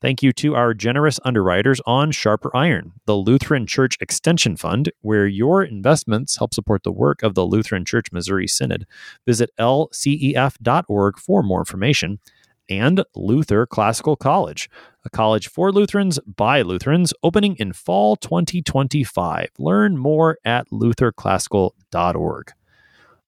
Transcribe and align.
Thank 0.00 0.22
you 0.22 0.32
to 0.34 0.54
our 0.54 0.74
generous 0.74 1.18
underwriters 1.24 1.80
on 1.86 2.10
Sharper 2.10 2.54
Iron, 2.54 2.92
the 3.06 3.16
Lutheran 3.16 3.66
Church 3.66 3.96
Extension 4.00 4.56
Fund, 4.56 4.92
where 5.00 5.26
your 5.26 5.62
investments 5.62 6.36
help 6.36 6.52
support 6.52 6.82
the 6.82 6.92
work 6.92 7.22
of 7.22 7.34
the 7.34 7.46
Lutheran 7.46 7.84
Church 7.84 8.12
Missouri 8.12 8.46
Synod. 8.46 8.86
Visit 9.26 9.50
lcef.org 9.58 11.18
for 11.18 11.42
more 11.42 11.60
information. 11.60 12.18
And 12.68 13.04
Luther 13.14 13.66
Classical 13.66 14.16
College, 14.16 14.70
a 15.04 15.10
college 15.10 15.48
for 15.48 15.70
Lutherans 15.70 16.18
by 16.20 16.62
Lutherans, 16.62 17.12
opening 17.22 17.56
in 17.56 17.72
fall 17.72 18.16
2025. 18.16 19.50
Learn 19.58 19.96
more 19.96 20.38
at 20.44 20.68
lutherclassical.org. 20.70 22.52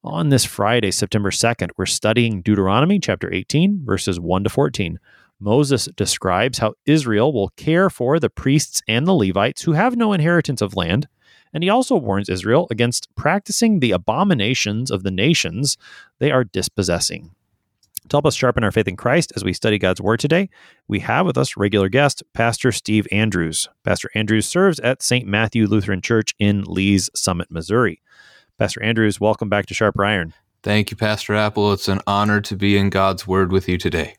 On 0.03 0.29
this 0.29 0.45
Friday, 0.45 0.91
September 0.91 1.31
2nd, 1.31 1.71
we're 1.77 1.85
studying 1.85 2.41
Deuteronomy 2.41 2.99
chapter 2.99 3.33
18, 3.33 3.83
verses 3.85 4.21
1 4.21 4.45
to 4.45 4.51
14. 4.51 4.99
Moses 5.39 5.87
describes 5.97 6.59
how 6.59 6.75
Israel 6.87 7.33
will 7.33 7.51
care 7.51 7.91
for 7.91 8.19
the 8.19 8.31
priests 8.31 8.83
and 8.89 9.07
the 9.07 9.15
Levites 9.15 9.63
who 9.63 9.73
have 9.73 9.97
no 9.97 10.13
inheritance 10.13 10.63
of 10.63 10.77
land. 10.77 11.09
And 11.53 11.63
he 11.63 11.71
also 11.71 11.97
warns 11.97 12.29
Israel 12.29 12.67
against 12.71 13.15
practicing 13.15 13.81
the 13.81 13.93
abominations 13.93 14.91
of 14.91 15.03
the 15.03 15.11
nations 15.11 15.77
they 16.19 16.31
are 16.31 16.45
dispossessing. 16.45 17.31
To 18.09 18.17
help 18.17 18.27
us 18.27 18.37
sharpen 18.37 18.63
our 18.63 18.71
faith 18.71 18.87
in 18.87 18.97
Christ 18.97 19.33
as 19.35 19.43
we 19.43 19.53
study 19.53 19.79
God's 19.79 20.01
Word 20.01 20.21
today, 20.21 20.49
we 20.87 21.01
have 21.01 21.27
with 21.27 21.37
us 21.37 21.57
regular 21.57 21.89
guest, 21.89 22.23
Pastor 22.35 22.71
Steve 22.71 23.07
Andrews. 23.11 23.69
Pastor 23.85 24.11
Andrews 24.15 24.47
serves 24.47 24.79
at 24.81 25.03
St. 25.03 25.27
Matthew 25.27 25.67
Lutheran 25.67 26.01
Church 26.01 26.33
in 26.39 26.63
Lee's 26.63 27.11
Summit, 27.17 27.51
Missouri. 27.51 28.01
Pastor 28.59 28.83
Andrews, 28.83 29.21
welcome 29.21 29.49
back 29.49 29.67
to 29.67 29.75
Sharper 29.75 30.05
Iron. 30.05 30.35
Thank 30.63 30.91
you, 30.91 30.97
Pastor 30.97 31.35
Appel. 31.35 31.73
It's 31.73 31.89
an 31.89 32.01
honor 32.07 32.41
to 32.43 32.55
be 32.55 32.77
in 32.77 32.91
God's 32.91 33.27
Word 33.27 33.51
with 33.51 33.69
you 33.69 33.77
today. 33.77 34.15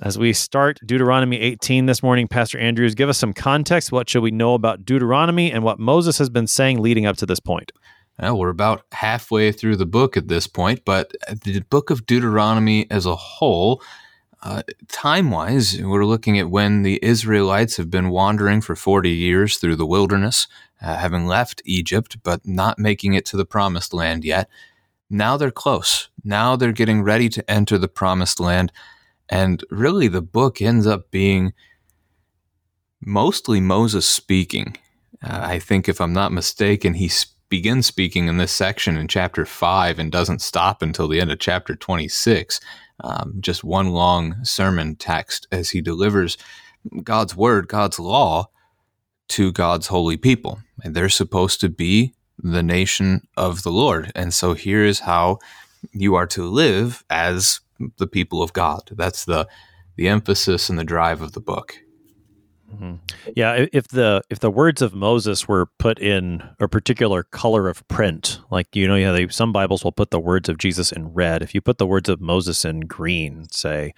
As 0.00 0.16
we 0.16 0.32
start 0.32 0.78
Deuteronomy 0.86 1.40
18 1.40 1.86
this 1.86 2.04
morning, 2.04 2.28
Pastor 2.28 2.56
Andrews, 2.56 2.94
give 2.94 3.08
us 3.08 3.18
some 3.18 3.32
context. 3.32 3.90
What 3.90 4.08
should 4.08 4.22
we 4.22 4.30
know 4.30 4.54
about 4.54 4.84
Deuteronomy 4.84 5.50
and 5.50 5.64
what 5.64 5.80
Moses 5.80 6.18
has 6.18 6.30
been 6.30 6.46
saying 6.46 6.80
leading 6.80 7.04
up 7.04 7.16
to 7.16 7.26
this 7.26 7.40
point? 7.40 7.72
Well, 8.16 8.38
we're 8.38 8.48
about 8.48 8.84
halfway 8.92 9.50
through 9.50 9.74
the 9.74 9.86
book 9.86 10.16
at 10.16 10.28
this 10.28 10.46
point, 10.46 10.84
but 10.84 11.12
the 11.44 11.60
book 11.68 11.90
of 11.90 12.06
Deuteronomy 12.06 12.88
as 12.92 13.06
a 13.06 13.16
whole, 13.16 13.82
uh, 14.44 14.62
time 14.86 15.32
wise, 15.32 15.82
we're 15.82 16.06
looking 16.06 16.38
at 16.38 16.48
when 16.48 16.82
the 16.82 17.00
Israelites 17.02 17.76
have 17.76 17.90
been 17.90 18.10
wandering 18.10 18.60
for 18.60 18.76
40 18.76 19.10
years 19.10 19.58
through 19.58 19.76
the 19.76 19.86
wilderness, 19.86 20.46
uh, 20.80 20.94
having 20.94 21.26
left 21.26 21.60
Egypt, 21.64 22.18
but 22.22 22.46
not 22.46 22.78
making 22.78 23.14
it 23.14 23.26
to 23.26 23.36
the 23.36 23.44
promised 23.44 23.92
land 23.92 24.24
yet. 24.24 24.48
Now 25.10 25.36
they're 25.36 25.50
close. 25.50 26.08
Now 26.22 26.54
they're 26.54 26.70
getting 26.70 27.02
ready 27.02 27.28
to 27.30 27.50
enter 27.50 27.78
the 27.78 27.88
promised 27.88 28.38
land. 28.38 28.70
And 29.28 29.62
really, 29.70 30.08
the 30.08 30.22
book 30.22 30.62
ends 30.62 30.86
up 30.86 31.10
being 31.10 31.52
mostly 33.00 33.60
Moses 33.60 34.06
speaking. 34.06 34.76
Uh, 35.22 35.40
I 35.42 35.58
think, 35.58 35.88
if 35.88 36.00
I'm 36.00 36.12
not 36.12 36.32
mistaken, 36.32 36.94
he 36.94 37.10
begins 37.48 37.86
speaking 37.86 38.28
in 38.28 38.36
this 38.36 38.52
section 38.52 38.96
in 38.96 39.08
chapter 39.08 39.44
5 39.44 39.98
and 39.98 40.12
doesn't 40.12 40.42
stop 40.42 40.82
until 40.82 41.08
the 41.08 41.20
end 41.20 41.30
of 41.30 41.38
chapter 41.38 41.74
26. 41.74 42.60
Um, 43.00 43.34
just 43.40 43.64
one 43.64 43.90
long 43.90 44.44
sermon 44.44 44.96
text 44.96 45.46
as 45.52 45.70
he 45.70 45.80
delivers 45.80 46.36
God's 47.02 47.36
word, 47.36 47.68
God's 47.68 47.98
law 47.98 48.48
to 49.28 49.52
God's 49.52 49.88
holy 49.88 50.16
people. 50.16 50.60
And 50.82 50.94
they're 50.94 51.08
supposed 51.08 51.60
to 51.60 51.68
be 51.68 52.14
the 52.38 52.62
nation 52.62 53.22
of 53.36 53.62
the 53.62 53.72
Lord. 53.72 54.12
And 54.14 54.32
so 54.32 54.54
here 54.54 54.84
is 54.84 55.00
how 55.00 55.38
you 55.92 56.14
are 56.14 56.26
to 56.28 56.44
live 56.44 57.04
as 57.10 57.60
the 57.98 58.06
people 58.06 58.42
of 58.42 58.52
God. 58.52 58.82
That's 58.92 59.24
the 59.24 59.48
the 59.96 60.08
emphasis 60.08 60.70
and 60.70 60.78
the 60.78 60.84
drive 60.84 61.20
of 61.20 61.32
the 61.32 61.40
book. 61.40 61.76
Mm-hmm. 62.72 62.94
Yeah, 63.34 63.66
if 63.72 63.88
the 63.88 64.22
if 64.30 64.40
the 64.40 64.50
words 64.50 64.82
of 64.82 64.94
Moses 64.94 65.48
were 65.48 65.66
put 65.78 65.98
in 65.98 66.42
a 66.60 66.68
particular 66.68 67.22
color 67.22 67.68
of 67.68 67.86
print, 67.88 68.40
like 68.50 68.74
you 68.76 68.86
know, 68.86 68.94
yeah, 68.94 69.12
they, 69.12 69.28
some 69.28 69.52
Bibles 69.52 69.84
will 69.84 69.92
put 69.92 70.10
the 70.10 70.20
words 70.20 70.48
of 70.48 70.58
Jesus 70.58 70.92
in 70.92 71.08
red. 71.08 71.42
If 71.42 71.54
you 71.54 71.60
put 71.60 71.78
the 71.78 71.86
words 71.86 72.08
of 72.08 72.20
Moses 72.20 72.64
in 72.64 72.80
green, 72.80 73.48
say, 73.50 73.94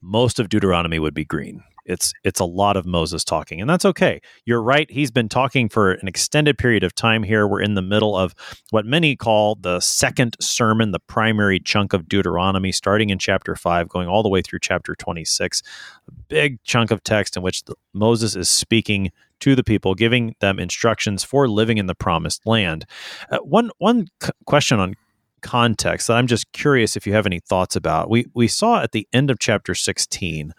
most 0.00 0.40
of 0.40 0.48
Deuteronomy 0.48 0.98
would 0.98 1.14
be 1.14 1.24
green 1.24 1.62
it's 1.86 2.12
it's 2.24 2.40
a 2.40 2.44
lot 2.44 2.76
of 2.76 2.84
Moses 2.84 3.24
talking, 3.24 3.60
and 3.60 3.70
that's 3.70 3.84
okay. 3.84 4.20
You're 4.44 4.62
right. 4.62 4.90
He's 4.90 5.10
been 5.10 5.28
talking 5.28 5.68
for 5.68 5.92
an 5.92 6.08
extended 6.08 6.58
period 6.58 6.84
of 6.84 6.94
time 6.94 7.22
here. 7.22 7.46
We're 7.46 7.62
in 7.62 7.74
the 7.74 7.82
middle 7.82 8.16
of 8.16 8.34
what 8.70 8.84
many 8.84 9.16
call 9.16 9.54
the 9.54 9.80
second 9.80 10.36
sermon, 10.40 10.90
the 10.90 10.98
primary 11.00 11.60
chunk 11.60 11.92
of 11.92 12.08
Deuteronomy, 12.08 12.72
starting 12.72 13.10
in 13.10 13.18
chapter 13.18 13.54
five, 13.54 13.88
going 13.88 14.08
all 14.08 14.22
the 14.22 14.28
way 14.28 14.42
through 14.42 14.58
chapter 14.60 14.94
26. 14.94 15.62
A 16.08 16.12
big 16.28 16.62
chunk 16.64 16.90
of 16.90 17.02
text 17.04 17.36
in 17.36 17.42
which 17.42 17.64
the, 17.64 17.74
Moses 17.94 18.36
is 18.36 18.48
speaking 18.48 19.10
to 19.40 19.54
the 19.54 19.64
people, 19.64 19.94
giving 19.94 20.34
them 20.40 20.58
instructions 20.58 21.22
for 21.22 21.48
living 21.48 21.78
in 21.78 21.86
the 21.86 21.94
promised 21.94 22.46
land. 22.46 22.84
Uh, 23.30 23.38
one 23.38 23.70
one 23.78 24.08
c- 24.22 24.30
question 24.46 24.80
on 24.80 24.94
context 25.42 26.08
that 26.08 26.16
I'm 26.16 26.26
just 26.26 26.50
curious 26.52 26.96
if 26.96 27.06
you 27.06 27.12
have 27.12 27.26
any 27.26 27.40
thoughts 27.40 27.76
about. 27.76 28.10
We 28.10 28.26
we 28.34 28.48
saw 28.48 28.82
at 28.82 28.92
the 28.92 29.06
end 29.12 29.30
of 29.30 29.38
chapter 29.38 29.74
16 29.74 30.52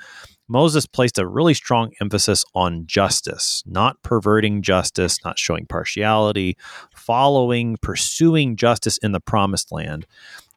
Moses 0.49 0.85
placed 0.85 1.17
a 1.19 1.27
really 1.27 1.53
strong 1.53 1.91
emphasis 2.01 2.45
on 2.55 2.85
justice, 2.85 3.63
not 3.65 4.01
perverting 4.01 4.61
justice, 4.61 5.23
not 5.25 5.37
showing 5.37 5.65
partiality, 5.65 6.57
following, 6.95 7.77
pursuing 7.81 8.55
justice 8.55 8.97
in 8.99 9.11
the 9.11 9.19
promised 9.19 9.71
land. 9.71 10.05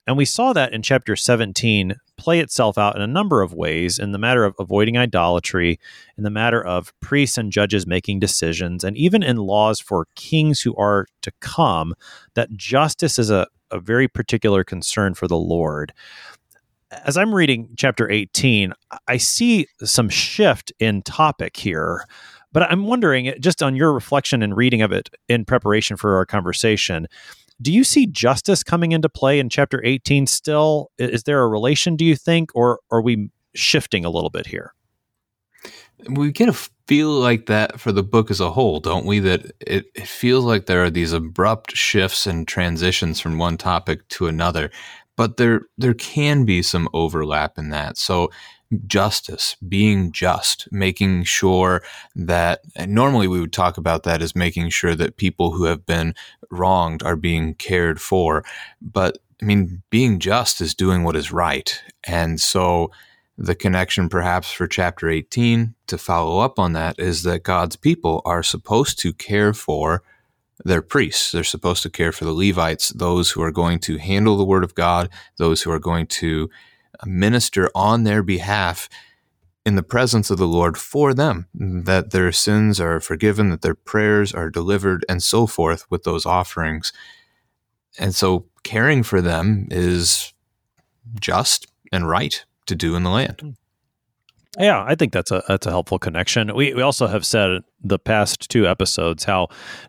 And 0.07 0.17
we 0.17 0.25
saw 0.25 0.53
that 0.53 0.73
in 0.73 0.83
chapter 0.83 1.15
17 1.15 1.95
play 2.17 2.41
itself 2.41 2.77
out 2.79 2.97
in 2.97 3.03
a 3.03 3.07
number 3.07 3.43
of 3.43 3.55
ways 3.55 3.99
in 3.99 4.13
the 4.13 4.19
matter 4.19 4.45
of 4.45 4.55
avoiding 4.59 4.97
idolatry, 4.97 5.79
in 6.17 6.25
the 6.25 6.31
matter 6.31 6.65
of 6.65 6.93
priests 7.01 7.39
and 7.39 7.53
judges 7.53 7.87
making 7.87 8.21
decisions, 8.21 8.83
and 8.83 8.97
even 8.97 9.23
in 9.23 9.37
laws 9.37 9.81
for 9.81 10.07
kings 10.17 10.61
who 10.61 10.75
are 10.77 11.07
to 11.23 11.33
come, 11.41 11.95
that 12.35 12.57
justice 12.57 13.19
is 13.19 13.31
a, 13.31 13.47
a 13.71 13.79
very 13.79 14.09
particular 14.09 14.65
concern 14.65 15.15
for 15.15 15.29
the 15.29 15.39
Lord 15.39 15.93
as 16.91 17.17
I'm 17.17 17.35
reading 17.35 17.69
chapter 17.77 18.11
18, 18.11 18.73
I 19.07 19.17
see 19.17 19.67
some 19.83 20.09
shift 20.09 20.73
in 20.79 21.03
topic 21.03 21.57
here. 21.57 22.05
But 22.53 22.65
I'm 22.65 22.87
wondering, 22.87 23.33
just 23.39 23.63
on 23.63 23.77
your 23.77 23.93
reflection 23.93 24.43
and 24.43 24.57
reading 24.57 24.83
of 24.83 24.91
it 24.91 25.09
in 25.29 25.45
preparation 25.45 25.97
for 25.97 26.17
our 26.17 26.27
conversation, 26.27 27.07
do 27.63 27.73
you 27.73 27.85
see 27.85 28.07
justice 28.07 28.65
coming 28.65 28.93
into 28.93 29.09
play 29.09 29.39
in 29.39 29.49
chapter 29.49 29.85
18 29.85 30.27
still? 30.27 30.91
Is 30.99 31.25
there 31.25 31.43
a 31.43 31.49
relation, 31.49 31.95
do 31.95 32.05
you 32.05 32.17
think, 32.17 32.51
or 32.55 32.81
are 32.91 33.03
we 33.03 33.31
shifting 33.55 34.05
a 34.05 34.11
little 34.11 34.31
bit 34.31 34.47
here? 34.47 34.75
We 36.09 36.33
get 36.33 36.49
a 36.49 36.55
feel 36.89 37.11
like 37.11 37.47
that 37.47 37.79
for 37.79 37.93
the 37.93 38.03
book 38.03 38.31
as 38.31 38.41
a 38.41 38.51
whole, 38.51 38.81
don't 38.81 39.05
we? 39.05 39.21
That 39.21 39.53
it, 39.61 39.87
it 39.95 40.09
feels 40.09 40.45
like 40.45 40.67
there 40.67 40.83
are 40.83 40.91
these 40.91 41.13
abrupt 41.13 41.77
shifts 41.77 42.27
and 42.27 42.49
transitions 42.49 43.21
from 43.21 43.39
one 43.39 43.59
topic 43.59 44.09
to 44.09 44.27
another 44.27 44.71
but 45.21 45.37
there 45.37 45.67
there 45.77 45.93
can 45.93 46.47
be 46.47 46.63
some 46.63 46.89
overlap 46.95 47.59
in 47.59 47.69
that. 47.69 47.99
So 47.99 48.31
justice, 48.87 49.55
being 49.69 50.13
just, 50.13 50.67
making 50.73 51.25
sure 51.25 51.83
that 52.17 52.63
normally 52.87 53.29
we 53.29 53.39
would 53.39 53.53
talk 53.53 53.77
about 53.77 54.05
that 54.05 54.23
as 54.23 54.35
making 54.35 54.71
sure 54.71 54.95
that 54.95 55.19
people 55.19 55.53
who 55.53 55.65
have 55.65 55.85
been 55.85 56.15
wronged 56.51 57.03
are 57.03 57.17
being 57.17 57.53
cared 57.57 58.01
for. 58.01 58.47
But 58.81 59.19
I 59.43 59.45
mean, 59.45 59.83
being 59.91 60.21
just 60.21 60.63
is 60.63 60.75
doing 60.75 61.05
what 61.05 61.17
is 61.17 61.31
right. 61.31 61.79
And 62.05 62.41
so 62.41 62.91
the 63.37 63.55
connection 63.55 64.09
perhaps 64.09 64.51
for 64.51 64.67
chapter 64.67 65.11
18 65.11 65.75
to 65.89 65.99
follow 65.99 66.39
up 66.39 66.59
on 66.59 66.73
that 66.73 66.99
is 66.99 67.25
that 67.25 67.43
God's 67.43 67.77
people 67.77 68.23
are 68.25 68.43
supposed 68.43 68.99
to 69.01 69.13
care 69.13 69.53
for 69.53 70.03
they're 70.65 70.83
priests. 70.83 71.33
They're 71.33 71.45
supposed 71.45 71.83
to 71.83 71.91
care 71.91 72.13
for 72.13 72.25
the 72.25 72.33
Levites, 72.33 72.91
those 72.91 73.31
who 73.31 73.43
are 73.43 73.53
going 73.53 73.79
to 73.81 73.99
handle 73.99 74.37
the 74.37 74.45
word 74.45 74.65
of 74.65 74.75
God, 74.75 75.09
those 75.39 75.63
who 75.63 75.71
are 75.71 75.79
going 75.79 76.07
to 76.07 76.51
uh, 77.01 77.07
minister 77.07 77.71
on 77.75 78.05
their 78.05 78.23
behalf 78.23 78.89
in 79.67 79.75
the 79.77 79.83
presence 79.83 80.31
of 80.31 80.39
the 80.39 80.47
Lord 80.47 80.79
for 80.79 81.13
them, 81.13 81.47
that 81.55 82.11
their 82.11 82.33
sins 82.33 82.81
are 82.81 82.99
forgiven, 83.01 83.51
that 83.51 83.63
their 83.63 83.75
prayers 83.75 84.33
are 84.33 84.51
delivered, 84.51 85.05
and 85.09 85.23
so 85.23 85.47
forth 85.47 85.85
with 85.91 86.05
those 86.05 86.25
offerings. 86.25 86.93
And 87.99 88.15
so 88.15 88.47
caring 88.63 89.03
for 89.03 89.21
them 89.21 89.69
is 89.71 90.33
just 91.21 91.67
and 91.93 92.09
right 92.09 92.45
to 92.67 92.75
do 92.75 92.97
in 92.97 93.03
the 93.03 93.11
land. 93.11 93.41
Hmm. 93.41 93.51
Yeah, 94.59 94.83
I 94.85 94.97
think 94.97 95.13
that's 95.13 95.31
a 95.31 95.45
that's 95.47 95.67
a 95.67 95.71
helpful 95.71 96.01
connection. 96.01 96.53
We 96.57 96.75
we 96.75 96.83
also 96.83 97.07
have 97.07 97.25
said 97.25 97.63
the 97.81 98.01
past 98.01 98.51
two 98.51 98.67
episodes 98.67 99.23
how 99.23 99.47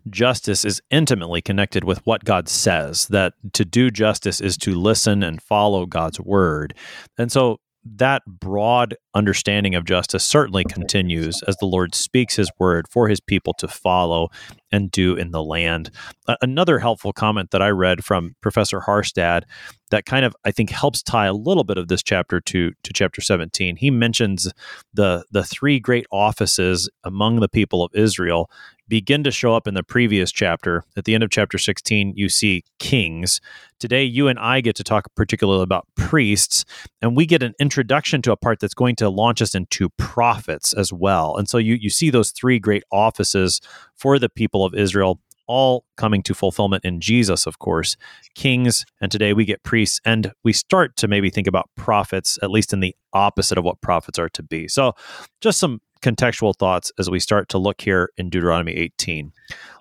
justice 0.09 0.63
is 0.63 0.81
intimately 0.91 1.41
connected 1.41 1.83
with 1.83 2.05
what 2.05 2.23
God 2.25 2.47
says. 2.47 3.07
That 3.07 3.33
to 3.53 3.65
do 3.65 3.89
justice 3.89 4.39
is 4.39 4.57
to 4.57 4.75
listen 4.75 5.23
and 5.23 5.41
follow 5.41 5.87
God's 5.87 6.19
word. 6.19 6.75
And 7.17 7.31
so 7.31 7.59
that 7.83 8.23
broad 8.27 8.95
understanding 9.13 9.75
of 9.75 9.85
justice 9.85 10.23
certainly 10.23 10.63
continues 10.63 11.41
as 11.47 11.57
the 11.57 11.65
Lord 11.65 11.95
speaks 11.95 12.35
his 12.35 12.51
word 12.59 12.87
for 12.87 13.07
his 13.07 13.19
people 13.19 13.53
to 13.55 13.67
follow 13.67 14.29
and 14.71 14.91
do 14.91 15.15
in 15.15 15.31
the 15.31 15.43
land. 15.43 15.89
Uh, 16.27 16.35
another 16.41 16.79
helpful 16.79 17.11
comment 17.11 17.51
that 17.51 17.61
I 17.61 17.69
read 17.69 18.05
from 18.05 18.35
Professor 18.41 18.81
Harstad 18.81 19.43
that 19.89 20.05
kind 20.05 20.25
of 20.25 20.35
I 20.45 20.51
think 20.51 20.69
helps 20.69 21.03
tie 21.03 21.25
a 21.25 21.33
little 21.33 21.63
bit 21.63 21.77
of 21.77 21.87
this 21.87 22.03
chapter 22.03 22.39
to 22.41 22.71
to 22.83 22.93
chapter 22.93 23.21
17. 23.21 23.75
He 23.77 23.91
mentions 23.91 24.51
the 24.93 25.25
the 25.31 25.43
three 25.43 25.79
great 25.79 26.05
offices 26.11 26.89
among 27.03 27.39
the 27.39 27.49
people 27.49 27.83
of 27.83 27.91
Israel 27.93 28.49
begin 28.91 29.23
to 29.23 29.31
show 29.31 29.55
up 29.55 29.69
in 29.69 29.73
the 29.73 29.83
previous 29.83 30.33
chapter. 30.33 30.83
At 30.97 31.05
the 31.05 31.15
end 31.15 31.23
of 31.23 31.29
chapter 31.29 31.57
16, 31.57 32.11
you 32.17 32.27
see 32.27 32.65
kings. 32.77 33.39
Today, 33.79 34.03
you 34.03 34.27
and 34.27 34.37
I 34.37 34.59
get 34.59 34.75
to 34.75 34.83
talk 34.83 35.07
particularly 35.15 35.63
about 35.63 35.87
priests, 35.95 36.65
and 37.01 37.15
we 37.15 37.25
get 37.25 37.41
an 37.41 37.53
introduction 37.57 38.21
to 38.23 38.33
a 38.33 38.35
part 38.35 38.59
that's 38.59 38.73
going 38.73 38.97
to 38.97 39.07
launch 39.07 39.41
us 39.41 39.55
into 39.55 39.87
prophets 39.91 40.73
as 40.73 40.91
well. 40.91 41.37
And 41.37 41.47
so 41.47 41.57
you, 41.57 41.75
you 41.75 41.89
see 41.89 42.09
those 42.09 42.31
three 42.31 42.59
great 42.59 42.83
offices 42.91 43.61
for 43.95 44.19
the 44.19 44.27
people 44.27 44.65
of 44.65 44.75
Israel 44.75 45.21
all 45.47 45.85
coming 45.95 46.21
to 46.23 46.33
fulfillment 46.33 46.83
in 46.83 46.99
Jesus, 46.99 47.47
of 47.47 47.59
course, 47.59 47.95
kings, 48.35 48.85
and 48.99 49.09
today 49.09 49.31
we 49.31 49.45
get 49.45 49.63
priests, 49.63 50.01
and 50.03 50.33
we 50.43 50.51
start 50.51 50.97
to 50.97 51.07
maybe 51.07 51.29
think 51.29 51.47
about 51.47 51.69
prophets, 51.77 52.37
at 52.43 52.51
least 52.51 52.73
in 52.73 52.81
the 52.81 52.93
opposite 53.13 53.57
of 53.57 53.63
what 53.63 53.79
prophets 53.79 54.19
are 54.19 54.29
to 54.29 54.43
be. 54.43 54.67
So, 54.67 54.93
just 55.39 55.59
some 55.59 55.79
contextual 56.01 56.55
thoughts 56.55 56.91
as 56.99 57.09
we 57.09 57.19
start 57.19 57.49
to 57.49 57.57
look 57.57 57.81
here 57.81 58.11
in 58.17 58.29
Deuteronomy 58.29 58.73
18. 58.73 59.31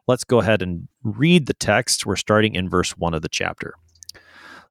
Let's 0.07 0.25
go 0.25 0.41
ahead 0.41 0.63
and 0.63 0.89
read 1.03 1.47
the 1.47 1.55
text. 1.55 2.07
We're 2.07 2.17
starting 2.17 2.55
in 2.55 2.69
verse 2.69 2.97
1 2.97 3.15
of 3.15 3.23
the 3.23 3.29
chapter. 3.29 3.75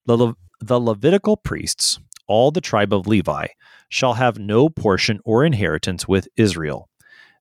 The, 0.06 0.18
Le- 0.18 0.36
the 0.60 0.80
Levitical 0.80 1.38
priests, 1.38 2.00
all 2.28 2.52
the 2.52 2.62
tribe 2.62 2.94
of 2.94 3.08
Levi, 3.08 3.48
shall 3.90 4.14
have 4.14 4.38
no 4.40 4.70
portion 4.70 5.20
or 5.26 5.44
inheritance 5.44 6.08
with 6.08 6.28
Israel. 6.38 6.90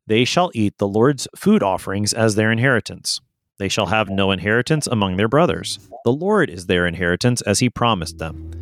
They 0.06 0.24
shall 0.24 0.50
eat 0.54 0.78
the 0.78 0.88
Lord's 0.88 1.28
food 1.36 1.62
offerings 1.62 2.12
as 2.14 2.34
their 2.34 2.50
inheritance. 2.50 3.20
They 3.58 3.68
shall 3.68 3.86
have 3.86 4.08
no 4.08 4.30
inheritance 4.30 4.86
among 4.86 5.16
their 5.16 5.28
brothers. 5.28 5.78
The 6.04 6.12
Lord 6.12 6.48
is 6.48 6.66
their 6.66 6.86
inheritance 6.86 7.42
as 7.42 7.58
he 7.58 7.68
promised 7.68 8.18
them. 8.18 8.52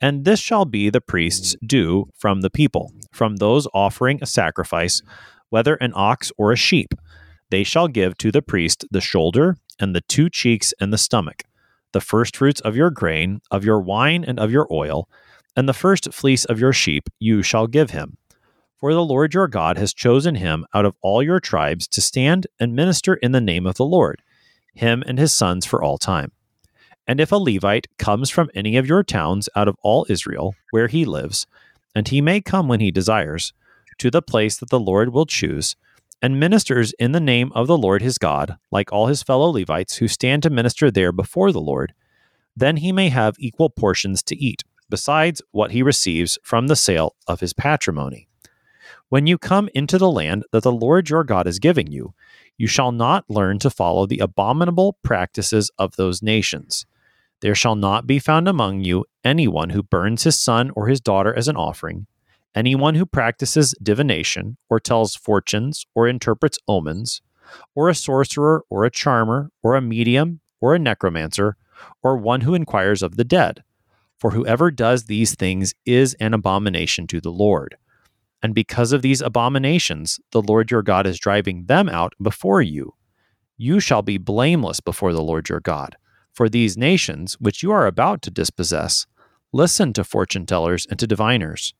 And 0.00 0.24
this 0.24 0.40
shall 0.40 0.64
be 0.64 0.88
the 0.90 1.00
priest's 1.00 1.54
due 1.64 2.08
from 2.16 2.40
the 2.40 2.50
people, 2.50 2.90
from 3.16 3.36
those 3.36 3.66
offering 3.74 4.18
a 4.22 4.26
sacrifice, 4.26 5.02
whether 5.50 5.74
an 5.76 5.92
ox 5.94 6.30
or 6.36 6.52
a 6.52 6.56
sheep. 6.56 6.94
They 7.50 7.64
shall 7.64 7.88
give 7.88 8.16
to 8.18 8.30
the 8.30 8.42
priest 8.42 8.84
the 8.90 9.00
shoulder, 9.00 9.56
and 9.80 9.94
the 9.94 10.02
two 10.02 10.28
cheeks, 10.30 10.74
and 10.80 10.92
the 10.92 10.98
stomach, 10.98 11.44
the 11.92 12.00
firstfruits 12.00 12.60
of 12.60 12.76
your 12.76 12.90
grain, 12.90 13.40
of 13.50 13.64
your 13.64 13.80
wine, 13.80 14.24
and 14.24 14.38
of 14.38 14.50
your 14.50 14.66
oil, 14.70 15.08
and 15.56 15.68
the 15.68 15.72
first 15.72 16.12
fleece 16.12 16.44
of 16.44 16.60
your 16.60 16.72
sheep 16.72 17.08
you 17.18 17.42
shall 17.42 17.66
give 17.66 17.90
him. 17.90 18.16
For 18.78 18.92
the 18.92 19.04
Lord 19.04 19.32
your 19.32 19.48
God 19.48 19.78
has 19.78 19.94
chosen 19.94 20.34
him 20.34 20.66
out 20.74 20.84
of 20.84 20.96
all 21.00 21.22
your 21.22 21.40
tribes 21.40 21.88
to 21.88 22.00
stand 22.00 22.46
and 22.60 22.74
minister 22.74 23.14
in 23.14 23.32
the 23.32 23.40
name 23.40 23.66
of 23.66 23.76
the 23.76 23.86
Lord, 23.86 24.22
him 24.74 25.02
and 25.06 25.18
his 25.18 25.32
sons 25.32 25.64
for 25.64 25.82
all 25.82 25.96
time. 25.96 26.32
And 27.06 27.20
if 27.20 27.32
a 27.32 27.36
Levite 27.36 27.86
comes 27.98 28.30
from 28.30 28.50
any 28.54 28.76
of 28.76 28.86
your 28.86 29.02
towns 29.02 29.48
out 29.56 29.68
of 29.68 29.76
all 29.82 30.06
Israel, 30.08 30.54
where 30.72 30.88
he 30.88 31.04
lives, 31.04 31.46
and 31.96 32.08
he 32.08 32.20
may 32.20 32.42
come 32.42 32.68
when 32.68 32.80
he 32.80 32.90
desires, 32.90 33.54
to 33.96 34.10
the 34.10 34.20
place 34.20 34.58
that 34.58 34.68
the 34.68 34.78
Lord 34.78 35.14
will 35.14 35.24
choose, 35.24 35.76
and 36.20 36.38
ministers 36.38 36.92
in 36.98 37.12
the 37.12 37.20
name 37.20 37.50
of 37.54 37.66
the 37.66 37.78
Lord 37.78 38.02
his 38.02 38.18
God, 38.18 38.58
like 38.70 38.92
all 38.92 39.06
his 39.06 39.22
fellow 39.22 39.48
Levites 39.48 39.96
who 39.96 40.06
stand 40.06 40.42
to 40.42 40.50
minister 40.50 40.90
there 40.90 41.10
before 41.10 41.52
the 41.52 41.60
Lord, 41.60 41.94
then 42.54 42.76
he 42.76 42.92
may 42.92 43.08
have 43.08 43.36
equal 43.38 43.70
portions 43.70 44.22
to 44.24 44.36
eat, 44.36 44.62
besides 44.90 45.40
what 45.52 45.70
he 45.70 45.82
receives 45.82 46.38
from 46.42 46.66
the 46.66 46.76
sale 46.76 47.16
of 47.26 47.40
his 47.40 47.54
patrimony. 47.54 48.28
When 49.08 49.26
you 49.26 49.38
come 49.38 49.70
into 49.74 49.96
the 49.96 50.10
land 50.10 50.44
that 50.52 50.64
the 50.64 50.72
Lord 50.72 51.08
your 51.08 51.24
God 51.24 51.46
is 51.46 51.58
giving 51.58 51.90
you, 51.90 52.12
you 52.58 52.66
shall 52.66 52.92
not 52.92 53.24
learn 53.30 53.58
to 53.60 53.70
follow 53.70 54.04
the 54.04 54.18
abominable 54.18 54.98
practices 55.02 55.70
of 55.78 55.96
those 55.96 56.22
nations 56.22 56.84
there 57.40 57.54
shall 57.54 57.76
not 57.76 58.06
be 58.06 58.18
found 58.18 58.48
among 58.48 58.82
you 58.84 59.04
anyone 59.22 59.70
who 59.70 59.82
burns 59.82 60.24
his 60.24 60.38
son 60.40 60.70
or 60.74 60.88
his 60.88 61.00
daughter 61.00 61.34
as 61.34 61.48
an 61.48 61.56
offering, 61.56 62.06
anyone 62.54 62.94
who 62.94 63.04
practices 63.04 63.74
divination, 63.82 64.56
or 64.70 64.80
tells 64.80 65.14
fortunes, 65.14 65.84
or 65.94 66.08
interprets 66.08 66.58
omens, 66.66 67.20
or 67.74 67.88
a 67.88 67.94
sorcerer, 67.94 68.64
or 68.70 68.84
a 68.84 68.90
charmer, 68.90 69.50
or 69.62 69.74
a 69.74 69.82
medium, 69.82 70.40
or 70.60 70.74
a 70.74 70.78
necromancer, 70.78 71.56
or 72.02 72.16
one 72.16 72.40
who 72.40 72.54
inquires 72.54 73.02
of 73.02 73.16
the 73.16 73.24
dead. 73.24 73.62
For 74.18 74.30
whoever 74.30 74.70
does 74.70 75.04
these 75.04 75.34
things 75.34 75.74
is 75.84 76.14
an 76.14 76.32
abomination 76.32 77.06
to 77.08 77.20
the 77.20 77.30
Lord. 77.30 77.76
And 78.42 78.54
because 78.54 78.92
of 78.92 79.02
these 79.02 79.20
abominations, 79.20 80.18
the 80.32 80.40
Lord 80.40 80.70
your 80.70 80.82
God 80.82 81.06
is 81.06 81.18
driving 81.18 81.66
them 81.66 81.88
out 81.88 82.14
before 82.20 82.62
you. 82.62 82.94
You 83.58 83.78
shall 83.80 84.02
be 84.02 84.16
blameless 84.16 84.80
before 84.80 85.12
the 85.12 85.22
Lord 85.22 85.48
your 85.48 85.60
God 85.60 85.96
for 86.36 86.50
these 86.50 86.76
nations, 86.76 87.40
which 87.40 87.62
you 87.62 87.72
are 87.72 87.86
about 87.86 88.20
to 88.20 88.30
dispossess, 88.30 89.06
listen 89.54 89.94
to 89.94 90.04
fortune 90.04 90.44
tellers 90.44 90.86
and 90.90 90.98
to 90.98 91.06
diviners. 91.06 91.72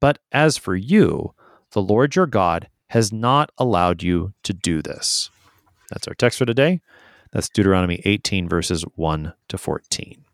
But 0.00 0.20
as 0.30 0.56
for 0.56 0.76
you, 0.76 1.34
the 1.72 1.82
Lord 1.82 2.14
your 2.14 2.26
God 2.26 2.68
has 2.90 3.12
not 3.12 3.50
allowed 3.58 4.04
you 4.04 4.34
to 4.44 4.54
do 4.54 4.80
this. 4.80 5.30
That's 5.90 6.06
our 6.06 6.14
text 6.14 6.38
for 6.38 6.46
today. 6.46 6.80
That's 7.32 7.48
Deuteronomy 7.48 8.00
18, 8.04 8.48
verses 8.48 8.84
1 8.94 9.34
to 9.48 9.58
14. 9.58 10.24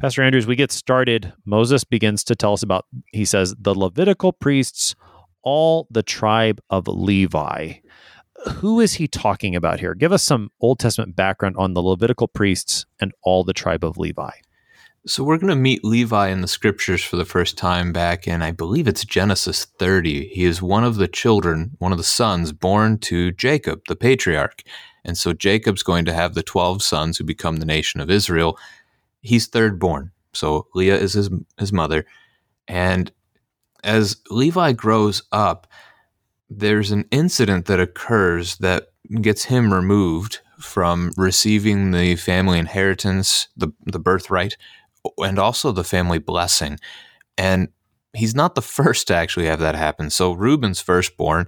Pastor 0.00 0.22
Andrews, 0.22 0.46
we 0.46 0.54
get 0.56 0.70
started. 0.70 1.32
Moses 1.44 1.82
begins 1.82 2.22
to 2.24 2.36
tell 2.36 2.52
us 2.52 2.62
about, 2.62 2.86
he 3.12 3.24
says, 3.24 3.54
the 3.58 3.74
Levitical 3.74 4.32
priests, 4.32 4.94
all 5.42 5.88
the 5.90 6.02
tribe 6.04 6.60
of 6.70 6.86
Levi 6.86 7.74
who 8.48 8.80
is 8.80 8.94
he 8.94 9.08
talking 9.08 9.54
about 9.54 9.80
here? 9.80 9.94
Give 9.94 10.12
us 10.12 10.22
some 10.22 10.50
Old 10.60 10.78
Testament 10.78 11.16
background 11.16 11.56
on 11.56 11.74
the 11.74 11.82
Levitical 11.82 12.28
priests 12.28 12.86
and 13.00 13.12
all 13.22 13.44
the 13.44 13.52
tribe 13.52 13.84
of 13.84 13.98
Levi. 13.98 14.30
So 15.06 15.22
we're 15.22 15.38
going 15.38 15.50
to 15.50 15.56
meet 15.56 15.84
Levi 15.84 16.30
in 16.30 16.40
the 16.40 16.48
scriptures 16.48 17.04
for 17.04 17.14
the 17.14 17.24
first 17.24 17.56
time 17.56 17.92
back 17.92 18.26
in, 18.26 18.42
I 18.42 18.50
believe 18.50 18.88
it's 18.88 19.04
Genesis 19.04 19.64
30. 19.64 20.28
He 20.28 20.44
is 20.44 20.60
one 20.60 20.82
of 20.82 20.96
the 20.96 21.06
children, 21.06 21.76
one 21.78 21.92
of 21.92 21.98
the 21.98 22.04
sons 22.04 22.52
born 22.52 22.98
to 22.98 23.30
Jacob, 23.30 23.82
the 23.86 23.94
patriarch. 23.94 24.64
And 25.04 25.16
so 25.16 25.32
Jacob's 25.32 25.84
going 25.84 26.06
to 26.06 26.12
have 26.12 26.34
the 26.34 26.42
12 26.42 26.82
sons 26.82 27.16
who 27.16 27.24
become 27.24 27.58
the 27.58 27.64
nation 27.64 28.00
of 28.00 28.10
Israel. 28.10 28.58
He's 29.20 29.46
third 29.46 29.78
born. 29.78 30.10
So 30.32 30.66
Leah 30.74 30.98
is 30.98 31.12
his, 31.12 31.30
his 31.56 31.72
mother. 31.72 32.04
And 32.66 33.12
as 33.84 34.16
Levi 34.28 34.72
grows 34.72 35.22
up, 35.30 35.68
there's 36.48 36.90
an 36.90 37.04
incident 37.10 37.66
that 37.66 37.80
occurs 37.80 38.56
that 38.58 38.88
gets 39.20 39.44
him 39.44 39.72
removed 39.72 40.40
from 40.58 41.12
receiving 41.16 41.90
the 41.90 42.16
family 42.16 42.58
inheritance, 42.58 43.48
the, 43.56 43.68
the 43.84 43.98
birthright, 43.98 44.56
and 45.18 45.38
also 45.38 45.72
the 45.72 45.84
family 45.84 46.18
blessing. 46.18 46.78
And 47.36 47.68
he's 48.14 48.34
not 48.34 48.54
the 48.54 48.62
first 48.78 49.08
to 49.08 49.14
actually 49.14 49.46
have 49.46 49.60
that 49.60 49.74
happen. 49.74 50.10
So 50.10 50.32
Reuben's 50.32 50.80
firstborn, 50.80 51.46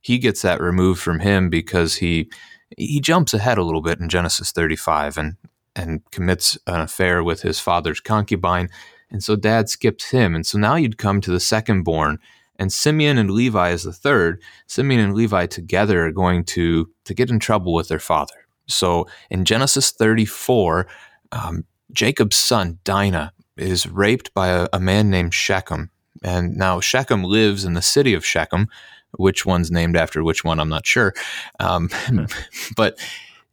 he 0.00 0.18
gets 0.18 0.42
that 0.42 0.60
removed 0.60 1.00
from 1.00 1.20
him 1.20 1.50
because 1.50 1.96
he 1.96 2.30
he 2.76 3.00
jumps 3.00 3.34
ahead 3.34 3.58
a 3.58 3.64
little 3.64 3.82
bit 3.82 3.98
in 3.98 4.08
Genesis 4.08 4.52
35 4.52 5.18
and 5.18 5.36
and 5.74 6.08
commits 6.10 6.56
an 6.66 6.80
affair 6.80 7.22
with 7.22 7.42
his 7.42 7.60
father's 7.60 8.00
concubine. 8.00 8.68
And 9.10 9.22
so 9.22 9.36
dad 9.36 9.68
skips 9.68 10.10
him. 10.10 10.34
And 10.34 10.46
so 10.46 10.58
now 10.58 10.76
you'd 10.76 10.98
come 10.98 11.20
to 11.20 11.30
the 11.30 11.38
secondborn, 11.38 11.84
born 11.84 12.18
and 12.60 12.70
Simeon 12.70 13.16
and 13.16 13.30
Levi 13.30 13.70
is 13.70 13.84
the 13.84 13.92
third. 13.92 14.40
Simeon 14.66 15.00
and 15.00 15.14
Levi 15.14 15.46
together 15.46 16.06
are 16.06 16.12
going 16.12 16.44
to 16.44 16.88
to 17.06 17.14
get 17.14 17.30
in 17.30 17.40
trouble 17.40 17.72
with 17.72 17.88
their 17.88 17.98
father. 17.98 18.34
So 18.68 19.08
in 19.30 19.44
Genesis 19.44 19.90
34, 19.90 20.86
um, 21.32 21.64
Jacob's 21.92 22.36
son 22.36 22.78
Dinah 22.84 23.32
is 23.56 23.88
raped 23.88 24.32
by 24.34 24.48
a, 24.48 24.68
a 24.74 24.78
man 24.78 25.10
named 25.10 25.34
Shechem, 25.34 25.90
and 26.22 26.54
now 26.54 26.78
Shechem 26.80 27.24
lives 27.24 27.64
in 27.64 27.72
the 27.72 27.82
city 27.82 28.14
of 28.14 28.24
Shechem. 28.24 28.68
Which 29.16 29.44
one's 29.44 29.72
named 29.72 29.96
after 29.96 30.22
which 30.22 30.44
one? 30.44 30.60
I'm 30.60 30.68
not 30.68 30.86
sure, 30.86 31.14
um, 31.58 31.88
hmm. 31.92 32.26
but. 32.76 32.98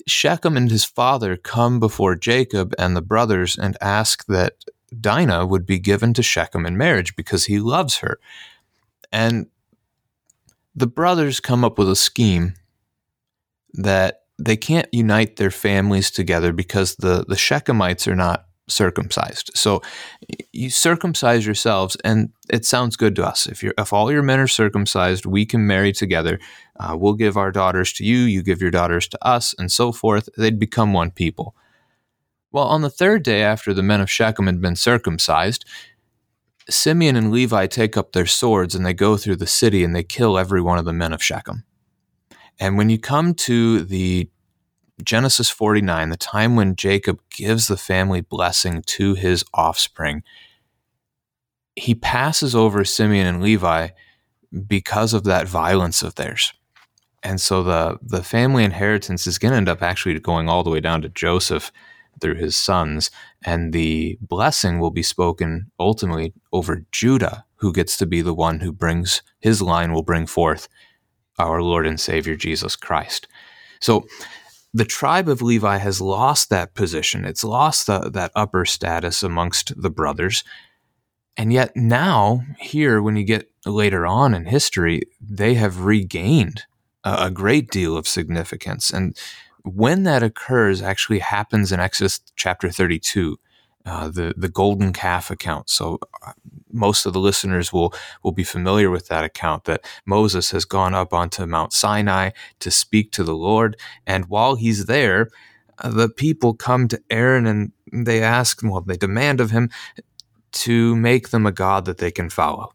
Shechem 0.09 0.55
and 0.55 0.71
his 0.71 0.85
father 0.85 1.35
come 1.35 1.81
before 1.81 2.15
Jacob 2.15 2.73
and 2.79 2.95
the 2.95 3.01
brothers 3.01 3.57
and 3.57 3.75
ask 3.81 4.25
that 4.27 4.53
Dinah 5.01 5.45
would 5.45 5.65
be 5.65 5.79
given 5.79 6.13
to 6.13 6.23
Shechem 6.23 6.65
in 6.65 6.77
marriage 6.77 7.13
because 7.17 7.43
he 7.43 7.59
loves 7.59 7.97
her. 7.97 8.17
And 9.11 9.47
the 10.75 10.87
brothers 10.87 11.39
come 11.39 11.63
up 11.63 11.77
with 11.77 11.89
a 11.89 11.95
scheme 11.95 12.53
that 13.73 14.21
they 14.39 14.55
can't 14.55 14.87
unite 14.91 15.37
their 15.37 15.51
families 15.51 16.11
together 16.11 16.53
because 16.53 16.95
the, 16.95 17.25
the 17.27 17.35
Shechemites 17.35 18.07
are 18.07 18.15
not 18.15 18.45
circumcised. 18.67 19.51
So 19.55 19.81
you 20.51 20.69
circumcise 20.69 21.45
yourselves, 21.45 21.95
and 22.03 22.31
it 22.49 22.65
sounds 22.65 22.97
good 22.97 23.15
to 23.15 23.25
us. 23.25 23.47
If 23.47 23.63
you 23.63 23.73
if 23.77 23.93
all 23.93 24.11
your 24.11 24.23
men 24.23 24.39
are 24.39 24.47
circumcised, 24.47 25.25
we 25.25 25.45
can 25.45 25.65
marry 25.65 25.93
together. 25.93 26.39
Uh, 26.79 26.95
we'll 26.99 27.13
give 27.13 27.37
our 27.37 27.51
daughters 27.51 27.93
to 27.93 28.03
you, 28.03 28.19
you 28.19 28.43
give 28.43 28.61
your 28.61 28.71
daughters 28.71 29.07
to 29.09 29.25
us, 29.25 29.55
and 29.57 29.71
so 29.71 29.91
forth. 29.91 30.29
They'd 30.37 30.59
become 30.59 30.93
one 30.93 31.11
people. 31.11 31.55
Well, 32.51 32.65
on 32.65 32.81
the 32.81 32.89
third 32.89 33.23
day 33.23 33.41
after 33.41 33.73
the 33.73 33.83
men 33.83 34.01
of 34.01 34.11
Shechem 34.11 34.45
had 34.45 34.61
been 34.61 34.75
circumcised, 34.75 35.65
Simeon 36.69 37.15
and 37.15 37.31
Levi 37.31 37.67
take 37.67 37.95
up 37.95 38.11
their 38.11 38.25
swords 38.25 38.75
and 38.75 38.85
they 38.85 38.93
go 38.93 39.17
through 39.17 39.37
the 39.37 39.47
city 39.47 39.83
and 39.83 39.95
they 39.95 40.03
kill 40.03 40.37
every 40.37 40.61
one 40.61 40.77
of 40.77 40.85
the 40.85 40.93
men 40.93 41.13
of 41.13 41.23
Shechem. 41.23 41.63
And 42.59 42.77
when 42.77 42.89
you 42.89 42.97
come 42.99 43.33
to 43.35 43.83
the 43.83 44.29
Genesis 45.03 45.49
49, 45.49 46.09
the 46.09 46.17
time 46.17 46.55
when 46.55 46.75
Jacob 46.75 47.19
gives 47.29 47.67
the 47.67 47.77
family 47.77 48.21
blessing 48.21 48.81
to 48.87 49.13
his 49.13 49.45
offspring, 49.53 50.23
he 51.75 51.93
passes 51.93 52.55
over 52.55 52.83
Simeon 52.83 53.27
and 53.27 53.43
Levi 53.43 53.89
because 54.67 55.13
of 55.13 55.23
that 55.25 55.47
violence 55.47 56.01
of 56.01 56.15
theirs. 56.15 56.53
And 57.21 57.39
so 57.39 57.61
the, 57.63 57.99
the 58.01 58.23
family 58.23 58.63
inheritance 58.63 59.27
is 59.27 59.37
going 59.37 59.51
to 59.51 59.57
end 59.57 59.69
up 59.69 59.81
actually 59.81 60.19
going 60.19 60.49
all 60.49 60.63
the 60.63 60.69
way 60.69 60.79
down 60.79 61.01
to 61.03 61.09
Joseph 61.09 61.71
through 62.19 62.35
his 62.35 62.55
sons. 62.55 63.11
And 63.43 63.73
the 63.73 64.17
blessing 64.21 64.79
will 64.79 64.91
be 64.91 65.03
spoken 65.03 65.71
ultimately 65.79 66.33
over 66.51 66.85
Judah, 66.91 67.45
who 67.57 67.73
gets 67.73 67.97
to 67.97 68.05
be 68.05 68.21
the 68.21 68.33
one 68.33 68.59
who 68.59 68.71
brings 68.71 69.21
his 69.39 69.61
line 69.61 69.93
will 69.93 70.03
bring 70.03 70.27
forth 70.27 70.67
our 71.39 71.61
Lord 71.61 71.85
and 71.85 71.99
Savior 71.99 72.35
Jesus 72.35 72.75
Christ. 72.75 73.27
So 73.79 74.05
the 74.73 74.85
tribe 74.85 75.29
of 75.29 75.41
Levi 75.41 75.77
has 75.77 76.01
lost 76.01 76.49
that 76.49 76.73
position. 76.73 77.25
It's 77.25 77.43
lost 77.43 77.87
the, 77.87 78.09
that 78.11 78.31
upper 78.35 78.65
status 78.65 79.23
amongst 79.23 79.79
the 79.81 79.89
brothers. 79.89 80.43
And 81.35 81.53
yet 81.53 81.75
now, 81.75 82.41
here, 82.59 83.01
when 83.01 83.15
you 83.15 83.23
get 83.23 83.49
later 83.65 84.05
on 84.05 84.33
in 84.33 84.45
history, 84.45 85.03
they 85.21 85.53
have 85.53 85.81
regained 85.81 86.63
a, 87.03 87.25
a 87.25 87.31
great 87.31 87.69
deal 87.69 87.95
of 87.95 88.07
significance. 88.07 88.91
And 88.91 89.15
when 89.75 90.03
that 90.03 90.23
occurs 90.23 90.81
actually 90.81 91.19
happens 91.19 91.71
in 91.71 91.79
Exodus 91.79 92.19
chapter 92.35 92.69
32, 92.69 93.37
uh, 93.85 94.09
the, 94.09 94.33
the 94.35 94.49
golden 94.49 94.91
calf 94.91 95.31
account. 95.31 95.69
So 95.69 95.99
uh, 96.25 96.33
most 96.71 97.05
of 97.05 97.13
the 97.13 97.19
listeners 97.19 97.71
will 97.71 97.93
will 98.21 98.33
be 98.33 98.43
familiar 98.43 98.89
with 98.89 99.07
that 99.07 99.23
account 99.23 99.63
that 99.63 99.85
Moses 100.05 100.51
has 100.51 100.65
gone 100.65 100.93
up 100.93 101.13
onto 101.13 101.45
Mount 101.45 101.71
Sinai 101.71 102.31
to 102.59 102.69
speak 102.69 103.11
to 103.13 103.23
the 103.23 103.35
Lord, 103.35 103.77
and 104.05 104.25
while 104.25 104.55
he's 104.55 104.85
there, 104.85 105.29
uh, 105.79 105.89
the 105.89 106.09
people 106.09 106.53
come 106.53 106.87
to 106.89 107.01
Aaron 107.09 107.45
and 107.47 107.71
they 107.91 108.21
ask, 108.21 108.61
well, 108.61 108.81
they 108.81 108.97
demand 108.97 109.39
of 109.39 109.51
him 109.51 109.69
to 110.51 110.95
make 110.95 111.29
them 111.29 111.45
a 111.45 111.51
god 111.51 111.85
that 111.85 111.97
they 111.97 112.11
can 112.11 112.29
follow. 112.29 112.73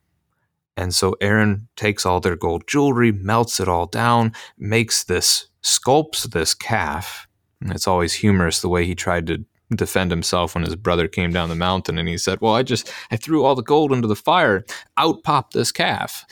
And 0.77 0.95
so 0.95 1.17
Aaron 1.21 1.69
takes 1.77 2.07
all 2.07 2.21
their 2.21 2.37
gold 2.37 2.67
jewelry, 2.67 3.13
melts 3.13 3.61
it 3.61 3.69
all 3.69 3.87
down, 3.87 4.33
makes 4.59 5.05
this, 5.05 5.49
sculpts 5.63 6.31
this 6.31 6.55
calf. 6.55 7.29
And 7.61 7.73
it's 7.73 7.87
always 7.87 8.15
humorous 8.15 8.61
the 8.61 8.69
way 8.69 8.85
he 8.87 8.95
tried 8.95 9.27
to 9.29 9.45
defend 9.77 10.11
himself 10.11 10.55
when 10.55 10.65
his 10.65 10.77
brother 10.77 11.09
came 11.09 11.33
down 11.33 11.49
the 11.49 11.55
mountain 11.55 11.99
and 11.99 12.09
he 12.09 12.19
said, 12.19 12.41
Well, 12.41 12.55
I 12.55 12.63
just 12.63 12.93
I 13.11 13.17
threw 13.17 13.45
all 13.45 13.55
the 13.55 13.63
gold 13.63 13.93
into 13.93 14.09
the 14.09 14.17
fire, 14.17 14.65
out 14.97 15.23
popped 15.23 15.55
this 15.55 15.73
calf. 15.73 16.25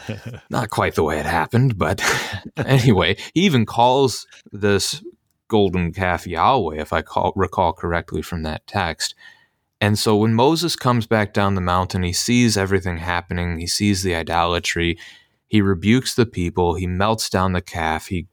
Not 0.50 0.70
quite 0.70 0.94
the 0.94 1.04
way 1.04 1.18
it 1.18 1.26
happened, 1.26 1.78
but 1.78 2.00
anyway, 2.56 3.16
he 3.34 3.42
even 3.42 3.66
calls 3.66 4.26
this 4.52 5.02
golden 5.48 5.92
calf 5.92 6.26
Yahweh, 6.26 6.80
if 6.80 6.92
I 6.92 7.02
call, 7.02 7.32
recall 7.36 7.72
correctly 7.72 8.22
from 8.22 8.42
that 8.42 8.66
text. 8.66 9.14
And 9.80 9.98
so 9.98 10.16
when 10.16 10.34
Moses 10.34 10.74
comes 10.74 11.06
back 11.06 11.34
down 11.34 11.54
the 11.54 11.60
mountain, 11.60 12.02
he 12.02 12.12
sees 12.12 12.56
everything 12.56 12.98
happening, 12.98 13.58
he 13.58 13.66
sees 13.66 14.02
the 14.02 14.14
idolatry, 14.14 14.98
he 15.48 15.60
rebukes 15.60 16.14
the 16.14 16.26
people, 16.26 16.74
he 16.74 16.86
melts 16.86 17.28
down 17.28 17.52
the 17.52 17.60
calf, 17.60 18.06
he 18.06 18.26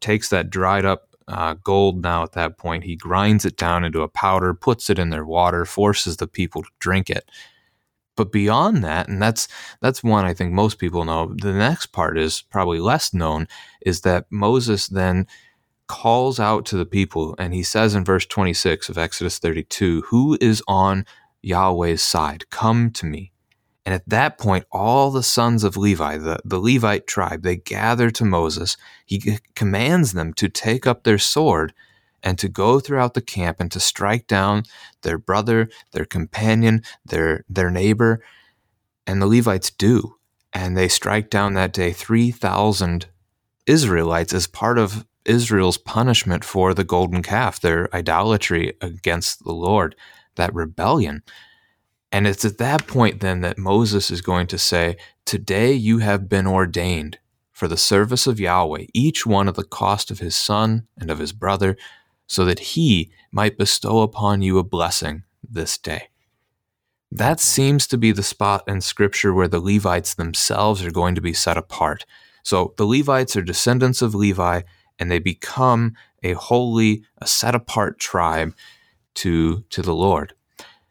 takes 0.00 0.28
that 0.30 0.50
dried 0.50 0.84
up 0.84 1.08
uh, 1.28 1.54
gold 1.62 2.02
now 2.02 2.22
at 2.22 2.32
that 2.32 2.56
point. 2.56 2.84
He 2.84 2.96
grinds 2.96 3.44
it 3.44 3.56
down 3.56 3.84
into 3.84 4.00
a 4.00 4.08
powder, 4.08 4.54
puts 4.54 4.88
it 4.88 4.98
in 4.98 5.10
their 5.10 5.26
water, 5.26 5.64
forces 5.64 6.16
the 6.16 6.26
people 6.26 6.62
to 6.62 6.70
drink 6.78 7.10
it. 7.10 7.30
But 8.16 8.32
beyond 8.32 8.82
that, 8.82 9.08
and 9.08 9.22
that's 9.22 9.46
that's 9.80 10.02
one 10.02 10.24
I 10.24 10.34
think 10.34 10.52
most 10.52 10.78
people 10.78 11.04
know. 11.04 11.34
The 11.40 11.52
next 11.52 11.86
part 11.86 12.18
is 12.18 12.42
probably 12.42 12.80
less 12.80 13.14
known, 13.14 13.46
is 13.82 14.00
that 14.00 14.26
Moses 14.30 14.88
then 14.88 15.26
calls 15.88 16.38
out 16.38 16.64
to 16.66 16.76
the 16.76 16.86
people, 16.86 17.34
and 17.38 17.52
he 17.52 17.62
says 17.62 17.94
in 17.94 18.04
verse 18.04 18.26
26 18.26 18.88
of 18.88 18.98
Exodus 18.98 19.38
32, 19.38 20.02
"Who 20.08 20.38
is 20.40 20.62
on 20.68 21.04
Yahweh's 21.42 22.02
side? 22.02 22.48
Come 22.50 22.90
to 22.92 23.06
me." 23.06 23.32
And 23.88 23.94
at 23.94 24.06
that 24.06 24.36
point, 24.36 24.66
all 24.70 25.10
the 25.10 25.22
sons 25.22 25.64
of 25.64 25.78
Levi, 25.78 26.18
the, 26.18 26.38
the 26.44 26.60
Levite 26.60 27.06
tribe, 27.06 27.42
they 27.42 27.56
gather 27.56 28.10
to 28.10 28.24
Moses. 28.24 28.76
He 29.06 29.38
commands 29.54 30.12
them 30.12 30.34
to 30.34 30.50
take 30.50 30.86
up 30.86 31.04
their 31.04 31.16
sword 31.16 31.72
and 32.22 32.38
to 32.38 32.50
go 32.50 32.80
throughout 32.80 33.14
the 33.14 33.22
camp 33.22 33.60
and 33.60 33.72
to 33.72 33.80
strike 33.80 34.26
down 34.26 34.64
their 35.00 35.16
brother, 35.16 35.70
their 35.92 36.04
companion, 36.04 36.82
their, 37.06 37.46
their 37.48 37.70
neighbor. 37.70 38.22
And 39.06 39.22
the 39.22 39.26
Levites 39.26 39.70
do. 39.70 40.16
And 40.52 40.76
they 40.76 40.88
strike 40.88 41.30
down 41.30 41.54
that 41.54 41.72
day 41.72 41.94
3,000 41.94 43.06
Israelites 43.66 44.34
as 44.34 44.46
part 44.46 44.76
of 44.76 45.06
Israel's 45.24 45.78
punishment 45.78 46.44
for 46.44 46.74
the 46.74 46.84
golden 46.84 47.22
calf, 47.22 47.60
their 47.60 47.94
idolatry 47.94 48.74
against 48.80 49.44
the 49.44 49.52
Lord, 49.52 49.94
that 50.36 50.54
rebellion. 50.54 51.22
And 52.10 52.26
it's 52.26 52.44
at 52.44 52.58
that 52.58 52.86
point 52.86 53.20
then 53.20 53.40
that 53.42 53.58
Moses 53.58 54.10
is 54.10 54.22
going 54.22 54.46
to 54.48 54.58
say, 54.58 54.96
Today 55.24 55.72
you 55.72 55.98
have 55.98 56.28
been 56.28 56.46
ordained 56.46 57.18
for 57.52 57.68
the 57.68 57.76
service 57.76 58.26
of 58.26 58.40
Yahweh, 58.40 58.86
each 58.94 59.26
one 59.26 59.48
at 59.48 59.56
the 59.56 59.64
cost 59.64 60.10
of 60.10 60.20
his 60.20 60.36
son 60.36 60.86
and 60.96 61.10
of 61.10 61.18
his 61.18 61.32
brother, 61.32 61.76
so 62.26 62.44
that 62.44 62.60
he 62.60 63.10
might 63.32 63.58
bestow 63.58 64.00
upon 64.00 64.42
you 64.42 64.58
a 64.58 64.64
blessing 64.64 65.24
this 65.42 65.76
day. 65.76 66.08
That 67.10 67.40
seems 67.40 67.86
to 67.88 67.98
be 67.98 68.12
the 68.12 68.22
spot 68.22 68.64
in 68.68 68.80
Scripture 68.80 69.32
where 69.32 69.48
the 69.48 69.60
Levites 69.60 70.14
themselves 70.14 70.84
are 70.84 70.90
going 70.90 71.14
to 71.14 71.20
be 71.20 71.32
set 71.32 71.56
apart. 71.56 72.04
So 72.42 72.74
the 72.76 72.86
Levites 72.86 73.34
are 73.34 73.42
descendants 73.42 74.02
of 74.02 74.14
Levi, 74.14 74.62
and 74.98 75.10
they 75.10 75.18
become 75.18 75.94
a 76.22 76.32
holy, 76.32 77.04
a 77.18 77.26
set 77.26 77.54
apart 77.54 77.98
tribe 77.98 78.54
to, 79.14 79.64
to 79.70 79.82
the 79.82 79.94
Lord. 79.94 80.34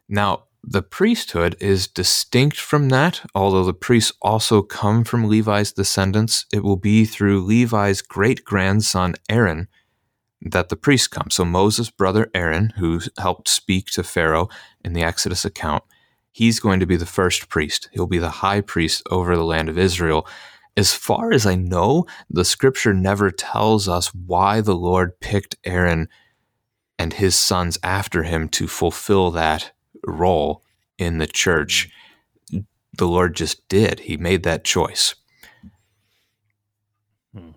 Now, 0.07 0.43
the 0.63 0.81
priesthood 0.81 1.55
is 1.61 1.87
distinct 1.87 2.59
from 2.59 2.89
that, 2.89 3.21
although 3.33 3.63
the 3.63 3.73
priests 3.73 4.11
also 4.21 4.61
come 4.61 5.03
from 5.05 5.29
Levi's 5.29 5.71
descendants. 5.71 6.45
It 6.51 6.63
will 6.63 6.75
be 6.75 7.05
through 7.05 7.45
Levi's 7.45 8.01
great 8.01 8.43
grandson 8.43 9.15
Aaron 9.29 9.69
that 10.41 10.69
the 10.69 10.75
priests 10.75 11.07
come. 11.07 11.29
So 11.29 11.45
Moses' 11.45 11.89
brother 11.89 12.29
Aaron, 12.33 12.73
who 12.77 12.99
helped 13.17 13.47
speak 13.47 13.87
to 13.91 14.03
Pharaoh 14.03 14.49
in 14.83 14.93
the 14.93 15.03
Exodus 15.03 15.45
account, 15.45 15.83
he's 16.31 16.59
going 16.59 16.79
to 16.79 16.85
be 16.85 16.97
the 16.97 17.05
first 17.05 17.49
priest. 17.49 17.89
He'll 17.93 18.05
be 18.05 18.19
the 18.19 18.29
high 18.29 18.61
priest 18.61 19.03
over 19.09 19.35
the 19.35 19.45
land 19.45 19.69
of 19.69 19.77
Israel. 19.77 20.27
As 20.77 20.93
far 20.93 21.33
as 21.33 21.47
I 21.47 21.55
know, 21.55 22.05
the 22.29 22.45
scripture 22.45 22.93
never 22.93 23.31
tells 23.31 23.89
us 23.89 24.13
why 24.13 24.61
the 24.61 24.75
Lord 24.75 25.19
picked 25.19 25.55
Aaron 25.65 26.07
and 26.99 27.13
his 27.13 27.35
sons 27.35 27.79
after 27.81 28.21
him 28.21 28.47
to 28.49 28.67
fulfill 28.67 29.31
that 29.31 29.71
role 30.05 30.63
in 30.99 31.17
the 31.17 31.25
church. 31.25 31.89
The 32.93 33.07
Lord 33.07 33.35
just 33.35 33.67
did. 33.67 34.01
He 34.01 34.17
made 34.17 34.43
that 34.43 34.63
choice. 34.63 35.15
Hmm. 37.33 37.51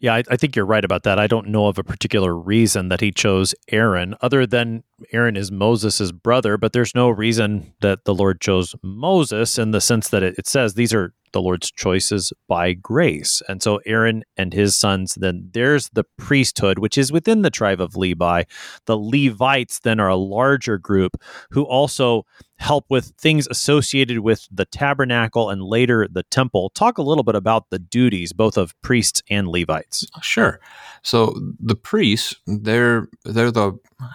Yeah, 0.00 0.14
I, 0.14 0.24
I, 0.28 0.36
think 0.36 0.56
you're 0.56 0.66
right 0.66 0.84
about 0.84 1.04
that. 1.04 1.18
I 1.18 1.28
don't 1.28 1.48
know 1.48 1.68
of 1.68 1.78
a 1.78 1.84
particular 1.84 2.36
reason 2.36 2.88
that 2.88 3.00
he 3.00 3.12
chose 3.12 3.54
Aaron, 3.68 4.16
other 4.20 4.46
than 4.46 4.82
Aaron 5.12 5.36
is 5.36 5.50
Moses' 5.50 6.12
brother, 6.12 6.56
but 6.56 6.72
there's 6.72 6.94
no 6.94 7.08
reason 7.08 7.72
that 7.80 8.04
the 8.04 8.14
Lord 8.14 8.40
chose 8.40 8.74
Moses 8.82 9.58
in 9.58 9.70
the 9.70 9.80
sense 9.80 10.08
that 10.08 10.22
it, 10.22 10.34
it 10.38 10.46
says 10.46 10.74
these 10.74 10.92
are 10.92 11.14
the 11.34 11.42
Lord's 11.42 11.70
choices 11.70 12.32
by 12.48 12.72
grace. 12.72 13.42
And 13.48 13.62
so 13.62 13.80
Aaron 13.84 14.24
and 14.38 14.54
his 14.54 14.76
sons, 14.76 15.16
then 15.16 15.50
there's 15.52 15.90
the 15.90 16.04
priesthood, 16.16 16.78
which 16.78 16.96
is 16.96 17.12
within 17.12 17.42
the 17.42 17.50
tribe 17.50 17.80
of 17.80 17.96
Levi. 17.96 18.44
The 18.86 18.96
Levites 18.96 19.80
then 19.80 20.00
are 20.00 20.08
a 20.08 20.16
larger 20.16 20.78
group 20.78 21.20
who 21.50 21.64
also 21.64 22.24
help 22.58 22.84
with 22.88 23.12
things 23.18 23.48
associated 23.48 24.20
with 24.20 24.48
the 24.50 24.64
tabernacle 24.64 25.50
and 25.50 25.62
later 25.62 26.06
the 26.10 26.22
temple. 26.24 26.70
Talk 26.70 26.98
a 26.98 27.02
little 27.02 27.24
bit 27.24 27.34
about 27.34 27.70
the 27.70 27.78
duties 27.78 28.32
both 28.32 28.56
of 28.56 28.80
priests 28.80 29.22
and 29.28 29.48
Levites. 29.48 30.06
Sure. 30.22 30.60
So 31.02 31.34
the 31.60 31.74
priests, 31.74 32.34
they're 32.46 33.08
they're 33.24 33.50
the 33.50 33.72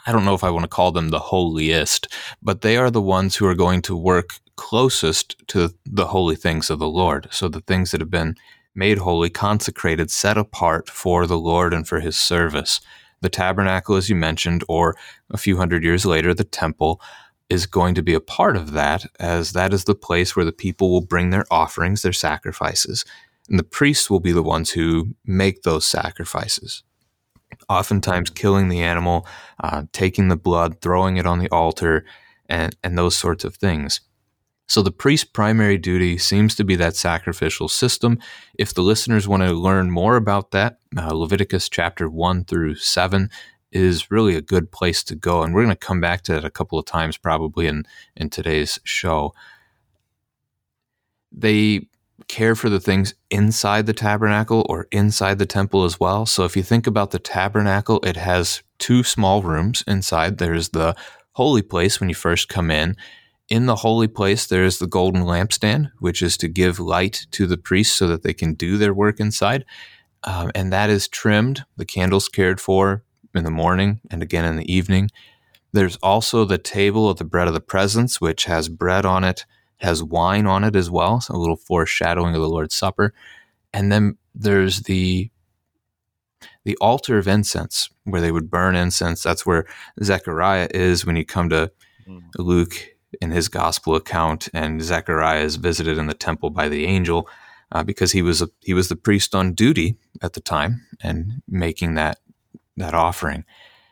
I 0.08 0.12
don't 0.12 0.26
know 0.26 0.34
if 0.34 0.44
I 0.44 0.50
want 0.50 0.64
to 0.64 0.70
call 0.70 0.92
them 0.92 1.10
the 1.10 1.20
holiest, 1.20 2.08
but 2.42 2.62
they 2.62 2.78
are 2.78 2.90
the 2.90 3.02
ones 3.02 3.36
who 3.36 3.46
are 3.46 3.56
going 3.56 3.82
to 3.84 3.96
work 3.98 4.30
closest 4.56 5.36
to 5.48 5.74
the 5.86 6.08
holy 6.08 6.36
things 6.36 6.70
of 6.70 6.80
the 6.80 6.88
Lord. 6.90 7.28
So 7.32 7.48
the 7.50 7.62
things 7.62 7.92
that 7.92 8.02
have 8.02 8.10
been 8.10 8.36
made 8.76 9.00
holy, 9.00 9.30
consecrated, 9.30 10.12
set 10.12 10.38
apart 10.38 10.90
for 10.90 11.28
the 11.28 11.38
Lord 11.38 11.74
and 11.74 11.88
for 11.88 12.00
his 12.00 12.20
service. 12.20 12.80
the 13.22 13.30
tabernacle, 13.30 13.96
as 13.96 14.10
you 14.10 14.16
mentioned, 14.16 14.64
or 14.68 14.96
a 15.30 15.38
few 15.38 15.58
hundred 15.58 15.84
years 15.84 16.06
later, 16.06 16.34
the 16.34 16.44
temple, 16.44 17.02
is 17.50 17.66
going 17.66 17.96
to 17.96 18.04
be 18.04 18.14
a 18.14 18.20
part 18.20 18.56
of 18.56 18.72
that, 18.74 19.06
as 19.20 19.54
that 19.54 19.74
is 19.74 19.86
the 19.86 19.96
place 19.96 20.36
where 20.36 20.46
the 20.46 20.52
people 20.52 20.92
will 20.92 21.02
bring 21.02 21.32
their 21.32 21.46
offerings, 21.50 22.02
their 22.02 22.14
sacrifices, 22.14 23.06
and 23.50 23.58
the 23.58 23.64
priests 23.64 24.10
will 24.10 24.20
be 24.20 24.32
the 24.32 24.44
ones 24.44 24.72
who 24.72 25.16
make 25.26 25.64
those 25.64 25.86
sacrifices. 25.86 26.84
Oftentimes, 27.68 28.30
killing 28.30 28.70
the 28.70 28.82
animal, 28.82 29.28
uh, 29.64 29.84
taking 29.92 30.28
the 30.28 30.38
blood, 30.38 30.82
throwing 30.82 31.18
it 31.18 31.26
on 31.26 31.40
the 31.40 31.50
altar, 31.50 32.06
and, 32.48 32.76
and 32.84 32.98
those 32.98 33.18
sorts 33.18 33.44
of 33.44 33.56
things. 33.56 34.02
So, 34.68 34.84
the 34.84 34.92
priest's 34.92 35.26
primary 35.26 35.80
duty 35.80 36.20
seems 36.20 36.54
to 36.56 36.64
be 36.64 36.76
that 36.76 36.96
sacrificial 36.96 37.68
system. 37.68 38.20
If 38.54 38.76
the 38.76 38.84
listeners 38.84 39.28
want 39.28 39.42
to 39.42 39.52
learn 39.52 39.90
more 39.90 40.16
about 40.16 40.52
that, 40.52 40.78
uh, 40.96 41.12
Leviticus 41.12 41.70
chapter 41.70 42.08
1 42.08 42.46
through 42.46 42.76
7 42.76 43.32
is 43.72 44.10
really 44.12 44.36
a 44.36 44.42
good 44.42 44.72
place 44.72 45.04
to 45.04 45.16
go. 45.16 45.44
And 45.44 45.54
we're 45.54 45.64
going 45.64 45.76
to 45.76 45.88
come 45.88 46.02
back 46.02 46.22
to 46.24 46.34
that 46.34 46.46
a 46.46 46.50
couple 46.50 46.80
of 46.80 46.86
times 46.86 47.18
probably 47.18 47.68
in, 47.68 47.86
in 48.16 48.30
today's 48.30 48.80
show. 48.84 49.34
They 51.32 51.88
care 52.28 52.56
for 52.56 52.70
the 52.70 52.80
things 52.80 53.14
inside 53.30 53.86
the 53.86 53.94
tabernacle 53.94 54.66
or 54.70 54.88
inside 54.92 55.40
the 55.40 55.46
temple 55.46 55.84
as 55.84 56.00
well. 56.00 56.26
So 56.26 56.44
if 56.46 56.58
you 56.58 56.64
think 56.64 56.88
about 56.88 57.12
the 57.12 57.20
tabernacle, 57.20 58.00
it 58.04 58.18
has 58.18 58.62
two 58.78 59.04
small 59.04 59.42
rooms 59.42 59.84
inside. 59.88 60.38
There's 60.38 60.70
the 60.70 60.96
holy 61.34 61.62
place 61.62 62.00
when 62.00 62.10
you 62.10 62.16
first 62.16 62.50
come 62.50 62.72
in. 62.72 62.96
In 63.48 63.66
the 63.66 63.78
holy 63.78 64.08
place, 64.08 64.46
there's 64.46 64.78
the 64.78 64.88
golden 64.88 65.24
lampstand, 65.24 65.92
which 66.00 66.22
is 66.22 66.38
to 66.38 66.48
give 66.48 66.80
light 66.80 67.26
to 67.32 67.48
the 67.48 67.58
priests 67.58 67.96
so 67.96 68.08
that 68.08 68.22
they 68.22 68.34
can 68.34 68.54
do 68.54 68.78
their 68.78 68.94
work 68.94 69.20
inside. 69.20 69.66
Um, 70.24 70.52
and 70.54 70.72
that 70.72 70.90
is 70.90 71.08
trimmed, 71.08 71.66
the 71.78 71.86
candles 71.86 72.28
cared 72.28 72.60
for, 72.60 73.04
in 73.36 73.44
the 73.44 73.52
morning 73.52 74.02
and 74.10 74.22
again 74.22 74.46
in 74.46 74.56
the 74.56 74.72
evening. 74.72 75.10
There's 75.72 75.98
also 75.98 76.46
the 76.46 76.58
table 76.58 77.10
of 77.10 77.18
the 77.18 77.24
bread 77.24 77.48
of 77.48 77.54
the 77.54 77.60
presence, 77.60 78.20
which 78.20 78.46
has 78.46 78.70
bread 78.70 79.06
on 79.06 79.24
it, 79.24 79.46
has 79.78 80.04
wine 80.04 80.48
on 80.48 80.64
it 80.64 80.76
as 80.76 80.90
well, 80.90 81.22
so 81.22 81.36
a 81.36 81.38
little 81.38 81.56
foreshadowing 81.56 82.36
of 82.36 82.42
the 82.42 82.50
Lord's 82.50 82.76
Supper. 82.76 83.14
And 83.74 83.92
then 83.92 84.18
there's 84.34 84.82
the 84.82 85.30
the 86.64 86.78
altar 86.78 87.18
of 87.18 87.28
incense, 87.28 87.90
where 88.04 88.22
they 88.22 88.32
would 88.32 88.50
burn 88.50 88.76
incense. 88.76 89.24
That's 89.24 89.46
where 89.46 89.66
Zechariah 90.04 90.70
is 90.74 91.06
when 91.06 91.16
you 91.16 91.26
come 91.26 91.50
to 91.50 91.72
mm. 92.08 92.22
Luke 92.38 92.76
in 93.22 93.32
his 93.32 93.48
gospel 93.48 93.96
account, 93.96 94.50
and 94.54 94.82
Zechariah 94.82 95.44
is 95.44 95.56
visited 95.56 95.98
in 95.98 96.08
the 96.08 96.14
temple 96.14 96.50
by 96.50 96.70
the 96.70 96.86
angel. 96.86 97.28
Uh, 97.72 97.84
because 97.84 98.12
he 98.12 98.24
was 98.24 98.42
a, 98.42 98.50
he 98.62 98.74
was 98.74 98.90
the 98.90 98.96
priest 98.96 99.36
on 99.36 99.54
duty 99.54 99.96
at 100.24 100.34
the 100.34 100.40
time 100.40 100.88
and 101.04 101.44
making 101.48 101.94
that 101.94 102.18
that 102.80 102.94
offering. 102.94 103.46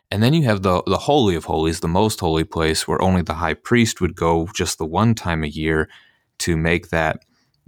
And 0.09 0.23
then 0.23 0.33
you 0.33 0.43
have 0.43 0.63
the 0.63 0.83
the 0.83 0.97
holy 0.97 1.35
of 1.35 1.45
holies, 1.45 1.79
the 1.79 1.87
most 1.87 2.19
holy 2.19 2.43
place 2.43 2.87
where 2.87 3.01
only 3.01 3.21
the 3.21 3.35
high 3.35 3.53
priest 3.53 4.01
would 4.01 4.15
go 4.15 4.47
just 4.55 4.77
the 4.77 4.85
one 4.85 5.15
time 5.15 5.43
a 5.43 5.47
year 5.47 5.89
to 6.39 6.57
make 6.57 6.89
that 6.89 7.23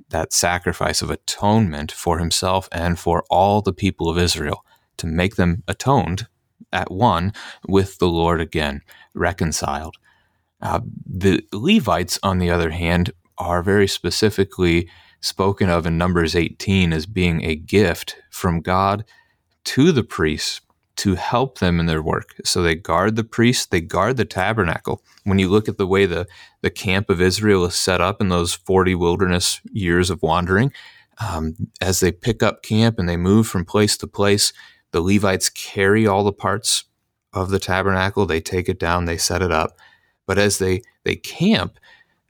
that 0.10 0.34
sacrifice 0.34 1.02
of 1.02 1.12
atonement 1.12 1.92
for 1.92 2.20
himself 2.20 2.68
and 2.72 2.98
for 2.98 3.24
all 3.30 3.62
the 3.62 3.74
people 3.74 4.10
of 4.10 4.18
Israel 4.18 4.66
to 4.98 5.08
make 5.08 5.36
them 5.36 5.64
atoned 5.68 6.28
at 6.72 6.92
one 6.92 7.34
with 7.68 7.98
the 8.00 8.08
Lord 8.08 8.42
again, 8.42 8.82
reconciled. 9.14 9.98
Uh, 10.62 10.82
the 11.06 11.44
Levites, 11.54 12.20
on 12.22 12.40
the 12.40 12.50
other 12.50 12.72
hand, 12.72 13.12
are 13.38 13.64
very 13.64 13.88
specifically 13.88 14.90
spoken 15.22 15.70
of 15.70 15.86
in 15.86 15.98
Numbers 15.98 16.36
18 16.36 16.94
as 16.94 17.06
being 17.06 17.44
a 17.44 17.56
gift 17.56 18.18
from 18.30 18.62
God 18.62 19.06
to 19.66 19.92
the 19.92 20.04
priests 20.04 20.62
to 21.00 21.16
help 21.16 21.60
them 21.60 21.80
in 21.80 21.86
their 21.86 22.02
work. 22.02 22.36
So 22.44 22.62
they 22.62 22.76
guard 22.76 23.16
the 23.16 23.24
priests, 23.24 23.66
they 23.66 23.80
guard 23.80 24.18
the 24.18 24.26
tabernacle. 24.26 25.02
When 25.24 25.40
you 25.40 25.48
look 25.48 25.70
at 25.70 25.78
the 25.78 25.88
way 25.88 26.06
the, 26.06 26.28
the 26.62 26.70
camp 26.70 27.10
of 27.10 27.22
Israel 27.22 27.64
is 27.64 27.76
set 27.76 28.02
up 28.02 28.20
in 28.20 28.28
those 28.28 28.54
40 28.54 28.96
wilderness 28.96 29.62
years 29.72 30.10
of 30.10 30.22
wandering, 30.22 30.74
um, 31.22 31.56
as 31.80 32.02
they 32.02 32.12
pick 32.12 32.44
up 32.44 32.64
camp 32.64 33.00
and 33.00 33.08
they 33.08 33.16
move 33.16 33.48
from 33.48 33.64
place 33.64 33.96
to 33.98 34.08
place, 34.08 34.52
the 34.92 35.00
Levites 35.00 35.48
carry 35.48 36.06
all 36.06 36.26
the 36.26 36.34
parts 36.34 36.84
of 37.32 37.50
the 37.50 37.60
tabernacle. 37.60 38.26
They 38.26 38.42
take 38.42 38.68
it 38.68 38.78
down, 38.78 39.06
they 39.06 39.18
set 39.18 39.42
it 39.42 39.54
up. 39.54 39.78
But 40.28 40.38
as 40.38 40.58
they, 40.58 40.82
they 41.06 41.16
camp, 41.16 41.80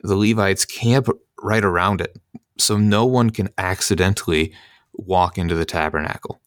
the 0.03 0.15
Levites 0.15 0.65
camp 0.65 1.09
right 1.41 1.65
around 1.65 2.01
it. 2.01 2.19
So 2.59 2.77
no 2.77 3.07
one 3.07 3.31
can 3.31 3.49
accidentally 3.57 4.53
walk 4.93 5.39
into 5.39 5.55
the 5.55 5.65
tabernacle. 5.65 6.39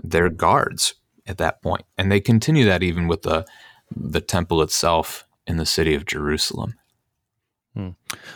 They're 0.00 0.30
guards 0.30 0.94
at 1.26 1.38
that 1.38 1.62
point. 1.62 1.84
And 1.96 2.10
they 2.10 2.20
continue 2.20 2.64
that 2.64 2.82
even 2.82 3.08
with 3.08 3.22
the 3.22 3.46
the 3.94 4.20
temple 4.20 4.62
itself 4.62 5.26
in 5.46 5.56
the 5.56 5.66
city 5.66 5.94
of 5.94 6.06
Jerusalem. 6.06 6.74
Hmm. 7.74 7.90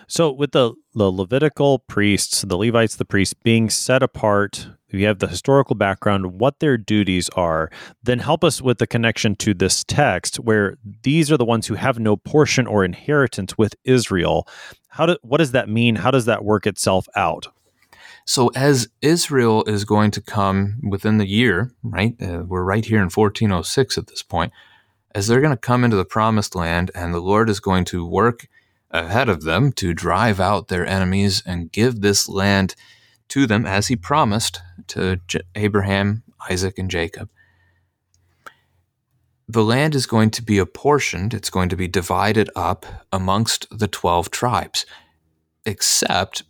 So, 0.09 0.33
with 0.33 0.51
the, 0.51 0.75
the 0.95 1.13
Levitical 1.13 1.79
priests, 1.81 2.43
the 2.43 2.57
Levites, 2.57 2.97
the 2.97 3.05
priests 3.05 3.35
being 3.35 3.71
set 3.71 4.03
apart, 4.03 4.69
you 4.89 5.07
have 5.07 5.21
the 5.21 5.29
historical 5.29 5.77
background, 5.77 6.41
what 6.41 6.59
their 6.59 6.77
duties 6.77 7.29
are, 7.31 7.71
then 8.03 8.19
help 8.19 8.43
us 8.43 8.61
with 8.61 8.79
the 8.79 8.87
connection 8.87 9.37
to 9.37 9.55
this 9.55 9.85
text 9.85 10.41
where 10.41 10.77
these 11.03 11.31
are 11.31 11.37
the 11.37 11.45
ones 11.45 11.69
who 11.69 11.75
have 11.75 12.01
no 12.01 12.17
portion 12.17 12.67
or 12.67 12.85
inheritance 12.85 13.57
with 13.57 13.77
Israel. 13.85 14.49
How 14.89 15.07
do, 15.07 15.17
what 15.23 15.39
does 15.39 15.53
that 15.53 15.69
mean? 15.69 15.97
How 15.97 16.11
does 16.11 16.25
that 16.25 16.45
work 16.45 16.67
itself 16.67 17.07
out? 17.15 17.47
So, 18.29 18.49
as 18.49 18.89
Israel 19.01 19.65
is 19.65 19.87
going 19.87 20.11
to 20.11 20.21
come 20.21 20.81
within 20.87 21.17
the 21.17 21.27
year, 21.27 21.73
right? 21.83 22.15
Uh, 22.21 22.43
we're 22.47 22.63
right 22.63 22.85
here 22.85 22.99
in 22.99 23.05
1406 23.05 23.97
at 23.97 24.09
this 24.09 24.23
point. 24.23 24.53
As 25.15 25.27
they're 25.27 25.41
going 25.41 25.55
to 25.55 25.57
come 25.57 25.83
into 25.83 25.97
the 25.97 26.05
promised 26.05 26.55
land, 26.55 26.91
and 26.95 27.15
the 27.15 27.21
Lord 27.21 27.49
is 27.49 27.59
going 27.59 27.87
to 27.87 28.07
work 28.07 28.47
ahead 28.91 29.31
of 29.31 29.45
them 29.45 29.73
to 29.73 29.95
drive 29.95 30.41
out 30.41 30.69
their 30.69 30.87
enemies 30.87 31.43
and 31.47 31.73
give 31.73 32.03
this 32.03 32.29
land 32.29 32.75
to 33.29 33.47
them 33.47 33.65
as 33.65 33.87
he 33.87 33.97
promised 33.97 34.61
to 34.89 35.21
J- 35.27 35.41
Abraham, 35.55 36.23
Isaac, 36.51 36.79
and 36.79 36.91
Jacob. 36.91 37.31
The 39.49 39.65
land 39.65 39.95
is 39.95 40.05
going 40.05 40.33
to 40.33 40.43
be 40.43 40.59
apportioned, 40.59 41.33
it's 41.33 41.49
going 41.49 41.71
to 41.71 41.77
be 41.77 41.89
divided 41.89 42.51
up 42.55 42.85
amongst 43.11 43.67
the 43.71 43.89
12 43.89 44.31
tribes, 44.31 44.85
except 45.65 46.43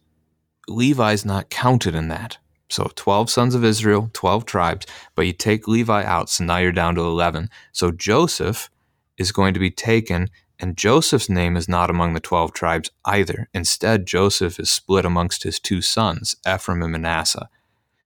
Levi's 0.69 1.25
not 1.25 1.51
counted 1.51 1.95
in 1.95 2.09
that. 2.09 2.39
So 2.71 2.91
12 2.95 3.31
sons 3.31 3.55
of 3.55 3.65
Israel, 3.65 4.11
12 4.13 4.45
tribes, 4.45 4.87
but 5.15 5.27
you 5.27 5.33
take 5.33 5.67
Levi 5.67 6.05
out, 6.05 6.29
so 6.29 6.45
now 6.45 6.59
you're 6.59 6.73
down 6.73 6.95
to 6.97 7.01
11. 7.01 7.49
So 7.73 7.91
Joseph 7.91 8.69
is 9.17 9.33
going 9.33 9.55
to 9.55 9.61
be 9.61 9.71
taken, 9.71 10.29
and 10.61 10.77
Joseph's 10.77 11.31
name 11.31 11.57
is 11.57 11.69
not 11.69 11.89
among 11.89 12.13
the 12.13 12.21
12 12.21 12.53
tribes 12.53 12.91
either. 13.05 13.49
Instead, 13.55 14.07
Joseph 14.07 14.61
is 14.61 14.71
split 14.71 15.07
amongst 15.07 15.45
his 15.45 15.59
two 15.59 15.81
sons, 15.81 16.37
Ephraim 16.47 16.83
and 16.83 16.93
Manasseh. 16.93 17.49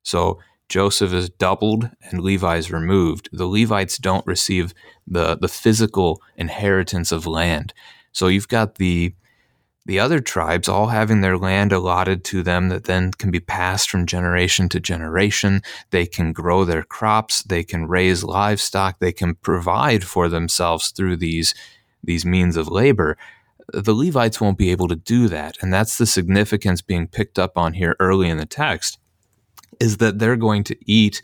So 0.03 0.39
Joseph 0.69 1.13
is 1.13 1.29
doubled 1.29 1.91
and 2.11 2.23
Levi 2.23 2.57
is 2.57 2.73
removed. 2.73 3.29
The 3.33 3.47
Levites 3.47 3.99
don't 3.99 4.27
receive 4.27 4.73
the, 5.07 5.37
the 5.37 5.49
physical 5.49 6.23
inheritance 6.37 7.13
of 7.13 7.27
land. 7.27 7.75
So 8.13 8.29
you've 8.29 8.49
got 8.49 8.77
the 8.77 9.15
the 9.85 9.99
other 9.99 10.21
tribes 10.21 10.69
all 10.69 10.89
having 10.89 11.21
their 11.21 11.37
land 11.37 11.73
allotted 11.73 12.23
to 12.25 12.43
them 12.43 12.69
that 12.69 12.85
then 12.85 13.11
can 13.13 13.31
be 13.31 13.41
passed 13.41 13.91
from 13.91 14.07
generation 14.07 14.69
to 14.69 14.81
generation. 14.81 15.61
They 15.91 16.07
can 16.07 16.33
grow 16.33 16.65
their 16.65 16.85
crops, 16.85 17.43
they 17.43 17.65
can 17.65 17.89
raise 17.89 18.23
livestock, 18.23 19.01
they 19.01 19.13
can 19.13 19.35
provide 19.35 20.05
for 20.05 20.29
themselves 20.29 20.91
through 20.91 21.17
these, 21.17 21.55
these 22.03 22.25
means 22.25 22.57
of 22.57 22.69
labor. 22.69 23.17
The 23.73 23.95
Levites 23.95 24.41
won't 24.41 24.59
be 24.59 24.71
able 24.71 24.89
to 24.89 24.97
do 24.97 25.29
that. 25.29 25.57
And 25.61 25.73
that's 25.73 25.99
the 25.99 26.07
significance 26.07 26.81
being 26.81 27.09
picked 27.09 27.39
up 27.39 27.59
on 27.59 27.73
here 27.73 27.97
early 27.99 28.29
in 28.29 28.39
the 28.39 28.47
text 28.47 28.99
is 29.81 29.97
that 29.97 30.21
they're 30.21 30.37
going 30.37 30.63
to 30.65 30.77
eat 30.87 31.23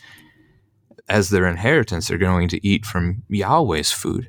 as 1.09 1.31
their 1.31 1.47
inheritance, 1.47 2.09
they're 2.09 2.19
going 2.19 2.49
to 2.49 2.67
eat 2.67 2.85
from 2.85 3.23
Yahweh's 3.29 3.93
food 3.93 4.29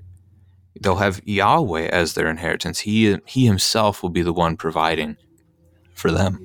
they'll 0.82 0.98
have 0.98 1.22
Yahweh 1.26 1.88
as 1.88 2.14
their 2.14 2.28
inheritance. 2.28 2.80
He 2.80 3.18
he 3.26 3.46
himself 3.46 4.02
will 4.04 4.10
be 4.10 4.22
the 4.22 4.34
one 4.34 4.58
providing 4.58 5.18
for 5.94 6.12
them. 6.12 6.36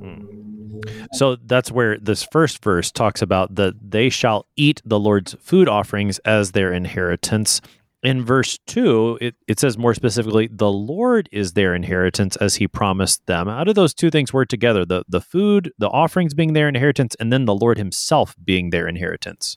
Hmm. 0.00 0.80
So 1.12 1.36
that's 1.36 1.70
where 1.70 1.98
this 1.98 2.26
first 2.30 2.62
verse 2.62 2.90
talks 2.90 3.22
about 3.22 3.56
that 3.56 3.74
they 3.90 4.08
shall 4.08 4.46
eat 4.56 4.80
the 4.84 4.98
Lord's 4.98 5.34
food 5.40 5.68
offerings 5.68 6.18
as 6.20 6.52
their 6.52 6.72
inheritance. 6.72 7.60
In 8.04 8.24
verse 8.24 8.60
2, 8.68 9.18
it, 9.20 9.34
it 9.48 9.58
says 9.58 9.76
more 9.76 9.92
specifically, 9.92 10.48
the 10.52 10.70
Lord 10.70 11.28
is 11.32 11.54
their 11.54 11.74
inheritance 11.74 12.36
as 12.36 12.54
he 12.54 12.68
promised 12.68 13.26
them. 13.26 13.48
How 13.48 13.64
do 13.64 13.72
those 13.72 13.92
two 13.92 14.08
things 14.08 14.32
work 14.32 14.46
together? 14.46 14.84
The, 14.84 15.02
the 15.08 15.20
food, 15.20 15.72
the 15.78 15.88
offerings 15.88 16.32
being 16.32 16.52
their 16.52 16.68
inheritance, 16.68 17.16
and 17.18 17.32
then 17.32 17.44
the 17.44 17.56
Lord 17.56 17.76
himself 17.76 18.36
being 18.44 18.70
their 18.70 18.86
inheritance? 18.86 19.56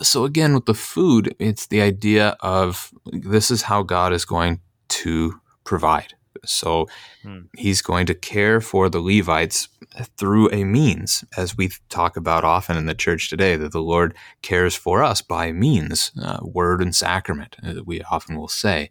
So 0.00 0.24
again 0.24 0.54
with 0.54 0.66
the 0.66 0.74
food 0.74 1.34
it's 1.38 1.66
the 1.66 1.80
idea 1.80 2.36
of 2.40 2.92
this 3.12 3.50
is 3.50 3.62
how 3.62 3.82
god 3.82 4.12
is 4.12 4.24
going 4.24 4.60
to 4.88 5.40
provide 5.64 6.14
So 6.44 6.86
hmm. 7.22 7.40
he's 7.56 7.82
going 7.82 8.06
to 8.06 8.14
care 8.14 8.60
for 8.60 8.88
the 8.88 9.00
Levites 9.00 9.68
through 10.16 10.50
a 10.52 10.64
means, 10.64 11.24
as 11.36 11.56
we 11.56 11.70
talk 11.88 12.16
about 12.16 12.44
often 12.44 12.76
in 12.76 12.86
the 12.86 12.94
church 12.94 13.28
today, 13.28 13.56
that 13.56 13.72
the 13.72 13.82
Lord 13.82 14.14
cares 14.42 14.74
for 14.74 15.02
us 15.02 15.20
by 15.20 15.52
means, 15.52 16.12
uh, 16.22 16.38
word 16.42 16.80
and 16.80 16.94
sacrament, 16.94 17.56
uh, 17.62 17.82
we 17.84 18.00
often 18.02 18.36
will 18.36 18.48
say. 18.48 18.90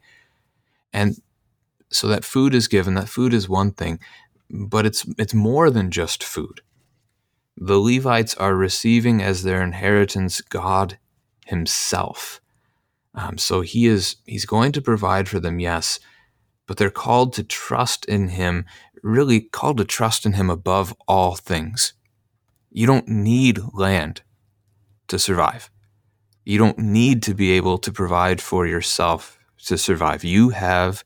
And 0.93 1.21
so 1.89 2.07
that 2.07 2.25
food 2.25 2.53
is 2.53 2.67
given, 2.67 2.93
that 2.95 3.09
food 3.09 3.33
is 3.33 3.49
one 3.49 3.71
thing, 3.71 3.99
but 4.49 4.85
it's 4.85 5.05
it's 5.17 5.33
more 5.33 5.69
than 5.71 5.91
just 5.91 6.23
food. 6.23 6.61
The 7.61 7.77
Levites 7.77 8.35
are 8.35 8.55
receiving 8.55 9.21
as 9.21 9.43
their 9.43 9.61
inheritance 9.61 10.39
God 10.39 10.97
Himself. 11.45 12.39
Um, 13.13 13.37
so 13.37 13.59
He 13.59 13.85
is 13.85 14.15
He's 14.25 14.45
going 14.45 14.71
to 14.71 14.81
provide 14.81 15.27
for 15.27 15.41
them, 15.41 15.59
yes, 15.59 15.99
but 16.67 16.77
they're 16.77 16.89
called 16.89 17.33
to 17.33 17.43
trust 17.43 18.05
in 18.05 18.29
Him. 18.29 18.65
Really 19.03 19.41
called 19.41 19.77
to 19.79 19.83
trust 19.83 20.25
in 20.25 20.33
Him 20.33 20.49
above 20.49 20.95
all 21.05 21.35
things. 21.35 21.93
You 22.71 22.87
don't 22.87 23.09
need 23.09 23.59
land 23.73 24.21
to 25.09 25.19
survive. 25.19 25.69
You 26.45 26.57
don't 26.57 26.79
need 26.79 27.21
to 27.23 27.33
be 27.33 27.51
able 27.51 27.77
to 27.79 27.91
provide 27.91 28.39
for 28.39 28.65
yourself 28.67 29.37
to 29.65 29.77
survive. 29.77 30.23
You 30.23 30.49
have 30.49 31.03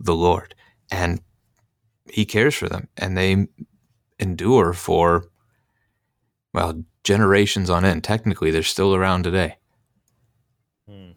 the 0.00 0.14
Lord, 0.14 0.54
and 0.90 1.20
He 2.10 2.24
cares 2.24 2.54
for 2.54 2.70
them, 2.70 2.88
and 2.96 3.18
they 3.18 3.48
endure 4.18 4.72
for, 4.72 5.26
well, 6.54 6.82
generations 7.02 7.68
on 7.68 7.84
end. 7.84 8.04
Technically, 8.04 8.50
they're 8.50 8.62
still 8.62 8.94
around 8.94 9.24
today. 9.24 9.56
Hmm. 10.88 11.10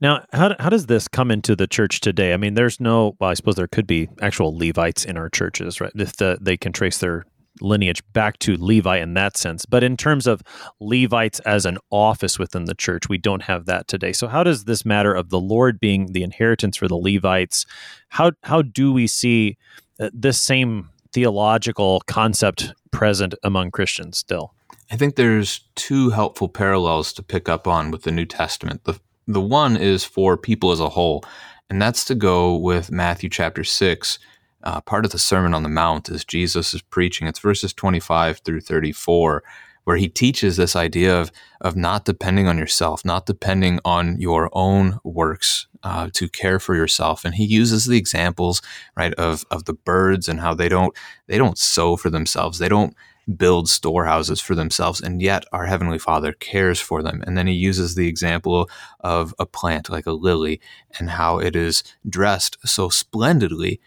Now, 0.00 0.24
how, 0.32 0.54
how 0.60 0.68
does 0.68 0.86
this 0.86 1.08
come 1.08 1.30
into 1.30 1.56
the 1.56 1.66
church 1.66 2.00
today? 2.00 2.32
I 2.32 2.36
mean, 2.36 2.54
there's 2.54 2.78
no, 2.78 3.16
well, 3.18 3.30
I 3.30 3.34
suppose 3.34 3.56
there 3.56 3.66
could 3.66 3.86
be 3.86 4.08
actual 4.20 4.56
Levites 4.56 5.04
in 5.04 5.16
our 5.16 5.28
churches, 5.28 5.80
right? 5.80 5.92
If 5.96 6.16
the, 6.16 6.38
they 6.40 6.56
can 6.56 6.72
trace 6.72 6.98
their 6.98 7.24
lineage 7.60 8.02
back 8.12 8.38
to 8.40 8.56
Levi 8.56 8.98
in 8.98 9.14
that 9.14 9.36
sense. 9.36 9.64
But 9.64 9.82
in 9.82 9.96
terms 9.96 10.26
of 10.26 10.42
Levites 10.80 11.40
as 11.40 11.66
an 11.66 11.78
office 11.90 12.38
within 12.38 12.66
the 12.66 12.74
church, 12.74 13.08
we 13.08 13.18
don't 13.18 13.42
have 13.42 13.66
that 13.66 13.88
today. 13.88 14.12
So 14.12 14.28
how 14.28 14.44
does 14.44 14.64
this 14.64 14.84
matter 14.84 15.14
of 15.14 15.30
the 15.30 15.40
Lord 15.40 15.80
being 15.80 16.12
the 16.12 16.22
inheritance 16.22 16.76
for 16.76 16.86
the 16.86 16.96
Levites? 16.96 17.66
How 18.10 18.32
how 18.44 18.62
do 18.62 18.92
we 18.92 19.06
see 19.06 19.56
uh, 19.98 20.10
this 20.12 20.40
same 20.40 20.90
theological 21.12 22.00
concept 22.06 22.72
present 22.90 23.34
among 23.42 23.70
Christians 23.70 24.18
still? 24.18 24.54
I 24.90 24.96
think 24.96 25.16
there's 25.16 25.60
two 25.74 26.10
helpful 26.10 26.48
parallels 26.48 27.12
to 27.14 27.22
pick 27.22 27.48
up 27.48 27.66
on 27.66 27.90
with 27.90 28.02
the 28.02 28.12
New 28.12 28.26
Testament. 28.26 28.84
The 28.84 29.00
the 29.26 29.40
one 29.42 29.76
is 29.76 30.04
for 30.04 30.38
people 30.38 30.70
as 30.70 30.80
a 30.80 30.88
whole, 30.88 31.22
and 31.68 31.82
that's 31.82 32.04
to 32.06 32.14
go 32.14 32.56
with 32.56 32.90
Matthew 32.90 33.28
chapter 33.28 33.62
6 33.62 34.18
uh, 34.62 34.80
part 34.80 35.04
of 35.04 35.12
the 35.12 35.18
Sermon 35.18 35.54
on 35.54 35.62
the 35.62 35.68
Mount 35.68 36.08
as 36.08 36.24
Jesus 36.24 36.74
is 36.74 36.82
preaching. 36.82 37.26
It's 37.26 37.38
verses 37.38 37.72
25 37.72 38.38
through 38.38 38.60
34, 38.60 39.42
where 39.84 39.96
he 39.96 40.08
teaches 40.08 40.56
this 40.56 40.74
idea 40.74 41.18
of, 41.18 41.30
of 41.60 41.76
not 41.76 42.04
depending 42.04 42.48
on 42.48 42.58
yourself, 42.58 43.04
not 43.04 43.26
depending 43.26 43.80
on 43.84 44.20
your 44.20 44.50
own 44.52 44.98
works 45.04 45.66
uh, 45.82 46.10
to 46.14 46.28
care 46.28 46.58
for 46.58 46.74
yourself. 46.74 47.24
And 47.24 47.34
he 47.34 47.44
uses 47.44 47.86
the 47.86 47.96
examples, 47.96 48.60
right, 48.96 49.14
of, 49.14 49.44
of 49.50 49.64
the 49.64 49.74
birds 49.74 50.28
and 50.28 50.40
how 50.40 50.54
they 50.54 50.68
don't 50.68 50.96
they 51.26 51.38
don't 51.38 51.58
sow 51.58 51.96
for 51.96 52.10
themselves. 52.10 52.58
They 52.58 52.68
don't 52.68 52.94
build 53.36 53.68
storehouses 53.68 54.40
for 54.40 54.54
themselves, 54.54 55.00
and 55.00 55.20
yet 55.20 55.44
our 55.52 55.66
Heavenly 55.66 55.98
Father 55.98 56.32
cares 56.32 56.80
for 56.80 57.02
them. 57.02 57.22
And 57.26 57.36
then 57.36 57.46
he 57.46 57.54
uses 57.54 57.94
the 57.94 58.08
example 58.08 58.70
of 59.00 59.34
a 59.38 59.46
plant 59.46 59.90
like 59.90 60.06
a 60.06 60.12
lily 60.12 60.60
and 60.98 61.10
how 61.10 61.38
it 61.38 61.54
is 61.54 61.82
dressed 62.08 62.56
so 62.64 62.88
splendidly 62.88 63.80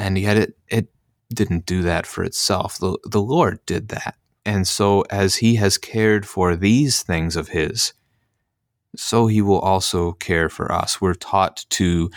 and 0.00 0.18
yet 0.18 0.36
it 0.36 0.56
it 0.68 0.88
didn't 1.32 1.66
do 1.66 1.82
that 1.82 2.06
for 2.06 2.24
itself. 2.24 2.78
The 2.78 2.98
the 3.04 3.20
Lord 3.20 3.64
did 3.66 3.88
that. 3.88 4.16
And 4.44 4.66
so 4.66 5.02
as 5.10 5.36
he 5.36 5.56
has 5.56 5.78
cared 5.78 6.26
for 6.26 6.56
these 6.56 7.02
things 7.02 7.36
of 7.36 7.48
his, 7.48 7.92
so 8.96 9.26
he 9.26 9.42
will 9.42 9.60
also 9.60 10.12
care 10.12 10.48
for 10.48 10.72
us. 10.72 11.00
We're 11.00 11.14
taught 11.14 11.66
to 11.70 12.10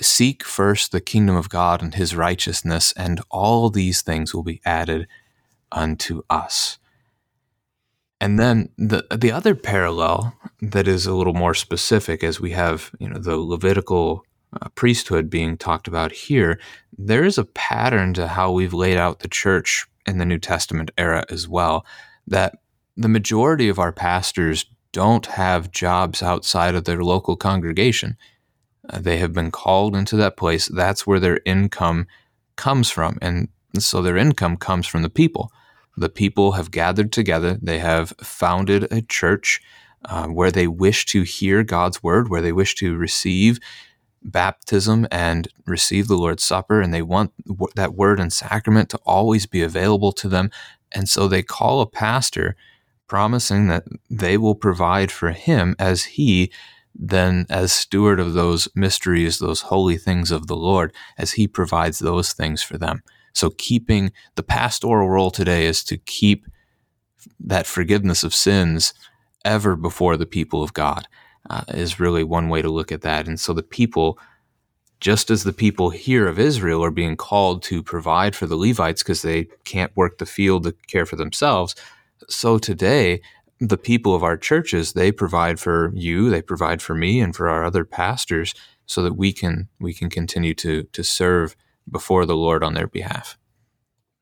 seek 0.00 0.44
first 0.44 0.92
the 0.92 1.00
kingdom 1.00 1.34
of 1.34 1.48
God 1.48 1.82
and 1.82 1.94
his 1.94 2.14
righteousness, 2.14 2.92
and 2.96 3.20
all 3.30 3.70
these 3.70 4.02
things 4.02 4.34
will 4.34 4.42
be 4.42 4.60
added 4.64 5.08
unto 5.72 6.22
us. 6.30 6.78
And 8.20 8.38
then 8.38 8.68
the 8.78 9.04
the 9.10 9.32
other 9.32 9.54
parallel 9.54 10.36
that 10.60 10.86
is 10.86 11.06
a 11.06 11.14
little 11.14 11.34
more 11.34 11.54
specific 11.54 12.22
as 12.22 12.40
we 12.40 12.52
have, 12.52 12.92
you 13.00 13.08
know, 13.08 13.18
the 13.18 13.36
Levitical 13.36 14.24
uh, 14.60 14.68
priesthood 14.76 15.28
being 15.28 15.56
talked 15.56 15.88
about 15.88 16.12
here, 16.12 16.60
there 16.96 17.24
is 17.24 17.36
a 17.36 17.44
pattern 17.44 18.14
to 18.14 18.28
how 18.28 18.52
we've 18.52 18.74
laid 18.74 18.96
out 18.96 19.20
the 19.20 19.28
church 19.28 19.86
in 20.06 20.18
the 20.18 20.24
New 20.24 20.38
Testament 20.38 20.92
era 20.96 21.24
as 21.30 21.48
well. 21.48 21.84
That 22.28 22.58
the 22.96 23.08
majority 23.08 23.68
of 23.68 23.80
our 23.80 23.92
pastors 23.92 24.66
don't 24.92 25.26
have 25.26 25.72
jobs 25.72 26.22
outside 26.22 26.74
of 26.74 26.84
their 26.84 27.02
local 27.02 27.34
congregation. 27.34 28.16
Uh, 28.88 29.00
they 29.00 29.16
have 29.16 29.32
been 29.32 29.50
called 29.50 29.96
into 29.96 30.16
that 30.16 30.36
place. 30.36 30.68
That's 30.68 31.06
where 31.06 31.18
their 31.18 31.40
income 31.44 32.06
comes 32.56 32.90
from. 32.90 33.18
And 33.22 33.48
so 33.78 34.02
their 34.02 34.16
income 34.16 34.56
comes 34.58 34.86
from 34.86 35.02
the 35.02 35.10
people. 35.10 35.50
The 35.96 36.08
people 36.08 36.52
have 36.52 36.70
gathered 36.70 37.12
together, 37.12 37.58
they 37.60 37.78
have 37.78 38.10
founded 38.22 38.90
a 38.90 39.02
church 39.02 39.60
uh, 40.04 40.26
where 40.28 40.50
they 40.50 40.66
wish 40.66 41.06
to 41.06 41.22
hear 41.22 41.62
God's 41.62 42.02
word, 42.02 42.28
where 42.28 42.42
they 42.42 42.52
wish 42.52 42.74
to 42.76 42.96
receive 42.96 43.58
baptism 44.22 45.06
and 45.10 45.48
receive 45.66 46.08
the 46.08 46.16
Lord's 46.16 46.44
Supper, 46.44 46.80
and 46.80 46.92
they 46.92 47.02
want 47.02 47.32
that 47.76 47.94
word 47.94 48.20
and 48.20 48.32
sacrament 48.32 48.88
to 48.90 49.00
always 49.04 49.46
be 49.46 49.62
available 49.62 50.12
to 50.12 50.28
them. 50.28 50.50
And 50.92 51.08
so 51.08 51.28
they 51.28 51.42
call 51.42 51.80
a 51.80 51.86
pastor, 51.86 52.56
promising 53.06 53.68
that 53.68 53.84
they 54.08 54.36
will 54.36 54.54
provide 54.54 55.10
for 55.12 55.30
him 55.30 55.76
as 55.78 56.04
he 56.04 56.50
then, 56.94 57.46
as 57.48 57.72
steward 57.72 58.20
of 58.20 58.34
those 58.34 58.68
mysteries, 58.74 59.38
those 59.38 59.62
holy 59.62 59.96
things 59.96 60.30
of 60.30 60.46
the 60.46 60.56
Lord, 60.56 60.92
as 61.16 61.32
he 61.32 61.46
provides 61.48 61.98
those 61.98 62.32
things 62.32 62.62
for 62.62 62.76
them. 62.76 63.02
So, 63.32 63.50
keeping 63.50 64.12
the 64.34 64.42
pastoral 64.42 65.08
role 65.08 65.30
today 65.30 65.66
is 65.66 65.84
to 65.84 65.96
keep 65.96 66.46
that 67.40 67.66
forgiveness 67.66 68.24
of 68.24 68.34
sins 68.34 68.94
ever 69.44 69.76
before 69.76 70.16
the 70.16 70.26
people 70.26 70.62
of 70.62 70.72
God 70.72 71.08
uh, 71.50 71.64
is 71.68 72.00
really 72.00 72.24
one 72.24 72.48
way 72.48 72.62
to 72.62 72.70
look 72.70 72.92
at 72.92 73.02
that. 73.02 73.26
And 73.26 73.38
so 73.38 73.52
the 73.52 73.62
people, 73.62 74.18
just 75.00 75.30
as 75.30 75.44
the 75.44 75.52
people 75.52 75.90
here 75.90 76.26
of 76.26 76.38
Israel 76.38 76.84
are 76.84 76.90
being 76.90 77.16
called 77.16 77.62
to 77.64 77.82
provide 77.82 78.36
for 78.36 78.46
the 78.46 78.56
Levites 78.56 79.02
because 79.02 79.22
they 79.22 79.48
can't 79.64 79.96
work 79.96 80.18
the 80.18 80.26
field 80.26 80.64
to 80.64 80.74
care 80.86 81.06
for 81.06 81.16
themselves, 81.16 81.74
so 82.28 82.58
today 82.58 83.20
the 83.60 83.78
people 83.78 84.14
of 84.14 84.24
our 84.24 84.36
churches 84.36 84.92
they 84.92 85.12
provide 85.12 85.60
for 85.60 85.92
you, 85.94 86.30
they 86.30 86.42
provide 86.42 86.82
for 86.82 86.94
me, 86.94 87.20
and 87.20 87.34
for 87.34 87.48
our 87.48 87.64
other 87.64 87.84
pastors, 87.84 88.54
so 88.86 89.02
that 89.02 89.14
we 89.14 89.32
can 89.32 89.68
we 89.78 89.94
can 89.94 90.10
continue 90.10 90.54
to 90.54 90.84
to 90.84 91.04
serve 91.04 91.56
before 91.90 92.26
the 92.26 92.36
Lord 92.36 92.62
on 92.62 92.74
their 92.74 92.86
behalf. 92.86 93.38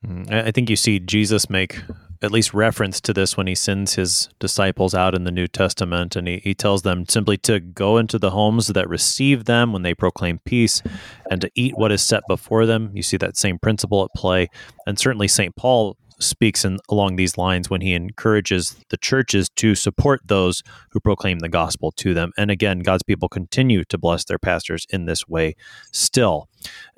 Mm, 0.05 0.31
I 0.31 0.51
think 0.51 0.69
you 0.69 0.75
see 0.75 0.99
Jesus 0.99 1.49
make 1.49 1.79
at 2.23 2.31
least 2.31 2.53
reference 2.53 3.01
to 3.01 3.13
this 3.13 3.35
when 3.35 3.47
he 3.47 3.55
sends 3.55 3.95
his 3.95 4.29
disciples 4.39 4.93
out 4.93 5.15
in 5.15 5.23
the 5.23 5.31
New 5.31 5.47
Testament. 5.47 6.15
And 6.15 6.27
he, 6.27 6.37
he 6.43 6.53
tells 6.53 6.83
them 6.83 7.05
simply 7.07 7.37
to 7.39 7.59
go 7.59 7.97
into 7.97 8.19
the 8.19 8.29
homes 8.29 8.67
that 8.67 8.87
receive 8.87 9.45
them 9.45 9.73
when 9.73 9.81
they 9.81 9.95
proclaim 9.95 10.39
peace 10.45 10.83
and 11.31 11.41
to 11.41 11.49
eat 11.55 11.77
what 11.77 11.91
is 11.91 12.03
set 12.03 12.21
before 12.27 12.65
them. 12.65 12.91
You 12.93 13.01
see 13.01 13.17
that 13.17 13.37
same 13.37 13.57
principle 13.57 14.03
at 14.03 14.11
play. 14.15 14.49
And 14.85 14.99
certainly, 14.99 15.27
St. 15.27 15.55
Paul 15.55 15.97
speaks 16.21 16.63
in, 16.63 16.79
along 16.89 17.15
these 17.15 17.37
lines 17.37 17.69
when 17.69 17.81
he 17.81 17.93
encourages 17.93 18.75
the 18.89 18.97
churches 18.97 19.49
to 19.57 19.75
support 19.75 20.21
those 20.25 20.63
who 20.91 20.99
proclaim 20.99 21.39
the 21.39 21.49
gospel 21.49 21.91
to 21.93 22.13
them. 22.13 22.31
And 22.37 22.51
again, 22.51 22.79
God's 22.79 23.03
people 23.03 23.29
continue 23.29 23.83
to 23.85 23.97
bless 23.97 24.25
their 24.25 24.39
pastors 24.39 24.85
in 24.89 25.05
this 25.05 25.27
way 25.27 25.55
still. 25.91 26.47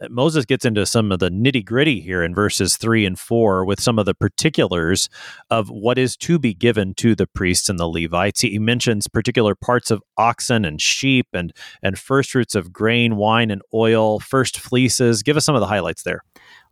Uh, 0.02 0.08
Moses 0.10 0.46
gets 0.46 0.66
into 0.66 0.86
some 0.86 1.12
of 1.12 1.20
the 1.20 1.30
nitty 1.30 1.66
gritty 1.66 2.02
here 2.02 2.24
in 2.24 2.36
verses 2.36 2.78
three 2.78 3.06
and 3.06 3.18
four 3.18 3.66
with 3.66 3.80
some 3.80 3.98
of 3.98 4.06
the 4.06 4.14
particulars 4.14 5.10
of 5.50 5.70
what 5.70 5.98
is 5.98 6.18
to 6.18 6.38
be 6.38 6.54
given 6.54 6.94
to 6.96 7.16
the 7.16 7.28
priests 7.28 7.70
and 7.70 7.80
the 7.80 7.88
Levites. 7.88 8.42
He 8.42 8.60
mentions 8.60 9.08
particular 9.08 9.56
parts 9.56 9.90
of 9.90 10.04
oxen 10.18 10.66
and 10.66 10.82
sheep 10.82 11.28
and, 11.34 11.54
and 11.82 11.98
first 11.98 12.32
fruits 12.32 12.56
of 12.56 12.74
grain, 12.74 13.16
wine, 13.16 13.52
and 13.52 13.62
oil, 13.74 14.20
first 14.20 14.60
fleeces. 14.60 15.24
Give 15.24 15.38
us 15.38 15.46
some 15.46 15.56
of 15.56 15.62
the 15.62 15.68
highlights 15.68 16.04
there. 16.04 16.24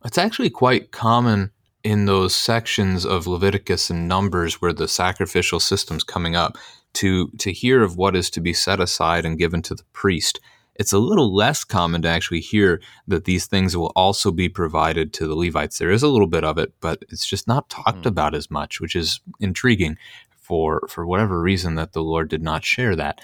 It's 0.04 0.18
actually 0.18 0.50
quite 0.50 0.90
common 0.90 1.52
in 1.84 2.04
those 2.06 2.34
sections 2.34 3.04
of 3.04 3.26
Leviticus 3.26 3.90
and 3.90 4.08
Numbers 4.08 4.60
where 4.60 4.72
the 4.72 4.88
sacrificial 4.88 5.60
system's 5.60 6.04
coming 6.04 6.36
up 6.36 6.56
to 6.94 7.28
to 7.38 7.52
hear 7.52 7.82
of 7.82 7.96
what 7.96 8.14
is 8.14 8.30
to 8.30 8.40
be 8.40 8.52
set 8.52 8.80
aside 8.80 9.24
and 9.24 9.38
given 9.38 9.62
to 9.62 9.74
the 9.74 9.84
priest. 9.92 10.40
It's 10.74 10.92
a 10.92 10.98
little 10.98 11.34
less 11.34 11.64
common 11.64 12.02
to 12.02 12.08
actually 12.08 12.40
hear 12.40 12.80
that 13.06 13.24
these 13.24 13.46
things 13.46 13.76
will 13.76 13.92
also 13.94 14.30
be 14.30 14.48
provided 14.48 15.12
to 15.14 15.26
the 15.26 15.34
Levites. 15.34 15.78
There 15.78 15.90
is 15.90 16.02
a 16.02 16.08
little 16.08 16.26
bit 16.26 16.44
of 16.44 16.56
it, 16.56 16.72
but 16.80 17.02
it's 17.10 17.26
just 17.26 17.46
not 17.46 17.68
talked 17.68 18.02
mm. 18.02 18.06
about 18.06 18.34
as 18.34 18.50
much, 18.50 18.80
which 18.80 18.96
is 18.96 19.20
intriguing 19.40 19.98
for 20.36 20.86
for 20.88 21.06
whatever 21.06 21.40
reason 21.40 21.74
that 21.76 21.92
the 21.92 22.02
Lord 22.02 22.28
did 22.28 22.42
not 22.42 22.64
share 22.64 22.96
that. 22.96 23.20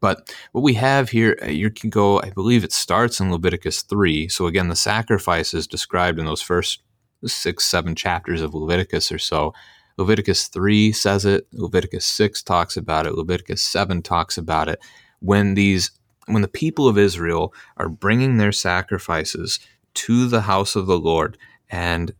But 0.00 0.32
what 0.52 0.62
we 0.62 0.74
have 0.74 1.10
here, 1.10 1.36
uh, 1.42 1.46
you 1.46 1.70
can 1.70 1.90
go, 1.90 2.20
I 2.20 2.30
believe 2.30 2.62
it 2.62 2.72
starts 2.72 3.18
in 3.18 3.32
Leviticus 3.32 3.82
3. 3.82 4.28
So 4.28 4.46
again, 4.46 4.68
the 4.68 4.76
sacrifices 4.76 5.66
described 5.66 6.20
in 6.20 6.26
those 6.26 6.42
first 6.42 6.82
six, 7.26 7.64
seven 7.64 7.94
chapters 7.94 8.40
of 8.40 8.54
Leviticus 8.54 9.10
or 9.10 9.18
so. 9.18 9.54
Leviticus 9.96 10.46
3 10.46 10.92
says 10.92 11.24
it, 11.24 11.46
Leviticus 11.52 12.06
6 12.06 12.42
talks 12.42 12.76
about 12.76 13.06
it, 13.06 13.14
Leviticus 13.14 13.62
7 13.62 14.02
talks 14.02 14.38
about 14.38 14.68
it. 14.68 14.80
When 15.20 15.54
these 15.54 15.90
when 16.26 16.42
the 16.42 16.48
people 16.48 16.86
of 16.86 16.98
Israel 16.98 17.54
are 17.78 17.88
bringing 17.88 18.36
their 18.36 18.52
sacrifices 18.52 19.58
to 19.94 20.28
the 20.28 20.42
house 20.42 20.76
of 20.76 20.86
the 20.86 20.98
Lord 20.98 21.38
and 21.70 22.12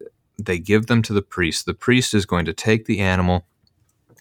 they 0.43 0.59
give 0.59 0.87
them 0.87 1.03
to 1.03 1.13
the 1.13 1.23
priest, 1.23 1.67
the 1.67 1.75
priest 1.75 2.15
is 2.15 2.25
going 2.25 2.47
to 2.47 2.55
take 2.55 2.87
the 2.87 3.01
animal, 3.01 3.45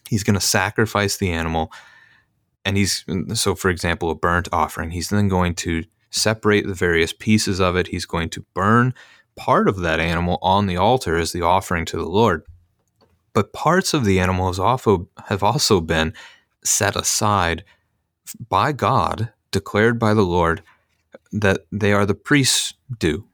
he's 0.08 0.22
going 0.22 0.34
to 0.34 0.40
sacrifice 0.40 1.16
the 1.16 1.30
animal, 1.30 1.72
and 2.68 2.76
he's 2.76 3.04
so 3.32 3.54
for 3.54 3.70
example 3.70 4.10
a 4.10 4.14
burnt 4.14 4.48
offering 4.52 4.90
he's 4.90 5.08
then 5.08 5.26
going 5.26 5.54
to 5.54 5.84
separate 6.10 6.66
the 6.66 6.74
various 6.74 7.12
pieces 7.12 7.60
of 7.60 7.76
it 7.76 7.88
he's 7.88 8.06
going 8.06 8.28
to 8.28 8.44
burn 8.54 8.94
part 9.38 9.68
of 9.68 9.80
that 9.80 10.00
animal 10.00 10.38
on 10.42 10.66
the 10.66 10.76
altar 10.76 11.16
as 11.16 11.32
the 11.32 11.42
offering 11.42 11.84
to 11.86 11.96
the 11.96 12.08
lord. 12.08 12.42
But 13.32 13.52
parts 13.52 13.94
of 13.94 14.04
the 14.04 14.20
animal 14.20 14.52
have 15.26 15.42
also 15.42 15.80
been 15.80 16.12
set 16.64 16.96
aside 16.96 17.64
by 18.48 18.72
god 18.72 19.32
declared 19.52 19.98
by 19.98 20.12
the 20.12 20.22
lord 20.22 20.62
that 21.32 21.66
they 21.72 21.92
are 21.92 22.04
the 22.04 22.14
priests 22.14 22.74
due 22.98 23.28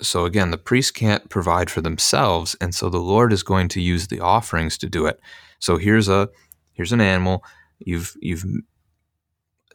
so 0.00 0.24
again 0.24 0.50
the 0.50 0.58
priests 0.58 0.90
can't 0.90 1.28
provide 1.28 1.70
for 1.70 1.80
themselves 1.80 2.56
and 2.60 2.74
so 2.74 2.88
the 2.88 2.98
lord 2.98 3.32
is 3.32 3.42
going 3.42 3.68
to 3.68 3.80
use 3.80 4.08
the 4.08 4.20
offerings 4.20 4.76
to 4.78 4.88
do 4.88 5.06
it. 5.06 5.20
So 5.58 5.76
here's 5.76 6.08
a 6.08 6.28
here's 6.72 6.92
an 6.92 7.00
animal. 7.00 7.44
You've 7.78 8.16
you've 8.20 8.44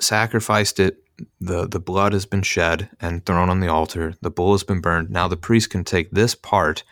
sacrificed 0.02 0.80
it. 0.80 0.98
The, 1.40 1.68
the 1.68 1.80
blood 1.80 2.14
has 2.14 2.26
been 2.26 2.42
shed 2.42 2.90
and 3.00 3.26
thrown 3.26 3.50
on 3.50 3.60
the 3.60 3.68
altar. 3.68 4.16
The 4.22 4.32
bull 4.32 4.54
has 4.54 4.64
been 4.64 4.82
burned. 4.82 5.10
Now 5.10 5.28
the 5.28 5.38
priest 5.38 5.70
can 5.70 5.84
take 5.84 6.12
this 6.12 6.36
part. 6.36 6.84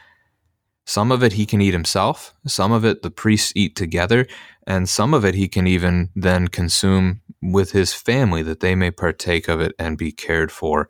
Some 0.85 1.11
of 1.11 1.23
it 1.23 1.33
he 1.33 1.45
can 1.45 1.61
eat 1.61 1.73
himself. 1.73 2.33
Some 2.45 2.71
of 2.71 2.85
it 2.85 3.01
the 3.01 3.11
priests 3.11 3.53
eat 3.55 3.75
together. 3.75 4.27
And 4.65 4.87
some 4.87 5.13
of 5.13 5.25
it 5.25 5.35
he 5.35 5.47
can 5.47 5.67
even 5.67 6.09
then 6.15 6.47
consume 6.47 7.21
with 7.41 7.71
his 7.71 7.93
family 7.93 8.43
that 8.43 8.59
they 8.59 8.75
may 8.75 8.91
partake 8.91 9.47
of 9.47 9.61
it 9.61 9.73
and 9.77 9.97
be 9.97 10.11
cared 10.11 10.51
for 10.51 10.89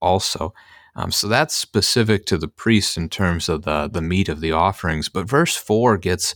also. 0.00 0.52
Um, 0.96 1.10
so 1.10 1.26
that's 1.26 1.54
specific 1.54 2.24
to 2.26 2.38
the 2.38 2.48
priests 2.48 2.96
in 2.96 3.08
terms 3.08 3.48
of 3.48 3.62
the, 3.62 3.88
the 3.88 4.02
meat 4.02 4.28
of 4.28 4.40
the 4.40 4.52
offerings. 4.52 5.08
But 5.08 5.28
verse 5.28 5.56
4 5.56 5.98
gets, 5.98 6.34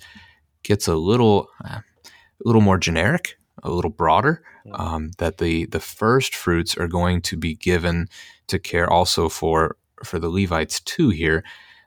gets 0.63 0.89
a 0.89 0.97
little, 0.97 1.49
uh, 1.65 1.81
a 2.07 2.45
little 2.45 2.61
more 2.61 2.79
generic 2.79 3.37
a 3.63 3.71
little 3.71 3.91
broader. 3.91 4.43
Um, 4.73 5.13
that 5.19 5.39
the 5.39 5.67
the 5.67 5.81
first 5.81 6.35
fruits 6.35 6.77
are 6.77 6.89
going 6.89 7.23
to 7.23 7.37
be 7.37 7.55
given 7.55 8.09
to 8.49 8.59
care 8.59 8.89
also 8.89 9.29
for 9.29 9.77
for 10.05 10.19
the 10.19 10.29
Levites 10.29 10.81
too 10.81 11.09
here. 11.09 11.43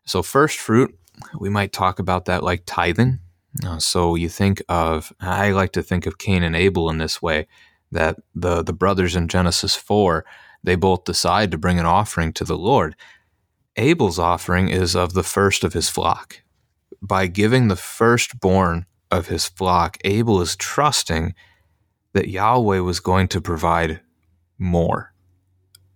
So 0.05 0.23
first 0.23 0.57
fruit, 0.57 0.97
we 1.39 1.49
might 1.49 1.73
talk 1.73 1.99
about 1.99 2.25
that 2.25 2.43
like 2.43 2.63
tithing. 2.65 3.19
Uh, 3.65 3.79
so 3.79 4.15
you 4.15 4.29
think 4.29 4.63
of 4.69 5.13
I 5.19 5.51
like 5.51 5.73
to 5.73 5.83
think 5.83 6.05
of 6.05 6.17
Cain 6.17 6.43
and 6.43 6.55
Abel 6.55 6.89
in 6.89 6.97
this 6.97 7.21
way 7.21 7.47
that 7.91 8.17
the 8.33 8.63
the 8.63 8.73
brothers 8.73 9.15
in 9.15 9.27
Genesis 9.27 9.75
4 9.75 10.25
they 10.63 10.75
both 10.75 11.05
decide 11.05 11.51
to 11.51 11.57
bring 11.57 11.79
an 11.79 11.85
offering 11.85 12.33
to 12.33 12.43
the 12.43 12.57
Lord. 12.57 12.95
Abel's 13.77 14.19
offering 14.19 14.69
is 14.69 14.95
of 14.95 15.13
the 15.13 15.23
first 15.23 15.63
of 15.63 15.73
his 15.73 15.89
flock. 15.89 16.41
By 17.01 17.27
giving 17.27 17.67
the 17.67 17.75
firstborn 17.75 18.85
of 19.09 19.27
his 19.27 19.47
flock, 19.47 19.97
Abel 20.03 20.39
is 20.39 20.55
trusting 20.55 21.33
that 22.13 22.29
Yahweh 22.29 22.79
was 22.79 22.99
going 22.99 23.27
to 23.29 23.41
provide 23.41 24.01
more, 24.57 25.13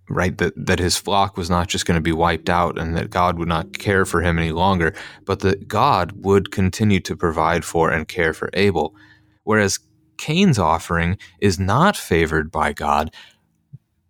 right? 0.10 0.38
That, 0.38 0.54
that 0.56 0.80
his 0.80 0.98
flock 0.98 1.38
was 1.38 1.50
not 1.50 1.68
just 1.68 1.86
going 1.86 1.96
to 1.96 2.02
be 2.02 2.12
wiped 2.12 2.50
out 2.50 2.78
and 2.78 2.96
that 2.96 3.10
God 3.10 3.38
would 3.38 3.48
not 3.48 3.78
care 3.78 4.06
for 4.06 4.22
him 4.22 4.40
any 4.40 4.52
longer, 4.52 4.94
but 5.26 5.40
that 5.42 5.68
God 5.68 6.14
would 6.24 6.52
continue 6.52 7.00
to 7.02 7.16
provide 7.16 7.66
for 7.66 7.92
and 7.92 8.08
care 8.08 8.34
for 8.34 8.50
Abel. 8.54 8.96
Whereas 9.44 9.80
Cain's 10.18 10.60
offering 10.60 11.18
is 11.40 11.60
not 11.60 11.98
favored 11.98 12.52
by 12.52 12.74
God 12.74 13.14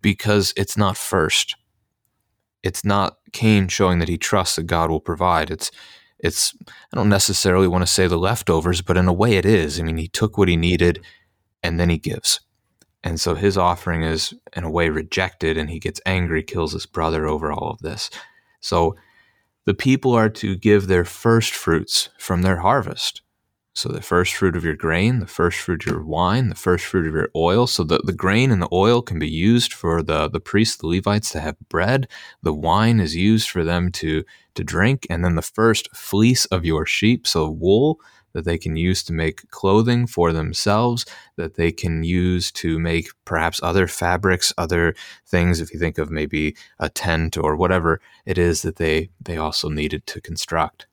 because 0.00 0.52
it's 0.56 0.76
not 0.76 0.96
first. 0.96 1.56
It's 2.62 2.84
not 2.84 3.18
Cain 3.32 3.68
showing 3.68 3.98
that 3.98 4.08
he 4.08 4.18
trusts 4.18 4.56
that 4.56 4.64
God 4.64 4.90
will 4.90 5.00
provide. 5.00 5.50
It's 5.50 5.70
it's 6.18 6.54
I 6.64 6.96
don't 6.96 7.08
necessarily 7.08 7.68
want 7.68 7.82
to 7.82 7.92
say 7.92 8.06
the 8.06 8.16
leftovers, 8.16 8.80
but 8.80 8.96
in 8.96 9.08
a 9.08 9.12
way 9.12 9.36
it 9.36 9.44
is. 9.44 9.78
I 9.78 9.82
mean, 9.82 9.98
he 9.98 10.08
took 10.08 10.38
what 10.38 10.48
he 10.48 10.56
needed 10.56 11.04
and 11.66 11.80
then 11.80 11.90
he 11.90 11.98
gives. 11.98 12.40
And 13.02 13.20
so 13.20 13.34
his 13.34 13.56
offering 13.56 14.02
is, 14.02 14.34
in 14.54 14.64
a 14.64 14.70
way, 14.70 14.88
rejected, 14.88 15.56
and 15.56 15.70
he 15.70 15.78
gets 15.78 16.00
angry, 16.06 16.42
kills 16.42 16.72
his 16.72 16.86
brother 16.86 17.26
over 17.26 17.52
all 17.52 17.70
of 17.70 17.80
this. 17.80 18.10
So 18.60 18.96
the 19.64 19.74
people 19.74 20.12
are 20.12 20.28
to 20.30 20.56
give 20.56 20.86
their 20.86 21.04
first 21.04 21.52
fruits 21.52 22.08
from 22.18 22.42
their 22.42 22.58
harvest. 22.58 23.22
So 23.74 23.90
the 23.90 24.00
first 24.00 24.34
fruit 24.34 24.56
of 24.56 24.64
your 24.64 24.74
grain, 24.74 25.18
the 25.18 25.26
first 25.26 25.58
fruit 25.58 25.84
of 25.84 25.92
your 25.92 26.02
wine, 26.02 26.48
the 26.48 26.54
first 26.54 26.86
fruit 26.86 27.06
of 27.06 27.12
your 27.12 27.28
oil. 27.36 27.66
So 27.66 27.84
the, 27.84 27.98
the 27.98 28.14
grain 28.14 28.50
and 28.50 28.62
the 28.62 28.72
oil 28.72 29.02
can 29.02 29.18
be 29.18 29.28
used 29.28 29.74
for 29.74 30.02
the, 30.02 30.28
the 30.28 30.40
priests, 30.40 30.78
the 30.78 30.86
Levites 30.86 31.30
to 31.32 31.40
have 31.40 31.56
bread. 31.68 32.08
The 32.42 32.54
wine 32.54 33.00
is 33.00 33.14
used 33.14 33.50
for 33.50 33.64
them 33.64 33.92
to, 33.92 34.24
to 34.54 34.64
drink. 34.64 35.06
And 35.10 35.22
then 35.22 35.34
the 35.34 35.42
first 35.42 35.94
fleece 35.94 36.46
of 36.46 36.64
your 36.64 36.86
sheep, 36.86 37.26
so 37.26 37.50
wool, 37.50 38.00
that 38.36 38.44
they 38.44 38.58
can 38.58 38.76
use 38.76 39.02
to 39.02 39.14
make 39.14 39.48
clothing 39.50 40.06
for 40.06 40.30
themselves, 40.30 41.06
that 41.36 41.54
they 41.54 41.72
can 41.72 42.02
use 42.02 42.52
to 42.52 42.78
make 42.78 43.08
perhaps 43.24 43.58
other 43.62 43.86
fabrics, 43.86 44.52
other 44.58 44.94
things. 45.26 45.58
If 45.58 45.72
you 45.72 45.80
think 45.80 45.96
of 45.96 46.10
maybe 46.10 46.54
a 46.78 46.90
tent 46.90 47.38
or 47.38 47.56
whatever 47.56 47.98
it 48.26 48.36
is 48.36 48.60
that 48.60 48.76
they 48.76 49.08
they 49.18 49.38
also 49.38 49.70
needed 49.70 50.06
to 50.08 50.20
construct. 50.20 50.86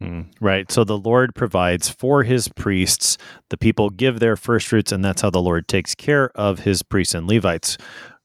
Mm, 0.00 0.26
right. 0.40 0.70
So 0.70 0.84
the 0.84 0.96
Lord 0.96 1.34
provides 1.34 1.88
for 1.88 2.22
his 2.22 2.46
priests. 2.46 3.18
The 3.48 3.58
people 3.58 3.90
give 3.90 4.20
their 4.20 4.36
first 4.36 4.68
fruits, 4.68 4.92
and 4.92 5.04
that's 5.04 5.22
how 5.22 5.30
the 5.30 5.42
Lord 5.42 5.66
takes 5.66 5.96
care 5.96 6.30
of 6.36 6.60
his 6.60 6.84
priests 6.84 7.12
and 7.12 7.26
Levites. 7.26 7.76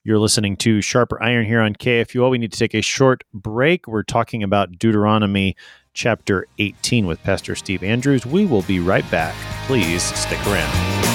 You're 0.06 0.20
listening 0.20 0.56
to 0.58 0.82
Sharper 0.84 1.20
Iron 1.20 1.48
here 1.48 1.62
on 1.62 1.74
KFUO. 1.74 2.30
We 2.30 2.38
need 2.38 2.52
to 2.52 2.60
take 2.60 2.76
a 2.76 2.82
short 2.82 3.24
break. 3.34 3.88
We're 3.88 4.04
talking 4.04 4.44
about 4.44 4.78
Deuteronomy 4.78 5.56
chapter 5.96 6.46
18 6.60 7.08
with 7.08 7.24
Pastor 7.24 7.56
Steve 7.56 7.82
Andrews. 7.82 8.24
We 8.24 8.46
will 8.46 8.62
be 8.62 8.80
right 8.80 9.10
back. 9.10 9.34
Please 9.66 10.04
stick 10.04 10.40
around. 10.46 11.15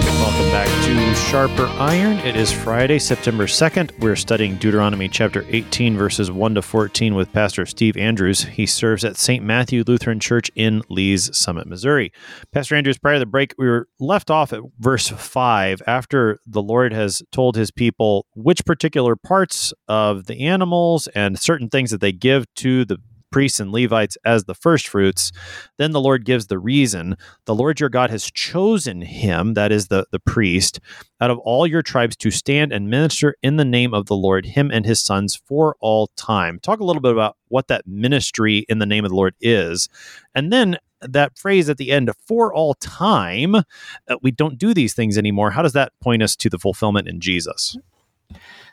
Welcome 0.00 0.50
back 0.50 0.66
to 0.84 1.14
Sharper 1.14 1.66
Iron. 1.78 2.18
It 2.18 2.36
is 2.36 2.52
Friday, 2.52 2.98
September 2.98 3.46
2nd. 3.46 3.98
We're 3.98 4.16
studying 4.16 4.56
Deuteronomy 4.56 5.08
chapter 5.08 5.44
18, 5.48 5.96
verses 5.96 6.30
1 6.30 6.54
to 6.56 6.62
14 6.62 7.14
with 7.14 7.32
Pastor 7.32 7.64
Steve 7.64 7.96
Andrews. 7.96 8.42
He 8.42 8.66
serves 8.66 9.04
at 9.04 9.16
St. 9.16 9.42
Matthew 9.42 9.84
Lutheran 9.86 10.20
Church 10.20 10.50
in 10.54 10.82
Lee's 10.88 11.34
Summit, 11.36 11.66
Missouri. 11.66 12.12
Pastor 12.52 12.74
Andrews, 12.74 12.98
prior 12.98 13.14
to 13.14 13.20
the 13.20 13.26
break, 13.26 13.54
we 13.58 13.66
were 13.66 13.88
left 13.98 14.30
off 14.30 14.52
at 14.52 14.60
verse 14.78 15.08
5 15.08 15.82
after 15.86 16.38
the 16.46 16.62
Lord 16.62 16.92
has 16.92 17.22
told 17.32 17.56
his 17.56 17.70
people 17.70 18.26
which 18.34 18.64
particular 18.64 19.16
parts 19.16 19.72
of 19.88 20.26
the 20.26 20.46
animals 20.46 21.06
and 21.08 21.38
certain 21.38 21.68
things 21.68 21.90
that 21.90 22.00
they 22.00 22.12
give 22.12 22.52
to 22.56 22.84
the 22.84 22.98
priests 23.36 23.60
and 23.60 23.70
Levites 23.70 24.16
as 24.24 24.44
the 24.44 24.54
first 24.54 24.88
fruits. 24.88 25.30
Then 25.76 25.92
the 25.92 26.00
Lord 26.00 26.24
gives 26.24 26.46
the 26.46 26.58
reason. 26.58 27.18
The 27.44 27.54
Lord 27.54 27.78
your 27.78 27.90
God 27.90 28.08
has 28.08 28.30
chosen 28.30 29.02
him, 29.02 29.52
that 29.52 29.70
is 29.70 29.88
the, 29.88 30.06
the 30.10 30.18
priest, 30.18 30.80
out 31.20 31.30
of 31.30 31.38
all 31.40 31.66
your 31.66 31.82
tribes 31.82 32.16
to 32.16 32.30
stand 32.30 32.72
and 32.72 32.88
minister 32.88 33.34
in 33.42 33.56
the 33.56 33.64
name 33.66 33.92
of 33.92 34.06
the 34.06 34.16
Lord, 34.16 34.46
him 34.46 34.70
and 34.72 34.86
his 34.86 35.02
sons 35.02 35.36
for 35.36 35.76
all 35.80 36.06
time. 36.16 36.58
Talk 36.60 36.80
a 36.80 36.84
little 36.84 37.02
bit 37.02 37.12
about 37.12 37.36
what 37.48 37.68
that 37.68 37.86
ministry 37.86 38.64
in 38.70 38.78
the 38.78 38.86
name 38.86 39.04
of 39.04 39.10
the 39.10 39.16
Lord 39.16 39.34
is. 39.38 39.90
And 40.34 40.50
then 40.50 40.78
that 41.02 41.36
phrase 41.36 41.68
at 41.68 41.76
the 41.76 41.92
end, 41.92 42.10
for 42.26 42.54
all 42.54 42.72
time, 42.72 43.54
uh, 43.54 43.62
we 44.22 44.30
don't 44.30 44.56
do 44.56 44.72
these 44.72 44.94
things 44.94 45.18
anymore. 45.18 45.50
How 45.50 45.60
does 45.60 45.74
that 45.74 45.92
point 46.00 46.22
us 46.22 46.36
to 46.36 46.48
the 46.48 46.58
fulfillment 46.58 47.06
in 47.06 47.20
Jesus? 47.20 47.76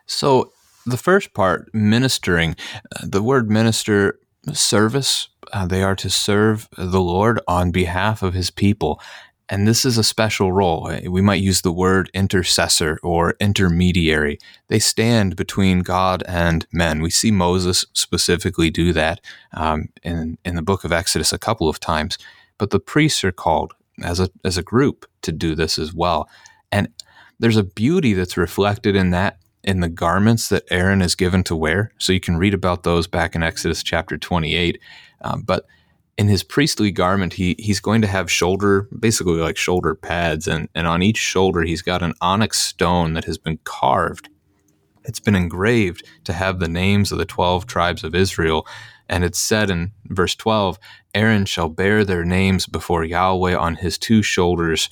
So, 0.05 0.53
the 0.85 0.97
first 0.97 1.33
part, 1.33 1.69
ministering, 1.73 2.55
uh, 2.95 3.05
the 3.07 3.23
word 3.23 3.49
minister 3.49 4.19
service. 4.51 5.29
Uh, 5.51 5.65
they 5.65 5.83
are 5.83 5.95
to 5.95 6.09
serve 6.09 6.67
the 6.77 7.01
Lord 7.01 7.39
on 7.47 7.71
behalf 7.71 8.21
of 8.23 8.33
his 8.33 8.51
people. 8.51 8.99
And 9.49 9.67
this 9.67 9.85
is 9.85 9.97
a 9.97 10.03
special 10.03 10.51
role. 10.51 10.91
We 11.07 11.21
might 11.21 11.41
use 11.41 11.61
the 11.61 11.71
word 11.71 12.09
intercessor 12.13 12.97
or 13.03 13.35
intermediary. 13.39 14.39
They 14.67 14.79
stand 14.79 15.35
between 15.35 15.79
God 15.79 16.23
and 16.27 16.65
men. 16.71 17.01
We 17.01 17.09
see 17.09 17.29
Moses 17.29 17.85
specifically 17.93 18.71
do 18.71 18.93
that 18.93 19.19
um, 19.53 19.89
in, 20.01 20.37
in 20.43 20.55
the 20.55 20.61
book 20.61 20.83
of 20.83 20.91
Exodus 20.91 21.33
a 21.33 21.37
couple 21.37 21.69
of 21.69 21.79
times. 21.79 22.17
But 22.57 22.69
the 22.69 22.79
priests 22.79 23.23
are 23.23 23.31
called 23.31 23.73
as 24.01 24.19
a, 24.19 24.29
as 24.43 24.57
a 24.57 24.63
group 24.63 25.05
to 25.21 25.31
do 25.31 25.55
this 25.55 25.77
as 25.77 25.93
well. 25.93 26.29
And 26.71 26.87
there's 27.39 27.57
a 27.57 27.63
beauty 27.63 28.13
that's 28.13 28.37
reflected 28.37 28.95
in 28.95 29.11
that 29.11 29.37
in 29.63 29.79
the 29.79 29.89
garments 29.89 30.49
that 30.49 30.65
Aaron 30.69 31.01
is 31.01 31.15
given 31.15 31.43
to 31.45 31.55
wear. 31.55 31.91
So 31.97 32.11
you 32.11 32.19
can 32.19 32.37
read 32.37 32.53
about 32.53 32.83
those 32.83 33.07
back 33.07 33.35
in 33.35 33.43
Exodus 33.43 33.81
chapter 33.81 34.17
28. 34.17 34.79
Um, 35.21 35.41
but 35.41 35.65
in 36.17 36.27
his 36.27 36.43
priestly 36.43 36.91
garment, 36.91 37.33
he 37.33 37.55
he's 37.57 37.79
going 37.79 38.01
to 38.01 38.07
have 38.07 38.31
shoulder, 38.31 38.87
basically 38.97 39.39
like 39.39 39.57
shoulder 39.57 39.95
pads, 39.95 40.47
and, 40.47 40.69
and 40.75 40.85
on 40.85 41.01
each 41.01 41.17
shoulder 41.17 41.63
he's 41.63 41.81
got 41.81 42.03
an 42.03 42.13
onyx 42.21 42.59
stone 42.59 43.13
that 43.13 43.25
has 43.25 43.37
been 43.37 43.57
carved. 43.63 44.29
It's 45.05 45.19
been 45.19 45.35
engraved 45.35 46.05
to 46.25 46.33
have 46.33 46.59
the 46.59 46.67
names 46.67 47.11
of 47.11 47.17
the 47.17 47.25
twelve 47.25 47.65
tribes 47.65 48.03
of 48.03 48.13
Israel. 48.13 48.67
And 49.09 49.23
it's 49.23 49.39
said 49.39 49.69
in 49.69 49.91
verse 50.05 50.33
12 50.33 50.79
Aaron 51.13 51.45
shall 51.45 51.67
bear 51.67 52.05
their 52.05 52.23
names 52.23 52.65
before 52.65 53.03
Yahweh 53.03 53.53
on 53.53 53.75
his 53.75 53.97
two 53.97 54.23
shoulders 54.23 54.89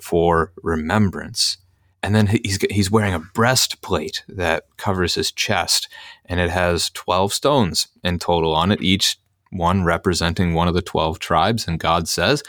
for 0.00 0.52
remembrance 0.62 1.56
and 2.02 2.14
then 2.14 2.26
he's 2.26 2.58
he's 2.70 2.90
wearing 2.90 3.14
a 3.14 3.18
breastplate 3.20 4.22
that 4.28 4.64
covers 4.76 5.14
his 5.14 5.32
chest, 5.32 5.88
and 6.24 6.40
it 6.40 6.50
has 6.50 6.90
twelve 6.90 7.32
stones 7.32 7.88
in 8.04 8.18
total 8.18 8.54
on 8.54 8.72
it, 8.72 8.82
each 8.82 9.18
one 9.50 9.84
representing 9.84 10.54
one 10.54 10.68
of 10.68 10.74
the 10.74 10.82
twelve 10.82 11.18
tribes. 11.18 11.66
And 11.66 11.78
God 11.78 12.08
says, 12.08 12.42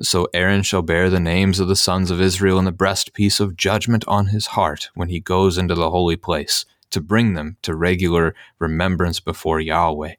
"So 0.00 0.28
Aaron 0.32 0.62
shall 0.62 0.82
bear 0.82 1.10
the 1.10 1.20
names 1.20 1.60
of 1.60 1.68
the 1.68 1.76
sons 1.76 2.10
of 2.10 2.20
Israel 2.20 2.58
in 2.58 2.64
the 2.64 2.72
breastpiece 2.72 3.40
of 3.40 3.56
judgment 3.56 4.04
on 4.06 4.26
his 4.26 4.48
heart 4.48 4.90
when 4.94 5.08
he 5.08 5.20
goes 5.20 5.58
into 5.58 5.74
the 5.74 5.90
holy 5.90 6.16
place." 6.16 6.64
To 6.90 7.00
bring 7.00 7.32
them 7.32 7.56
to 7.62 7.74
regular 7.74 8.34
remembrance 8.58 9.18
before 9.18 9.60
Yahweh. 9.60 10.16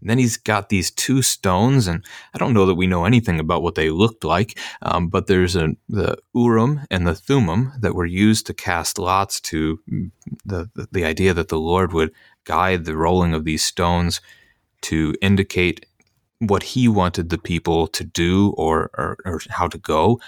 And 0.00 0.10
then 0.10 0.18
he's 0.18 0.36
got 0.36 0.68
these 0.68 0.90
two 0.90 1.22
stones, 1.22 1.86
and 1.86 2.04
I 2.34 2.38
don't 2.38 2.54
know 2.54 2.66
that 2.66 2.74
we 2.74 2.86
know 2.86 3.04
anything 3.04 3.40
about 3.40 3.62
what 3.62 3.74
they 3.74 3.90
looked 3.90 4.24
like, 4.24 4.58
um, 4.82 5.08
but 5.08 5.26
there's 5.26 5.56
a, 5.56 5.70
the 5.88 6.16
Urim 6.34 6.80
and 6.90 7.06
the 7.06 7.14
Thummim 7.14 7.72
that 7.80 7.94
were 7.94 8.06
used 8.06 8.46
to 8.46 8.54
cast 8.54 8.98
lots 8.98 9.40
to 9.42 9.80
the, 10.44 10.70
the, 10.74 10.88
the 10.92 11.04
idea 11.04 11.34
that 11.34 11.48
the 11.48 11.60
Lord 11.60 11.92
would 11.92 12.12
guide 12.44 12.84
the 12.84 12.96
rolling 12.96 13.34
of 13.34 13.44
these 13.44 13.64
stones 13.64 14.20
to 14.82 15.14
indicate 15.22 15.86
what 16.38 16.62
he 16.62 16.88
wanted 16.88 17.28
the 17.28 17.38
people 17.38 17.86
to 17.86 18.04
do 18.04 18.52
or, 18.56 18.90
or, 18.94 19.16
or 19.24 19.40
how 19.50 19.68
to 19.68 19.78
go. 19.78 20.20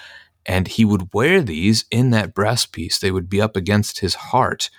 And 0.46 0.68
he 0.68 0.84
would 0.84 1.12
wear 1.12 1.42
these 1.42 1.86
in 1.90 2.10
that 2.10 2.34
breastpiece. 2.34 3.00
They 3.00 3.10
would 3.10 3.28
be 3.28 3.40
up 3.40 3.56
against 3.56 4.00
his 4.00 4.14
heart. 4.14 4.70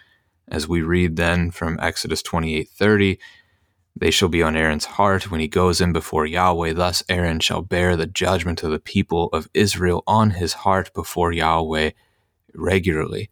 As 0.48 0.68
we 0.68 0.82
read 0.82 1.16
then 1.16 1.52
from 1.52 1.80
Exodus 1.82 2.22
28 2.22 2.70
30, 2.70 3.20
they 3.96 4.12
shall 4.12 4.30
be 4.30 4.44
on 4.44 4.58
Aaron's 4.58 4.86
heart 4.86 5.32
when 5.32 5.40
he 5.40 5.48
goes 5.48 5.80
in 5.80 5.94
before 5.94 6.26
Yahweh. 6.26 6.74
Thus 6.74 7.04
Aaron 7.08 7.40
shall 7.40 7.62
bear 7.62 7.96
the 7.96 8.06
judgment 8.06 8.62
of 8.62 8.72
the 8.72 8.80
people 8.80 9.30
of 9.32 9.50
Israel 9.54 10.04
on 10.06 10.32
his 10.32 10.54
heart 10.54 10.94
before 10.94 11.32
Yahweh 11.32 11.92
regularly. 12.54 13.30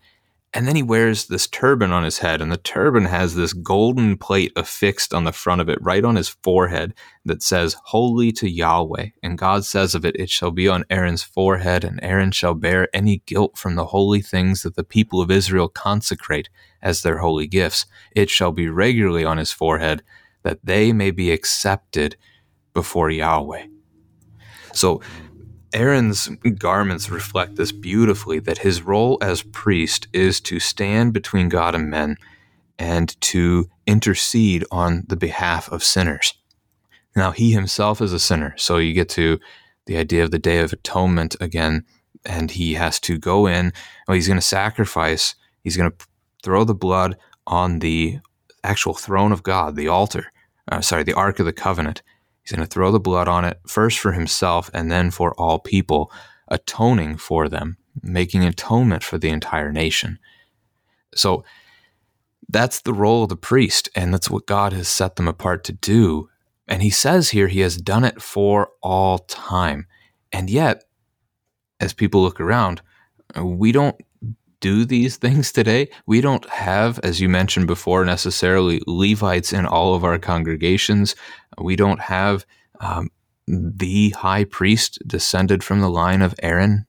And 0.56 0.68
then 0.68 0.76
he 0.76 0.84
wears 0.84 1.26
this 1.26 1.48
turban 1.48 1.92
on 1.92 2.04
his 2.04 2.20
head, 2.20 2.40
and 2.40 2.52
the 2.52 2.58
turban 2.58 3.06
has 3.06 3.34
this 3.34 3.54
golden 3.54 4.18
plate 4.18 4.54
affixed 4.56 5.12
on 5.12 5.24
the 5.24 5.32
front 5.32 5.62
of 5.62 5.68
it, 5.68 5.80
right 5.82 6.06
on 6.06 6.16
his 6.16 6.30
forehead, 6.30 6.94
that 7.26 7.42
says, 7.42 7.76
Holy 7.86 8.32
to 8.34 8.48
Yahweh. 8.48 9.08
And 9.24 9.36
God 9.36 9.66
says 9.66 9.96
of 9.96 10.06
it, 10.06 10.16
It 10.16 10.30
shall 10.30 10.52
be 10.52 10.68
on 10.68 10.86
Aaron's 10.92 11.24
forehead, 11.24 11.84
and 11.84 12.00
Aaron 12.04 12.32
shall 12.32 12.54
bear 12.54 12.88
any 12.96 13.24
guilt 13.26 13.58
from 13.58 13.74
the 13.74 13.88
holy 13.88 14.22
things 14.22 14.62
that 14.62 14.76
the 14.76 14.84
people 14.84 15.22
of 15.22 15.32
Israel 15.32 15.68
consecrate 15.68 16.50
as 16.84 17.02
their 17.02 17.18
holy 17.18 17.48
gifts. 17.48 17.88
It 18.12 18.30
shall 18.30 18.52
be 18.52 18.70
regularly 18.70 19.26
on 19.26 19.40
his 19.40 19.52
forehead 19.52 20.04
that 20.44 20.60
they 20.64 20.94
may 20.94 21.12
be 21.12 21.32
accepted 21.32 22.16
before 22.74 23.10
Yahweh. 23.10 23.66
So 24.74 25.02
Aaron's 25.74 26.30
garments 26.58 27.10
reflect 27.10 27.56
this 27.56 27.72
beautifully 27.72 28.40
that 28.40 28.60
his 28.60 28.82
role 28.82 29.18
as 29.22 29.42
priest 29.42 30.08
is 30.14 30.40
to 30.42 30.60
stand 30.60 31.14
between 31.14 31.50
God 31.50 31.74
and 31.74 31.90
men 31.90 32.18
and 32.78 33.20
to 33.22 33.70
intercede 33.88 34.66
on 34.72 35.04
the 35.08 35.16
behalf 35.16 35.72
of 35.72 35.84
sinners. 35.84 36.34
Now, 37.16 37.32
he 37.32 37.52
himself 37.52 38.02
is 38.02 38.14
a 38.14 38.20
sinner, 38.20 38.56
so 38.58 38.78
you 38.78 38.94
get 38.94 39.10
to 39.10 39.40
the 39.86 39.98
idea 39.98 40.24
of 40.24 40.32
the 40.32 40.40
Day 40.40 40.60
of 40.60 40.74
Atonement 40.74 41.36
again, 41.40 41.86
and 42.26 42.50
he 42.52 42.74
has 42.74 43.00
to 43.02 43.18
go 43.18 43.46
in. 43.46 43.74
Well, 44.08 44.16
he's 44.16 44.28
going 44.28 44.40
to 44.40 44.46
sacrifice, 44.46 45.36
he's 45.64 45.78
going 45.78 45.92
to 45.92 46.06
throw 46.44 46.64
the 46.64 46.76
blood 46.76 47.18
on 47.46 47.80
the 47.80 48.20
actual 48.64 48.94
throne 48.94 49.32
of 49.32 49.44
God, 49.44 49.76
the 49.76 49.88
altar, 49.88 50.32
uh, 50.72 50.82
sorry, 50.82 51.04
the 51.04 51.14
Ark 51.14 51.40
of 51.40 51.46
the 51.46 51.54
Covenant. 51.54 52.02
He's 52.42 52.52
going 52.52 52.66
to 52.66 52.72
throw 52.72 52.92
the 52.92 53.00
blood 53.00 53.28
on 53.28 53.46
it, 53.46 53.60
first 53.68 54.00
for 54.00 54.12
himself 54.12 54.70
and 54.74 54.92
then 54.92 55.12
for 55.12 55.34
all 55.36 55.60
people, 55.60 56.12
atoning 56.50 57.18
for 57.18 57.48
them, 57.48 57.78
making 58.02 58.44
atonement 58.44 59.04
for 59.04 59.18
the 59.18 59.30
entire 59.30 59.72
nation. 59.72 60.20
So 61.16 61.44
that's 62.50 62.82
the 62.82 62.94
role 62.94 63.24
of 63.24 63.30
the 63.30 63.38
priest, 63.38 63.90
and 63.96 64.14
that's 64.14 64.30
what 64.30 64.46
God 64.46 64.74
has 64.74 64.88
set 64.88 65.16
them 65.16 65.28
apart 65.28 65.64
to 65.66 65.74
do. 65.74 66.30
And 66.68 66.82
he 66.82 66.90
says 66.90 67.30
here 67.30 67.48
he 67.48 67.62
has 67.62 67.78
done 67.78 68.04
it 68.04 68.22
for 68.22 68.72
all 68.82 69.20
time. 69.20 69.88
And 70.32 70.50
yet, 70.50 70.84
as 71.80 71.94
people 71.94 72.22
look 72.22 72.40
around, 72.40 72.82
we 73.42 73.72
don't 73.72 73.96
do 74.64 74.86
these 74.86 75.18
things 75.18 75.52
today. 75.52 75.90
We 76.06 76.22
don't 76.22 76.48
have, 76.50 76.98
as 77.04 77.20
you 77.20 77.28
mentioned 77.28 77.68
before, 77.68 78.06
necessarily 78.06 78.82
Levites 78.88 79.52
in 79.52 79.66
all 79.66 79.94
of 79.94 80.06
our 80.06 80.18
congregations. 80.18 81.16
We 81.58 81.76
don't 81.76 82.00
have 82.00 82.46
um, 82.80 83.12
the 83.46 84.12
high 84.12 84.46
priest 84.46 85.00
descended 85.06 85.66
from 85.66 85.82
the 85.82 85.90
line 85.90 86.22
of 86.22 86.34
Aaron. 86.42 86.86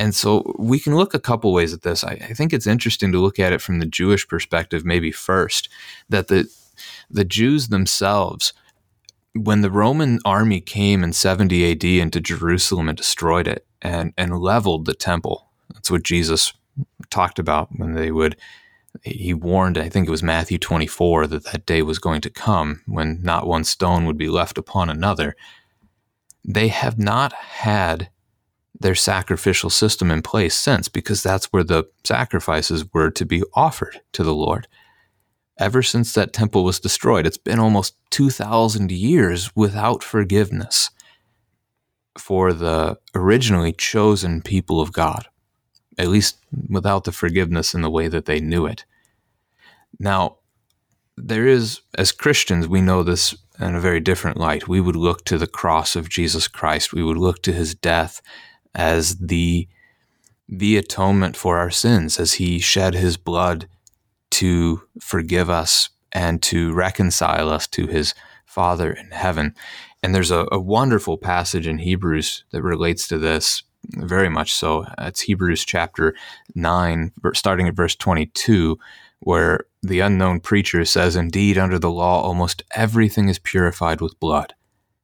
And 0.00 0.14
so 0.14 0.54
we 0.58 0.78
can 0.78 0.96
look 0.96 1.12
a 1.12 1.20
couple 1.20 1.52
ways 1.52 1.74
at 1.74 1.82
this. 1.82 2.02
I, 2.02 2.12
I 2.12 2.32
think 2.32 2.54
it's 2.54 2.66
interesting 2.66 3.12
to 3.12 3.18
look 3.18 3.38
at 3.38 3.52
it 3.52 3.60
from 3.60 3.78
the 3.78 3.86
Jewish 3.86 4.26
perspective, 4.26 4.86
maybe 4.86 5.12
first, 5.12 5.68
that 6.08 6.28
the 6.28 6.50
the 7.10 7.24
Jews 7.24 7.68
themselves, 7.68 8.52
when 9.34 9.62
the 9.62 9.70
Roman 9.70 10.18
army 10.26 10.60
came 10.60 11.02
in 11.02 11.14
70 11.14 11.72
AD 11.72 11.84
into 11.84 12.20
Jerusalem 12.20 12.88
and 12.88 12.98
destroyed 12.98 13.48
it 13.48 13.66
and, 13.80 14.12
and 14.18 14.38
leveled 14.38 14.84
the 14.84 14.92
temple, 14.94 15.48
that's 15.72 15.90
what 15.90 16.02
Jesus 16.02 16.52
talked 17.10 17.38
about 17.38 17.68
when 17.76 17.94
they 17.94 18.10
would 18.10 18.36
he 19.02 19.34
warned 19.34 19.76
i 19.78 19.88
think 19.88 20.06
it 20.06 20.10
was 20.10 20.22
matthew 20.22 20.58
24 20.58 21.26
that 21.26 21.44
that 21.44 21.66
day 21.66 21.82
was 21.82 21.98
going 21.98 22.20
to 22.20 22.30
come 22.30 22.82
when 22.86 23.20
not 23.22 23.46
one 23.46 23.64
stone 23.64 24.06
would 24.06 24.18
be 24.18 24.28
left 24.28 24.58
upon 24.58 24.88
another. 24.90 25.36
They 26.44 26.68
have 26.68 26.98
not 26.98 27.32
had 27.32 28.10
their 28.78 28.94
sacrificial 28.94 29.70
system 29.70 30.10
in 30.10 30.22
place 30.22 30.54
since 30.54 30.88
because 30.88 31.22
that's 31.22 31.46
where 31.46 31.64
the 31.64 31.84
sacrifices 32.04 32.84
were 32.92 33.10
to 33.10 33.24
be 33.24 33.42
offered 33.54 34.00
to 34.12 34.22
the 34.22 34.34
lord. 34.34 34.68
Ever 35.58 35.82
since 35.82 36.12
that 36.12 36.34
temple 36.34 36.64
was 36.64 36.80
destroyed 36.80 37.26
it's 37.26 37.38
been 37.38 37.58
almost 37.58 37.96
2000 38.10 38.92
years 38.92 39.54
without 39.56 40.02
forgiveness 40.02 40.90
for 42.18 42.52
the 42.52 42.98
originally 43.14 43.72
chosen 43.72 44.40
people 44.40 44.80
of 44.80 44.92
god 44.92 45.26
at 45.98 46.08
least 46.08 46.38
without 46.68 47.04
the 47.04 47.12
forgiveness 47.12 47.74
in 47.74 47.82
the 47.82 47.90
way 47.90 48.08
that 48.08 48.26
they 48.26 48.40
knew 48.40 48.66
it. 48.66 48.84
Now, 49.98 50.38
there 51.16 51.46
is, 51.46 51.80
as 51.96 52.12
Christians, 52.12 52.68
we 52.68 52.80
know 52.80 53.02
this 53.02 53.34
in 53.58 53.74
a 53.74 53.80
very 53.80 54.00
different 54.00 54.36
light. 54.36 54.68
We 54.68 54.80
would 54.80 54.96
look 54.96 55.24
to 55.24 55.38
the 55.38 55.46
cross 55.46 55.96
of 55.96 56.10
Jesus 56.10 56.46
Christ. 56.46 56.92
We 56.92 57.02
would 57.02 57.16
look 57.16 57.42
to 57.42 57.52
his 57.52 57.74
death 57.74 58.20
as 58.74 59.16
the 59.16 59.68
the 60.48 60.76
atonement 60.76 61.36
for 61.36 61.58
our 61.58 61.70
sins 61.70 62.20
as 62.20 62.34
he 62.34 62.60
shed 62.60 62.94
his 62.94 63.16
blood 63.16 63.68
to 64.30 64.82
forgive 65.00 65.50
us 65.50 65.88
and 66.12 66.40
to 66.40 66.72
reconcile 66.72 67.48
us 67.48 67.66
to 67.66 67.88
his 67.88 68.14
Father 68.44 68.92
in 68.92 69.10
heaven. 69.10 69.54
And 70.04 70.14
there's 70.14 70.30
a, 70.30 70.46
a 70.52 70.60
wonderful 70.60 71.18
passage 71.18 71.66
in 71.66 71.78
Hebrews 71.78 72.44
that 72.52 72.62
relates 72.62 73.08
to 73.08 73.18
this 73.18 73.64
very 73.94 74.28
much 74.28 74.54
so. 74.54 74.86
It's 74.98 75.20
Hebrews 75.22 75.64
chapter 75.64 76.14
9, 76.54 77.12
starting 77.34 77.68
at 77.68 77.74
verse 77.74 77.94
22, 77.96 78.78
where 79.20 79.66
the 79.82 80.00
unknown 80.00 80.40
preacher 80.40 80.84
says, 80.84 81.16
Indeed, 81.16 81.58
under 81.58 81.78
the 81.78 81.90
law, 81.90 82.22
almost 82.22 82.62
everything 82.72 83.28
is 83.28 83.38
purified 83.38 84.00
with 84.00 84.20
blood. 84.20 84.54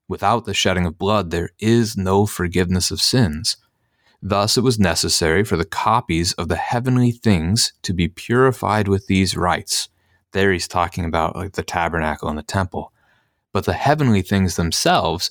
Without 0.08 0.44
the 0.44 0.54
shedding 0.54 0.86
of 0.86 0.98
blood, 0.98 1.30
there 1.30 1.50
is 1.58 1.96
no 1.96 2.26
forgiveness 2.26 2.90
of 2.90 3.00
sins. 3.00 3.56
Thus, 4.20 4.56
it 4.56 4.60
was 4.60 4.78
necessary 4.78 5.42
for 5.42 5.56
the 5.56 5.64
copies 5.64 6.32
of 6.34 6.48
the 6.48 6.56
heavenly 6.56 7.10
things 7.10 7.72
to 7.82 7.92
be 7.92 8.08
purified 8.08 8.86
with 8.86 9.06
these 9.06 9.36
rites. 9.36 9.88
There 10.32 10.52
he's 10.52 10.68
talking 10.68 11.04
about 11.04 11.34
like 11.34 11.52
the 11.52 11.62
tabernacle 11.62 12.28
and 12.28 12.38
the 12.38 12.42
temple. 12.42 12.92
But 13.52 13.64
the 13.64 13.72
heavenly 13.72 14.22
things 14.22 14.56
themselves 14.56 15.30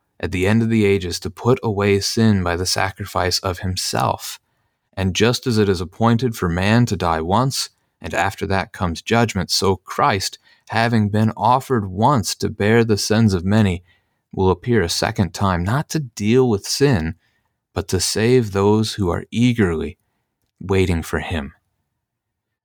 at 0.21 0.31
the 0.31 0.47
end 0.47 0.61
of 0.61 0.69
the 0.69 0.85
ages 0.85 1.19
to 1.19 1.29
put 1.29 1.59
away 1.63 1.99
sin 1.99 2.43
by 2.43 2.55
the 2.55 2.65
sacrifice 2.65 3.39
of 3.39 3.59
himself. 3.59 4.39
And 4.93 5.15
just 5.15 5.47
as 5.47 5.57
it 5.57 5.67
is 5.67 5.81
appointed 5.81 6.35
for 6.35 6.47
man 6.47 6.85
to 6.85 6.95
die 6.95 7.21
once, 7.21 7.71
and 7.99 8.13
after 8.13 8.45
that 8.47 8.71
comes 8.71 9.01
judgment, 9.01 9.49
so 9.49 9.75
Christ, 9.75 10.37
having 10.69 11.09
been 11.09 11.33
offered 11.35 11.89
once 11.89 12.35
to 12.35 12.49
bear 12.49 12.83
the 12.83 12.97
sins 12.97 13.33
of 13.33 13.43
many, 13.43 13.83
will 14.31 14.51
appear 14.51 14.81
a 14.81 14.89
second 14.89 15.33
time, 15.33 15.63
not 15.63 15.89
to 15.89 15.99
deal 15.99 16.47
with 16.47 16.67
sin, 16.67 17.15
but 17.73 17.87
to 17.87 17.99
save 17.99 18.51
those 18.51 18.93
who 18.93 19.09
are 19.09 19.25
eagerly 19.31 19.97
waiting 20.59 21.01
for 21.01 21.19
him. 21.19 21.53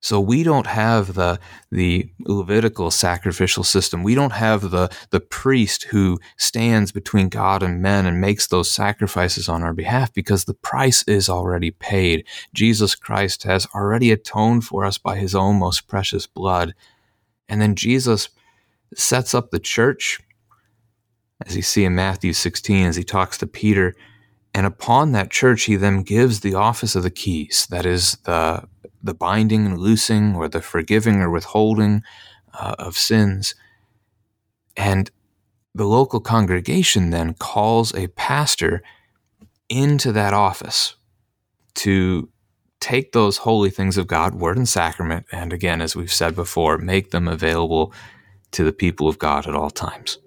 So 0.07 0.21
we 0.21 0.45
don't 0.45 0.69
have 0.69 1.15
the 1.15 1.41
the 1.73 2.09
Levitical 2.21 2.93
sacrificial 2.93 3.65
system. 3.65 4.05
We 4.05 4.15
don't 4.15 4.35
have 4.35 4.71
the 4.71 4.89
the 5.11 5.19
priest 5.19 5.83
who 5.91 6.21
stands 6.37 6.93
between 6.93 7.29
God 7.29 7.61
and 7.61 7.83
men 7.83 8.07
and 8.07 8.21
makes 8.21 8.47
those 8.47 8.71
sacrifices 8.71 9.49
on 9.49 9.65
our 9.65 9.73
behalf 9.73 10.15
because 10.15 10.45
the 10.45 10.55
price 10.55 11.03
is 11.09 11.29
already 11.29 11.73
paid. 11.73 12.25
Jesus 12.55 12.95
Christ 12.95 13.43
has 13.43 13.67
already 13.75 14.13
atoned 14.13 14.65
for 14.65 14.85
us 14.85 14.97
by 14.97 15.17
his 15.17 15.35
own 15.35 15.59
most 15.59 15.89
precious 15.89 16.25
blood. 16.29 16.77
And 17.49 17.61
then 17.61 17.75
Jesus 17.75 18.29
sets 18.95 19.35
up 19.35 19.51
the 19.51 19.59
church 19.59 20.21
as 21.45 21.57
you 21.57 21.63
see 21.63 21.85
in 21.85 21.97
Matthew 21.97 22.33
16, 22.33 22.87
as 22.87 22.95
he 22.95 23.03
talks 23.03 23.39
to 23.39 23.47
Peter. 23.49 23.93
And 24.55 24.67
upon 24.67 25.13
that 25.13 25.31
church, 25.31 25.65
he 25.65 25.75
then 25.75 26.03
gives 26.03 26.41
the 26.41 26.55
office 26.55 26.95
of 26.95 27.03
the 27.03 27.11
keys 27.11 27.67
that 27.71 27.85
is, 27.85 28.17
the, 28.25 28.67
the 29.03 29.15
binding 29.15 29.67
and 29.67 29.79
loosing, 29.79 30.35
or 30.35 30.49
the 30.49 30.63
forgiving 30.63 31.17
or 31.17 31.31
withholding 31.31 32.03
uh, 32.59 32.75
of 32.79 32.97
sins. 32.97 33.55
And 34.77 35.11
the 35.75 35.87
local 35.87 36.21
congregation 36.21 37.11
then 37.11 37.35
calls 37.35 37.95
a 37.95 38.09
pastor 38.09 38.83
into 39.69 40.13
that 40.13 40.33
office 40.33 40.97
to 41.75 42.29
take 42.81 43.13
those 43.13 43.39
holy 43.39 43.71
things 43.71 43.99
of 43.99 44.07
God, 44.07 44.35
word 44.35 44.57
and 44.57 44.69
sacrament, 44.69 45.27
and 45.33 45.53
again, 45.53 45.81
as 45.81 45.97
we've 45.97 46.13
said 46.13 46.35
before, 46.35 46.79
make 46.79 47.11
them 47.11 47.27
available 47.27 47.93
to 48.53 48.65
the 48.65 48.73
people 48.73 49.09
of 49.09 49.19
God 49.19 49.47
at 49.47 49.55
all 49.55 49.71
times. 49.71 50.19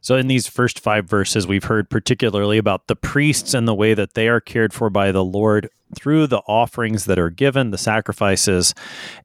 So, 0.00 0.16
in 0.16 0.26
these 0.26 0.46
first 0.46 0.80
five 0.80 1.08
verses, 1.08 1.46
we've 1.46 1.64
heard 1.64 1.90
particularly 1.90 2.58
about 2.58 2.86
the 2.86 2.96
priests 2.96 3.54
and 3.54 3.66
the 3.66 3.74
way 3.74 3.94
that 3.94 4.14
they 4.14 4.28
are 4.28 4.40
cared 4.40 4.72
for 4.72 4.90
by 4.90 5.12
the 5.12 5.24
Lord 5.24 5.68
through 5.94 6.26
the 6.26 6.42
offerings 6.48 7.04
that 7.04 7.18
are 7.18 7.30
given, 7.30 7.70
the 7.70 7.78
sacrifices. 7.78 8.74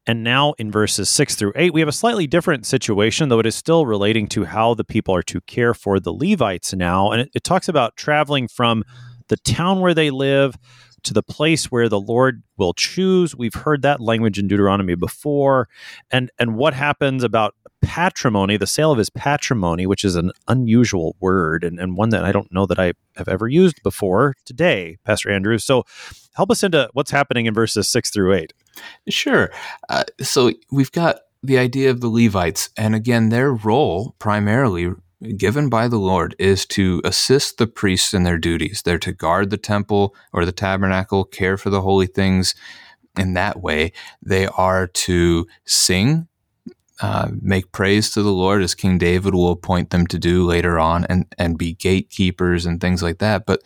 And 0.05 0.23
now 0.23 0.53
in 0.53 0.71
verses 0.71 1.09
six 1.09 1.35
through 1.35 1.53
eight, 1.55 1.73
we 1.73 1.81
have 1.81 1.89
a 1.89 1.93
slightly 1.93 2.27
different 2.27 2.65
situation, 2.65 3.29
though 3.29 3.39
it 3.39 3.45
is 3.45 3.55
still 3.55 3.85
relating 3.85 4.27
to 4.27 4.45
how 4.45 4.73
the 4.73 4.83
people 4.83 5.15
are 5.15 5.23
to 5.23 5.41
care 5.41 5.73
for 5.73 5.99
the 5.99 6.13
Levites 6.13 6.73
now. 6.73 7.11
And 7.11 7.21
it, 7.21 7.29
it 7.33 7.43
talks 7.43 7.67
about 7.67 7.97
traveling 7.97 8.47
from 8.47 8.83
the 9.27 9.37
town 9.37 9.79
where 9.79 9.93
they 9.93 10.11
live 10.11 10.55
to 11.03 11.13
the 11.13 11.23
place 11.23 11.65
where 11.65 11.89
the 11.89 11.99
Lord 11.99 12.43
will 12.57 12.73
choose. 12.73 13.35
We've 13.35 13.53
heard 13.53 13.81
that 13.81 13.99
language 13.99 14.37
in 14.37 14.47
Deuteronomy 14.47 14.95
before. 14.95 15.67
And 16.11 16.31
and 16.39 16.55
what 16.55 16.73
happens 16.73 17.23
about 17.23 17.55
patrimony, 17.81 18.57
the 18.57 18.67
sale 18.67 18.91
of 18.91 18.97
his 18.97 19.09
patrimony, 19.09 19.87
which 19.87 20.05
is 20.05 20.15
an 20.15 20.31
unusual 20.47 21.15
word 21.19 21.63
and, 21.63 21.79
and 21.79 21.97
one 21.97 22.09
that 22.09 22.23
I 22.23 22.31
don't 22.31 22.51
know 22.51 22.65
that 22.67 22.79
I 22.79 22.93
have 23.15 23.27
ever 23.27 23.47
used 23.47 23.81
before 23.83 24.35
today, 24.45 24.97
Pastor 25.03 25.31
Andrew. 25.31 25.57
So 25.57 25.83
help 26.35 26.51
us 26.51 26.63
into 26.63 26.89
what's 26.93 27.11
happening 27.11 27.47
in 27.47 27.53
verses 27.53 27.87
six 27.87 28.11
through 28.11 28.33
eight. 28.33 28.53
Sure. 29.09 29.51
Uh, 29.89 30.03
so 30.21 30.51
we've 30.71 30.91
got 30.91 31.21
the 31.43 31.57
idea 31.57 31.89
of 31.89 32.01
the 32.01 32.07
Levites, 32.07 32.69
and 32.77 32.93
again, 32.93 33.29
their 33.29 33.51
role 33.51 34.15
primarily 34.19 34.91
given 35.37 35.69
by 35.69 35.87
the 35.87 35.99
Lord 35.99 36.35
is 36.39 36.65
to 36.67 37.01
assist 37.03 37.57
the 37.57 37.67
priests 37.67 38.13
in 38.13 38.23
their 38.23 38.37
duties. 38.37 38.81
They're 38.81 38.97
to 38.99 39.11
guard 39.11 39.49
the 39.49 39.57
temple 39.57 40.15
or 40.33 40.45
the 40.45 40.51
tabernacle, 40.51 41.23
care 41.25 41.57
for 41.57 41.69
the 41.69 41.81
holy 41.81 42.07
things. 42.07 42.55
In 43.17 43.33
that 43.33 43.61
way, 43.61 43.91
they 44.21 44.47
are 44.47 44.87
to 44.87 45.47
sing, 45.65 46.27
uh, 47.01 47.29
make 47.41 47.71
praise 47.71 48.11
to 48.11 48.23
the 48.23 48.31
Lord, 48.31 48.61
as 48.61 48.73
King 48.73 48.97
David 48.97 49.33
will 49.33 49.51
appoint 49.51 49.89
them 49.89 50.07
to 50.07 50.17
do 50.17 50.45
later 50.45 50.79
on, 50.79 51.05
and, 51.05 51.25
and 51.37 51.57
be 51.57 51.73
gatekeepers 51.73 52.65
and 52.65 52.79
things 52.79 53.03
like 53.03 53.19
that. 53.19 53.45
But 53.45 53.61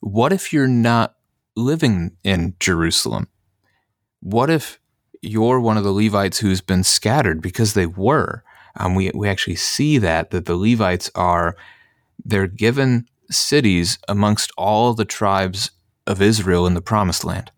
what 0.00 0.32
if 0.32 0.52
you're 0.52 0.66
not 0.66 1.14
living 1.56 2.16
in 2.22 2.54
Jerusalem? 2.60 3.28
What 4.20 4.50
if 4.50 4.78
you're 5.20 5.60
one 5.60 5.76
of 5.76 5.84
the 5.84 5.92
Levites 5.92 6.38
who's 6.38 6.60
been 6.60 6.84
scattered 6.84 7.40
because 7.40 7.74
they 7.74 7.86
were? 7.86 8.44
Um, 8.76 8.94
we, 8.94 9.10
we 9.14 9.28
actually 9.28 9.56
see 9.56 9.98
that, 9.98 10.30
that 10.30 10.46
the 10.46 10.56
Levites 10.56 11.10
are, 11.14 11.56
they're 12.24 12.46
given 12.46 13.06
cities 13.30 13.98
amongst 14.08 14.52
all 14.56 14.94
the 14.94 15.04
tribes 15.04 15.70
of 16.06 16.20
Israel 16.20 16.66
in 16.66 16.74
the 16.74 16.82
promised 16.82 17.24
land. 17.24 17.50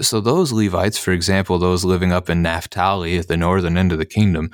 So 0.00 0.20
those 0.20 0.52
Levites, 0.52 0.98
for 0.98 1.12
example, 1.12 1.58
those 1.58 1.84
living 1.84 2.12
up 2.12 2.28
in 2.28 2.42
Naphtali 2.42 3.16
at 3.18 3.28
the 3.28 3.36
northern 3.36 3.78
end 3.78 3.92
of 3.92 3.98
the 3.98 4.06
kingdom, 4.06 4.50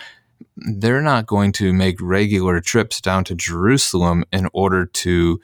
they're 0.57 1.01
not 1.01 1.27
going 1.27 1.53
to 1.53 1.73
make 1.73 1.97
regular 2.01 2.61
trips 2.61 3.01
down 3.01 3.25
to 3.25 3.35
Jerusalem 3.35 4.25
in 4.33 4.49
order 4.53 4.85
to 4.85 5.41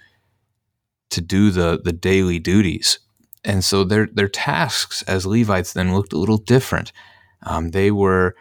to 1.08 1.20
do 1.20 1.50
the 1.50 1.80
the 1.82 1.92
daily 1.92 2.38
duties. 2.38 2.98
And 3.44 3.64
so 3.64 3.84
their 3.84 4.06
their 4.06 4.28
tasks 4.28 5.02
as 5.02 5.24
Levites 5.24 5.72
then 5.72 5.94
looked 5.94 6.12
a 6.12 6.18
little 6.18 6.38
different. 6.38 6.92
Um, 7.42 7.70
they 7.70 7.90
were 7.90 8.34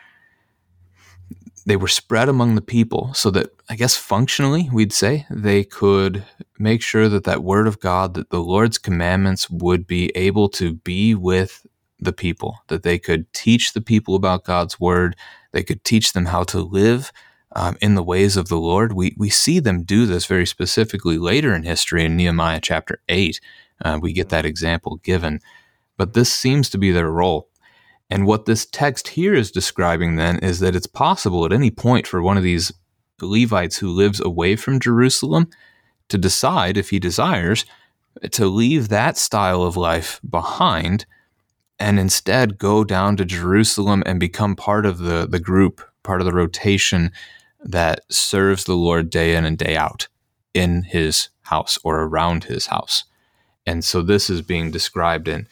they 1.65 1.75
were 1.75 1.87
spread 1.87 2.29
among 2.29 2.55
the 2.55 2.61
people 2.61 3.13
so 3.13 3.31
that 3.31 3.49
I 3.69 3.75
guess 3.75 3.95
functionally 3.95 4.69
we'd 4.71 4.93
say 4.93 5.25
they 5.29 5.63
could 5.63 6.23
make 6.59 6.81
sure 6.81 7.09
that 7.09 7.23
that 7.23 7.43
word 7.43 7.67
of 7.67 7.79
God, 7.79 8.13
that 8.13 8.29
the 8.29 8.39
Lord's 8.41 8.77
commandments 8.77 9.49
would 9.49 9.87
be 9.87 10.11
able 10.15 10.47
to 10.49 10.73
be 10.75 11.15
with 11.15 11.65
the 11.99 12.13
people, 12.13 12.59
that 12.67 12.83
they 12.83 12.99
could 12.99 13.31
teach 13.33 13.73
the 13.73 13.81
people 13.81 14.15
about 14.15 14.43
God's 14.43 14.79
word, 14.79 15.15
they 15.53 15.63
could 15.63 15.83
teach 15.83 16.13
them 16.13 16.25
how 16.25 16.43
to 16.43 16.59
live 16.59 17.11
um, 17.55 17.77
in 17.81 17.95
the 17.95 18.03
ways 18.03 18.37
of 18.37 18.49
the 18.49 18.57
Lord. 18.59 18.93
We 18.93 19.15
we 19.17 19.29
see 19.29 19.59
them 19.59 19.83
do 19.83 20.05
this 20.05 20.25
very 20.25 20.45
specifically 20.45 21.17
later 21.17 21.55
in 21.55 21.63
history 21.63 22.05
in 22.05 22.15
Nehemiah 22.15 22.59
chapter 22.61 23.01
eight. 23.09 23.39
Uh, 23.83 23.97
we 24.01 24.13
get 24.13 24.29
that 24.29 24.45
example 24.45 24.97
given, 24.97 25.39
but 25.97 26.13
this 26.13 26.31
seems 26.31 26.69
to 26.69 26.77
be 26.77 26.91
their 26.91 27.09
role. 27.09 27.49
And 28.09 28.25
what 28.25 28.45
this 28.45 28.65
text 28.65 29.09
here 29.09 29.33
is 29.33 29.51
describing 29.51 30.15
then 30.15 30.39
is 30.39 30.59
that 30.59 30.75
it's 30.75 30.87
possible 30.87 31.45
at 31.45 31.53
any 31.53 31.71
point 31.71 32.05
for 32.05 32.21
one 32.21 32.37
of 32.37 32.43
these 32.43 32.71
Levites 33.21 33.77
who 33.77 33.89
lives 33.89 34.19
away 34.19 34.55
from 34.55 34.79
Jerusalem 34.79 35.49
to 36.09 36.17
decide, 36.17 36.77
if 36.77 36.89
he 36.89 36.99
desires, 36.99 37.65
to 38.31 38.47
leave 38.47 38.89
that 38.89 39.17
style 39.17 39.63
of 39.63 39.75
life 39.75 40.19
behind 40.29 41.05
and 41.79 41.99
instead 41.99 42.57
go 42.57 42.83
down 42.83 43.17
to 43.17 43.25
Jerusalem 43.25 44.03
and 44.05 44.19
become 44.19 44.55
part 44.55 44.85
of 44.85 44.99
the, 44.99 45.27
the 45.29 45.39
group, 45.39 45.81
part 46.03 46.21
of 46.21 46.25
the 46.25 46.33
rotation 46.33 47.11
that 47.59 48.01
serves 48.09 48.63
the 48.63 48.75
Lord 48.75 49.09
day 49.09 49.35
in 49.35 49.43
and 49.43 49.57
day 49.57 49.75
out 49.75 50.07
in 50.53 50.83
his 50.83 51.29
house 51.41 51.77
or 51.83 52.01
around 52.01 52.45
his 52.45 52.67
house. 52.67 53.03
And 53.65 53.83
so 53.83 54.01
this 54.01 54.29
is 54.29 54.41
being 54.41 54.71
described 54.71 55.27
in 55.27 55.47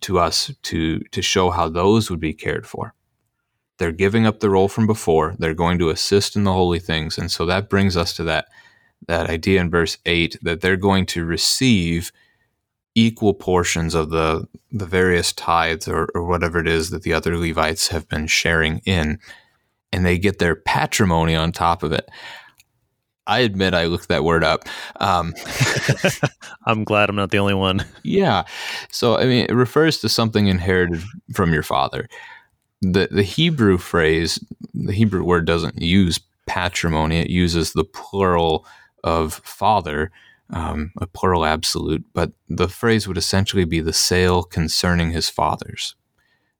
to 0.00 0.18
us 0.18 0.52
to 0.62 1.00
to 1.00 1.22
show 1.22 1.50
how 1.50 1.68
those 1.68 2.10
would 2.10 2.20
be 2.20 2.32
cared 2.32 2.66
for. 2.66 2.94
They're 3.78 3.92
giving 3.92 4.26
up 4.26 4.40
the 4.40 4.50
role 4.50 4.68
from 4.68 4.86
before. 4.86 5.34
They're 5.38 5.54
going 5.54 5.78
to 5.78 5.90
assist 5.90 6.36
in 6.36 6.44
the 6.44 6.52
holy 6.52 6.78
things. 6.78 7.18
And 7.18 7.30
so 7.30 7.46
that 7.46 7.68
brings 7.68 7.96
us 7.96 8.14
to 8.14 8.24
that 8.24 8.46
that 9.08 9.28
idea 9.28 9.60
in 9.60 9.70
verse 9.70 9.98
8 10.06 10.38
that 10.42 10.60
they're 10.60 10.76
going 10.76 11.06
to 11.06 11.24
receive 11.24 12.12
equal 12.94 13.34
portions 13.34 13.94
of 13.94 14.10
the 14.10 14.46
the 14.70 14.86
various 14.86 15.32
tithes 15.32 15.88
or, 15.88 16.08
or 16.14 16.24
whatever 16.24 16.58
it 16.58 16.68
is 16.68 16.90
that 16.90 17.02
the 17.02 17.12
other 17.12 17.36
Levites 17.36 17.88
have 17.88 18.08
been 18.08 18.26
sharing 18.26 18.78
in, 18.84 19.18
and 19.92 20.04
they 20.04 20.18
get 20.18 20.38
their 20.38 20.54
patrimony 20.54 21.34
on 21.34 21.52
top 21.52 21.82
of 21.82 21.92
it. 21.92 22.08
I 23.26 23.40
admit 23.40 23.74
I 23.74 23.86
looked 23.86 24.08
that 24.08 24.24
word 24.24 24.42
up. 24.42 24.64
Um, 24.96 25.34
I'm 26.66 26.84
glad 26.84 27.08
I'm 27.08 27.16
not 27.16 27.30
the 27.30 27.38
only 27.38 27.54
one. 27.54 27.84
yeah. 28.02 28.44
So, 28.90 29.16
I 29.16 29.24
mean, 29.24 29.46
it 29.48 29.54
refers 29.54 29.98
to 30.00 30.08
something 30.08 30.48
inherited 30.48 31.02
from 31.34 31.52
your 31.52 31.62
father. 31.62 32.08
The, 32.80 33.08
the 33.10 33.22
Hebrew 33.22 33.78
phrase, 33.78 34.44
the 34.74 34.92
Hebrew 34.92 35.22
word 35.22 35.46
doesn't 35.46 35.80
use 35.80 36.20
patrimony, 36.46 37.20
it 37.20 37.30
uses 37.30 37.72
the 37.72 37.84
plural 37.84 38.66
of 39.04 39.34
father, 39.44 40.10
um, 40.50 40.92
a 40.98 41.06
plural 41.06 41.44
absolute, 41.44 42.04
but 42.12 42.32
the 42.48 42.68
phrase 42.68 43.06
would 43.06 43.16
essentially 43.16 43.64
be 43.64 43.80
the 43.80 43.92
sale 43.92 44.42
concerning 44.42 45.12
his 45.12 45.30
fathers. 45.30 45.94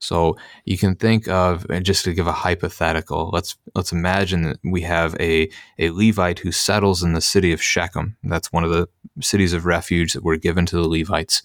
So 0.03 0.37
you 0.65 0.77
can 0.77 0.97
think 0.97 1.29
of, 1.29 1.65
just 1.85 2.05
to 2.07 2.13
give 2.13 2.27
a 2.27 2.33
hypothetical, 2.33 3.31
let's 3.33 3.57
let's 3.77 3.93
imagine 3.93 4.43
that 4.43 4.59
we 4.65 4.81
have 4.81 5.15
a, 5.21 5.49
a 5.79 5.91
Levite 5.91 6.41
who 6.41 6.51
settles 6.51 7.05
in 7.05 7.13
the 7.13 7.21
city 7.21 7.53
of 7.53 7.63
Shechem. 7.63 8.17
That's 8.25 8.53
one 8.53 8.65
of 8.65 8.71
the 8.71 8.89
cities 9.21 9.53
of 9.53 9.65
refuge 9.65 10.15
that 10.15 10.25
were 10.25 10.37
given 10.37 10.67
to 10.67 10.77
the 10.77 10.89
Levites. 10.89 11.45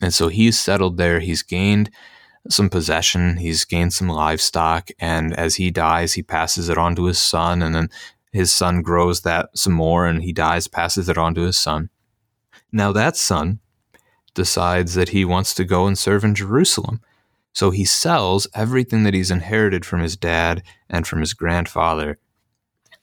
And 0.00 0.14
so 0.14 0.28
he's 0.28 0.58
settled 0.58 0.96
there. 0.96 1.20
He's 1.20 1.42
gained 1.42 1.90
some 2.48 2.70
possession. 2.70 3.36
He's 3.36 3.66
gained 3.66 3.92
some 3.92 4.08
livestock. 4.08 4.88
And 4.98 5.34
as 5.34 5.56
he 5.56 5.70
dies, 5.70 6.14
he 6.14 6.22
passes 6.22 6.70
it 6.70 6.78
on 6.78 6.96
to 6.96 7.04
his 7.04 7.18
son. 7.18 7.60
And 7.60 7.74
then 7.74 7.90
his 8.32 8.50
son 8.50 8.80
grows 8.80 9.20
that 9.20 9.50
some 9.54 9.74
more 9.74 10.06
and 10.06 10.22
he 10.22 10.32
dies, 10.32 10.66
passes 10.66 11.10
it 11.10 11.18
on 11.18 11.34
to 11.34 11.42
his 11.42 11.58
son. 11.58 11.90
Now 12.72 12.90
that 12.92 13.18
son 13.18 13.60
decides 14.32 14.94
that 14.94 15.10
he 15.10 15.26
wants 15.26 15.52
to 15.56 15.64
go 15.64 15.86
and 15.86 15.98
serve 15.98 16.24
in 16.24 16.34
Jerusalem. 16.34 17.02
So 17.52 17.70
he 17.70 17.84
sells 17.84 18.46
everything 18.54 19.02
that 19.04 19.14
he's 19.14 19.30
inherited 19.30 19.84
from 19.84 20.00
his 20.00 20.16
dad 20.16 20.62
and 20.88 21.06
from 21.06 21.20
his 21.20 21.34
grandfather. 21.34 22.18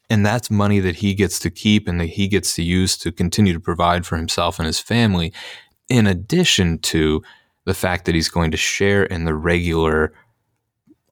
And 0.10 0.26
that's 0.26 0.50
money 0.50 0.80
that 0.80 0.98
he 0.98 1.14
gets 1.14 1.38
to 1.40 1.52
keep 1.52 1.88
and 1.88 2.00
that 2.00 2.08
he 2.08 2.28
gets 2.28 2.56
to 2.56 2.64
use 2.64 2.98
to 2.98 3.12
continue 3.12 3.54
to 3.54 3.60
provide 3.60 4.06
for 4.06 4.18
himself 4.18 4.58
and 4.58 4.66
his 4.66 4.80
family, 4.80 5.32
in 5.88 6.08
addition 6.08 6.80
to 6.80 7.22
the 7.66 7.76
fact 7.76 8.06
that 8.06 8.16
he's 8.16 8.30
going 8.30 8.50
to 8.52 8.58
share 8.58 9.04
in 9.04 9.26
the 9.26 9.36
regular 9.36 10.14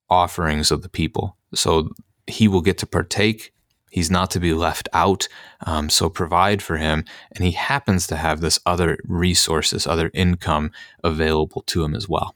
offerings 0.09 0.71
of 0.71 0.81
the 0.81 0.89
people. 0.89 1.38
So 1.53 1.89
he 2.25 2.47
will 2.47 2.61
get 2.61 2.79
to 2.79 2.88
partake. 2.88 3.53
He's 3.91 4.09
not 4.09 4.31
to 4.31 4.39
be 4.39 4.53
left 4.53 4.89
out. 4.93 5.27
Um, 5.65 5.89
so 5.89 6.09
provide 6.09 6.63
for 6.63 6.77
him. 6.77 7.05
And 7.33 7.43
he 7.43 7.51
happens 7.51 8.07
to 8.07 8.15
have 8.15 8.41
this 8.41 8.59
other 8.65 8.97
resource, 9.05 9.69
this 9.69 9.85
other 9.85 10.09
income 10.13 10.71
available 11.03 11.61
to 11.67 11.83
him 11.83 11.93
as 11.95 12.09
well. 12.09 12.35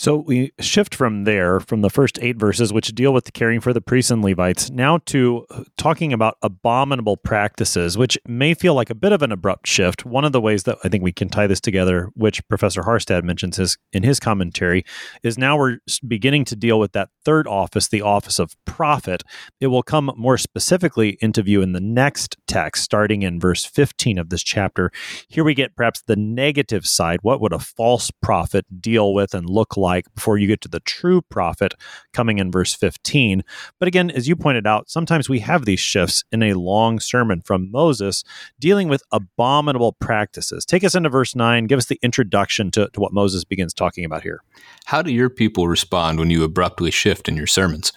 So 0.00 0.16
we 0.16 0.52
shift 0.58 0.94
from 0.94 1.24
there, 1.24 1.60
from 1.60 1.82
the 1.82 1.90
first 1.90 2.18
eight 2.22 2.38
verses, 2.38 2.72
which 2.72 2.88
deal 2.94 3.12
with 3.12 3.34
caring 3.34 3.60
for 3.60 3.74
the 3.74 3.82
priests 3.82 4.10
and 4.10 4.24
Levites, 4.24 4.70
now 4.70 4.96
to 5.04 5.44
talking 5.76 6.14
about 6.14 6.38
abominable 6.40 7.18
practices, 7.18 7.98
which 7.98 8.16
may 8.26 8.54
feel 8.54 8.72
like 8.72 8.88
a 8.88 8.94
bit 8.94 9.12
of 9.12 9.20
an 9.20 9.30
abrupt 9.30 9.66
shift. 9.66 10.06
One 10.06 10.24
of 10.24 10.32
the 10.32 10.40
ways 10.40 10.62
that 10.62 10.78
I 10.82 10.88
think 10.88 11.04
we 11.04 11.12
can 11.12 11.28
tie 11.28 11.46
this 11.46 11.60
together, 11.60 12.08
which 12.14 12.40
Professor 12.48 12.80
Harstad 12.80 13.24
mentions 13.24 13.58
his, 13.58 13.76
in 13.92 14.02
his 14.02 14.18
commentary, 14.18 14.86
is 15.22 15.36
now 15.36 15.58
we're 15.58 15.80
beginning 16.08 16.46
to 16.46 16.56
deal 16.56 16.80
with 16.80 16.92
that 16.92 17.10
third 17.26 17.46
office, 17.46 17.88
the 17.88 18.00
office 18.00 18.38
of 18.38 18.56
prophet. 18.64 19.22
It 19.60 19.66
will 19.66 19.82
come 19.82 20.12
more 20.16 20.38
specifically 20.38 21.18
into 21.20 21.42
view 21.42 21.60
in 21.60 21.72
the 21.72 21.78
next 21.78 22.38
text, 22.46 22.84
starting 22.84 23.20
in 23.20 23.38
verse 23.38 23.66
15 23.66 24.16
of 24.16 24.30
this 24.30 24.42
chapter. 24.42 24.90
Here 25.28 25.44
we 25.44 25.52
get 25.52 25.76
perhaps 25.76 26.02
the 26.06 26.16
negative 26.16 26.86
side. 26.86 27.18
What 27.20 27.42
would 27.42 27.52
a 27.52 27.58
false 27.58 28.10
prophet 28.22 28.64
deal 28.80 29.12
with 29.12 29.34
and 29.34 29.46
look 29.46 29.76
like? 29.76 29.89
Like 29.90 30.14
before 30.14 30.38
you 30.38 30.46
get 30.46 30.60
to 30.60 30.68
the 30.68 30.80
true 30.80 31.20
prophet 31.20 31.74
coming 32.12 32.38
in 32.38 32.52
verse 32.52 32.74
15. 32.74 33.42
But 33.78 33.88
again, 33.88 34.10
as 34.10 34.28
you 34.28 34.36
pointed 34.36 34.66
out, 34.66 34.88
sometimes 34.88 35.28
we 35.28 35.40
have 35.40 35.64
these 35.64 35.80
shifts 35.80 36.22
in 36.30 36.42
a 36.42 36.54
long 36.54 37.00
sermon 37.00 37.40
from 37.40 37.70
Moses 37.72 38.22
dealing 38.60 38.88
with 38.88 39.02
abominable 39.10 39.94
practices. 39.94 40.64
Take 40.64 40.84
us 40.84 40.94
into 40.94 41.08
verse 41.08 41.34
9, 41.34 41.66
give 41.66 41.78
us 41.78 41.86
the 41.86 41.98
introduction 42.02 42.70
to, 42.72 42.88
to 42.92 43.00
what 43.00 43.12
Moses 43.12 43.42
begins 43.42 43.74
talking 43.74 44.04
about 44.04 44.22
here. 44.22 44.42
How 44.84 45.02
do 45.02 45.12
your 45.12 45.28
people 45.28 45.66
respond 45.66 46.20
when 46.20 46.30
you 46.30 46.44
abruptly 46.44 46.92
shift 46.92 47.28
in 47.28 47.36
your 47.36 47.48
sermons? 47.48 47.92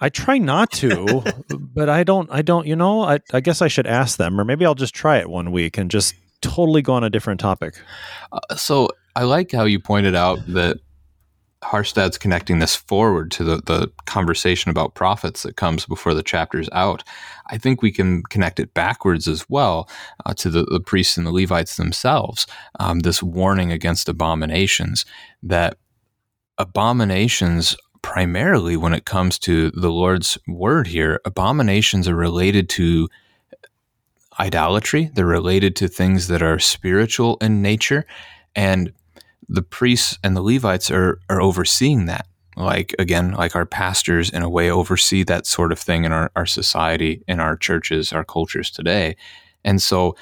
I 0.00 0.08
try 0.08 0.38
not 0.38 0.72
to, 0.72 1.22
but 1.48 1.88
I 1.88 2.02
don't, 2.02 2.28
I 2.32 2.42
don't, 2.42 2.66
you 2.66 2.74
know, 2.74 3.02
I, 3.02 3.20
I 3.32 3.40
guess 3.40 3.62
I 3.62 3.68
should 3.68 3.86
ask 3.86 4.18
them, 4.18 4.40
or 4.40 4.44
maybe 4.44 4.66
I'll 4.66 4.74
just 4.74 4.94
try 4.94 5.18
it 5.18 5.30
one 5.30 5.52
week 5.52 5.78
and 5.78 5.90
just 5.90 6.14
totally 6.42 6.82
go 6.82 6.92
on 6.92 7.04
a 7.04 7.10
different 7.10 7.40
topic. 7.40 7.80
Uh, 8.32 8.56
so 8.56 8.90
I 9.16 9.24
like 9.24 9.52
how 9.52 9.64
you 9.64 9.78
pointed 9.78 10.14
out 10.14 10.40
that 10.48 10.78
Harstad's 11.64 12.18
connecting 12.18 12.58
this 12.58 12.76
forward 12.76 13.30
to 13.32 13.44
the, 13.44 13.56
the 13.56 13.90
conversation 14.04 14.70
about 14.70 14.94
prophets 14.94 15.42
that 15.42 15.56
comes 15.56 15.86
before 15.86 16.12
the 16.12 16.22
chapter's 16.22 16.68
out. 16.72 17.02
I 17.48 17.58
think 17.58 17.80
we 17.80 17.90
can 17.90 18.22
connect 18.24 18.60
it 18.60 18.74
backwards 18.74 19.26
as 19.26 19.48
well 19.48 19.88
uh, 20.26 20.34
to 20.34 20.50
the, 20.50 20.64
the, 20.64 20.80
priests 20.80 21.16
and 21.16 21.26
the 21.26 21.32
Levites 21.32 21.76
themselves. 21.76 22.46
Um, 22.78 23.00
this 23.00 23.22
warning 23.22 23.72
against 23.72 24.08
abominations, 24.08 25.06
that 25.42 25.78
abominations, 26.58 27.76
primarily 28.02 28.76
when 28.76 28.92
it 28.92 29.06
comes 29.06 29.38
to 29.40 29.70
the 29.70 29.90
Lord's 29.90 30.36
word 30.46 30.86
here, 30.86 31.20
abominations 31.24 32.06
are 32.08 32.16
related 32.16 32.68
to 32.70 33.08
idolatry, 34.38 35.10
they're 35.14 35.24
related 35.24 35.76
to 35.76 35.88
things 35.88 36.28
that 36.28 36.42
are 36.42 36.58
spiritual 36.58 37.38
in 37.40 37.62
nature. 37.62 38.04
And 38.56 38.92
the 39.48 39.62
priests 39.62 40.18
and 40.22 40.36
the 40.36 40.42
Levites 40.42 40.90
are 40.90 41.18
are 41.28 41.40
overseeing 41.40 42.06
that. 42.06 42.26
Like 42.56 42.94
again, 42.98 43.32
like 43.32 43.56
our 43.56 43.66
pastors 43.66 44.30
in 44.30 44.42
a 44.42 44.50
way 44.50 44.70
oversee 44.70 45.24
that 45.24 45.46
sort 45.46 45.72
of 45.72 45.78
thing 45.78 46.04
in 46.04 46.12
our, 46.12 46.30
our 46.36 46.46
society, 46.46 47.22
in 47.26 47.40
our 47.40 47.56
churches, 47.56 48.12
our 48.12 48.24
cultures 48.24 48.70
today. 48.70 49.16
And 49.64 49.82
so 49.82 50.16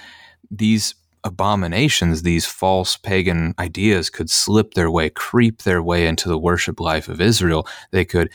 these 0.51 0.95
abominations, 1.25 2.23
these 2.23 2.47
false 2.47 2.97
pagan 2.97 3.55
ideas 3.59 4.11
could 4.11 4.31
slip 4.31 4.75
their 4.75 4.91
way, 4.91 5.11
creep 5.11 5.63
their 5.63 5.83
way 5.83 6.07
into 6.07 6.29
the 6.29 6.39
worship 6.39 6.81
life 6.81 7.09
of 7.09 7.21
Israel. 7.21 7.67
They 7.91 8.05
could 8.05 8.31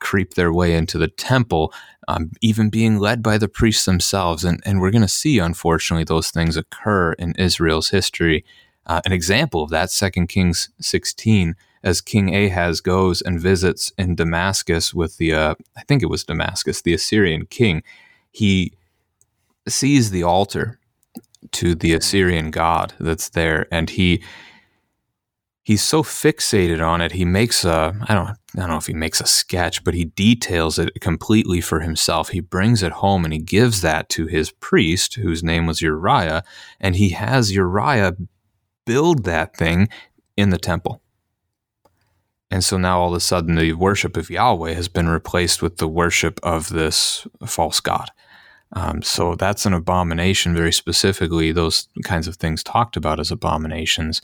creep 0.00 0.34
their 0.34 0.52
way 0.52 0.74
into 0.74 0.98
the 0.98 1.08
temple, 1.08 1.72
um, 2.08 2.32
even 2.40 2.70
being 2.70 2.98
led 2.98 3.22
by 3.22 3.38
the 3.38 3.48
priests 3.48 3.84
themselves. 3.84 4.44
And, 4.44 4.60
and 4.66 4.80
we're 4.80 4.90
going 4.90 5.02
to 5.02 5.08
see, 5.08 5.38
unfortunately, 5.38 6.04
those 6.04 6.30
things 6.30 6.56
occur 6.56 7.12
in 7.12 7.34
Israel's 7.38 7.90
history 7.90 8.44
uh, 8.86 9.00
an 9.04 9.12
example 9.12 9.62
of 9.62 9.70
that, 9.70 9.90
2 9.90 10.26
Kings 10.26 10.70
16, 10.80 11.56
as 11.82 12.00
King 12.00 12.34
Ahaz 12.34 12.80
goes 12.80 13.20
and 13.20 13.40
visits 13.40 13.92
in 13.98 14.14
Damascus 14.14 14.94
with 14.94 15.18
the, 15.18 15.34
uh, 15.34 15.54
I 15.76 15.82
think 15.82 16.02
it 16.02 16.10
was 16.10 16.24
Damascus, 16.24 16.82
the 16.82 16.94
Assyrian 16.94 17.46
king, 17.46 17.82
he 18.30 18.72
sees 19.68 20.10
the 20.10 20.22
altar 20.22 20.78
to 21.52 21.74
the 21.74 21.94
Assyrian 21.94 22.50
god 22.50 22.94
that's 22.98 23.30
there, 23.30 23.66
and 23.70 23.90
he 23.90 24.22
he's 25.62 25.82
so 25.82 26.02
fixated 26.02 26.84
on 26.86 27.00
it. 27.00 27.12
He 27.12 27.24
makes 27.24 27.64
a 27.64 27.94
I 28.08 28.14
don't 28.14 28.28
I 28.28 28.36
don't 28.54 28.70
know 28.70 28.76
if 28.76 28.86
he 28.86 28.94
makes 28.94 29.20
a 29.20 29.26
sketch, 29.26 29.84
but 29.84 29.94
he 29.94 30.04
details 30.04 30.78
it 30.78 31.00
completely 31.00 31.60
for 31.60 31.80
himself. 31.80 32.30
He 32.30 32.40
brings 32.40 32.82
it 32.82 32.92
home 32.92 33.24
and 33.24 33.32
he 33.32 33.40
gives 33.40 33.80
that 33.82 34.08
to 34.10 34.26
his 34.26 34.50
priest, 34.50 35.14
whose 35.16 35.42
name 35.42 35.66
was 35.66 35.82
Uriah, 35.82 36.44
and 36.80 36.96
he 36.96 37.10
has 37.10 37.52
Uriah 37.52 38.16
build 38.86 39.24
that 39.24 39.54
thing 39.54 39.88
in 40.36 40.48
the 40.48 40.58
temple. 40.58 41.02
And 42.50 42.64
so 42.64 42.78
now 42.78 43.00
all 43.00 43.08
of 43.08 43.16
a 43.16 43.20
sudden 43.20 43.56
the 43.56 43.72
worship 43.74 44.16
of 44.16 44.30
Yahweh 44.30 44.72
has 44.72 44.88
been 44.88 45.08
replaced 45.08 45.60
with 45.60 45.76
the 45.76 45.88
worship 45.88 46.40
of 46.42 46.70
this 46.70 47.26
false 47.44 47.80
god. 47.80 48.10
Um, 48.72 49.02
so 49.02 49.34
that's 49.34 49.66
an 49.66 49.72
abomination, 49.72 50.54
very 50.54 50.72
specifically, 50.72 51.52
those 51.52 51.88
kinds 52.04 52.26
of 52.26 52.36
things 52.36 52.62
talked 52.62 52.96
about 52.96 53.20
as 53.20 53.30
abominations. 53.30 54.22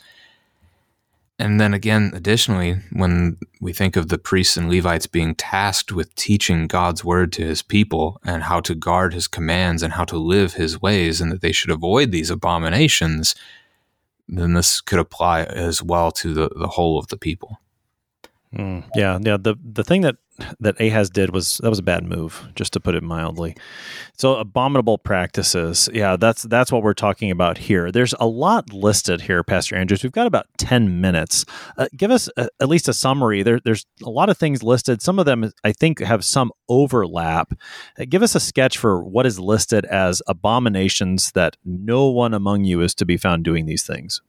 And 1.38 1.60
then 1.60 1.74
again, 1.74 2.12
additionally, 2.14 2.76
when 2.92 3.38
we 3.60 3.72
think 3.72 3.96
of 3.96 4.08
the 4.08 4.18
priests 4.18 4.56
and 4.56 4.70
Levites 4.70 5.06
being 5.06 5.34
tasked 5.34 5.90
with 5.90 6.14
teaching 6.14 6.66
God's 6.66 7.04
word 7.04 7.32
to 7.32 7.42
his 7.42 7.62
people 7.62 8.20
and 8.24 8.44
how 8.44 8.60
to 8.60 8.74
guard 8.74 9.14
his 9.14 9.26
commands 9.26 9.82
and 9.82 9.94
how 9.94 10.04
to 10.04 10.18
live 10.18 10.54
his 10.54 10.80
ways, 10.80 11.20
and 11.20 11.32
that 11.32 11.40
they 11.40 11.52
should 11.52 11.70
avoid 11.70 12.12
these 12.12 12.30
abominations, 12.30 13.34
then 14.28 14.54
this 14.54 14.80
could 14.80 14.98
apply 14.98 15.44
as 15.44 15.82
well 15.82 16.10
to 16.12 16.34
the, 16.34 16.50
the 16.56 16.68
whole 16.68 16.98
of 16.98 17.08
the 17.08 17.16
people. 17.16 17.61
Mm, 18.54 18.84
yeah, 18.94 19.18
yeah. 19.22 19.38
The 19.38 19.56
the 19.64 19.82
thing 19.82 20.02
that 20.02 20.16
that 20.60 20.78
Ahaz 20.80 21.08
did 21.08 21.32
was 21.32 21.58
that 21.58 21.70
was 21.70 21.78
a 21.78 21.82
bad 21.82 22.04
move, 22.04 22.48
just 22.54 22.72
to 22.74 22.80
put 22.80 22.94
it 22.94 23.02
mildly. 23.02 23.56
So 24.18 24.36
abominable 24.36 24.98
practices. 24.98 25.88
Yeah, 25.92 26.16
that's 26.16 26.42
that's 26.42 26.70
what 26.70 26.82
we're 26.82 26.92
talking 26.92 27.30
about 27.30 27.56
here. 27.56 27.90
There's 27.90 28.14
a 28.20 28.26
lot 28.26 28.70
listed 28.72 29.22
here, 29.22 29.42
Pastor 29.42 29.76
Andrews. 29.76 30.02
We've 30.02 30.12
got 30.12 30.26
about 30.26 30.46
ten 30.58 31.00
minutes. 31.00 31.46
Uh, 31.78 31.88
give 31.96 32.10
us 32.10 32.28
a, 32.36 32.48
at 32.60 32.68
least 32.68 32.88
a 32.88 32.92
summary. 32.92 33.42
There, 33.42 33.60
there's 33.64 33.86
a 34.04 34.10
lot 34.10 34.28
of 34.28 34.36
things 34.36 34.62
listed. 34.62 35.00
Some 35.00 35.18
of 35.18 35.24
them, 35.24 35.50
I 35.64 35.72
think, 35.72 36.00
have 36.00 36.24
some 36.24 36.52
overlap. 36.68 37.54
Uh, 37.98 38.04
give 38.06 38.22
us 38.22 38.34
a 38.34 38.40
sketch 38.40 38.76
for 38.76 39.02
what 39.02 39.24
is 39.24 39.38
listed 39.40 39.86
as 39.86 40.20
abominations 40.26 41.32
that 41.32 41.56
no 41.64 42.08
one 42.08 42.34
among 42.34 42.64
you 42.64 42.82
is 42.82 42.94
to 42.96 43.06
be 43.06 43.16
found 43.16 43.44
doing 43.44 43.64
these 43.64 43.84
things. 43.84 44.20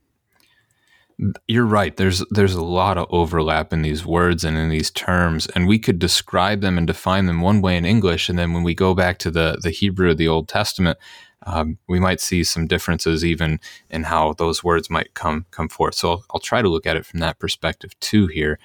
You're 1.47 1.65
right. 1.65 1.95
There's 1.95 2.23
there's 2.31 2.55
a 2.55 2.63
lot 2.63 2.97
of 2.97 3.07
overlap 3.09 3.71
in 3.71 3.81
these 3.81 4.05
words 4.05 4.43
and 4.43 4.57
in 4.57 4.69
these 4.69 4.89
terms, 4.89 5.47
and 5.47 5.67
we 5.67 5.77
could 5.77 5.99
describe 5.99 6.61
them 6.61 6.77
and 6.77 6.87
define 6.87 7.27
them 7.27 7.41
one 7.41 7.61
way 7.61 7.77
in 7.77 7.85
English, 7.85 8.29
and 8.29 8.37
then 8.37 8.53
when 8.53 8.63
we 8.63 8.73
go 8.73 8.93
back 8.93 9.19
to 9.19 9.31
the 9.31 9.57
the 9.61 9.69
Hebrew 9.69 10.11
of 10.11 10.17
the 10.17 10.27
Old 10.27 10.47
Testament, 10.47 10.97
um, 11.45 11.77
we 11.87 11.99
might 11.99 12.19
see 12.19 12.43
some 12.43 12.67
differences 12.67 13.23
even 13.23 13.59
in 13.89 14.03
how 14.03 14.33
those 14.33 14.63
words 14.63 14.89
might 14.89 15.13
come 15.13 15.45
come 15.51 15.69
forth. 15.69 15.95
So 15.95 16.11
I'll, 16.11 16.25
I'll 16.33 16.39
try 16.39 16.61
to 16.61 16.69
look 16.69 16.85
at 16.87 16.97
it 16.97 17.05
from 17.05 17.19
that 17.19 17.39
perspective 17.39 17.97
too. 17.99 18.27
Here, 18.27 18.57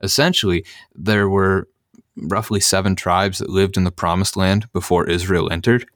essentially, 0.00 0.64
there 0.94 1.28
were 1.28 1.68
roughly 2.16 2.60
seven 2.60 2.94
tribes 2.94 3.38
that 3.38 3.50
lived 3.50 3.76
in 3.76 3.84
the 3.84 3.90
Promised 3.90 4.36
Land 4.36 4.72
before 4.72 5.08
Israel 5.08 5.52
entered, 5.52 5.86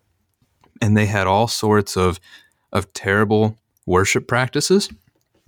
and 0.82 0.96
they 0.96 1.06
had 1.06 1.28
all 1.28 1.46
sorts 1.46 1.96
of 1.96 2.18
of 2.72 2.92
terrible 2.94 3.56
worship 3.86 4.26
practices 4.26 4.90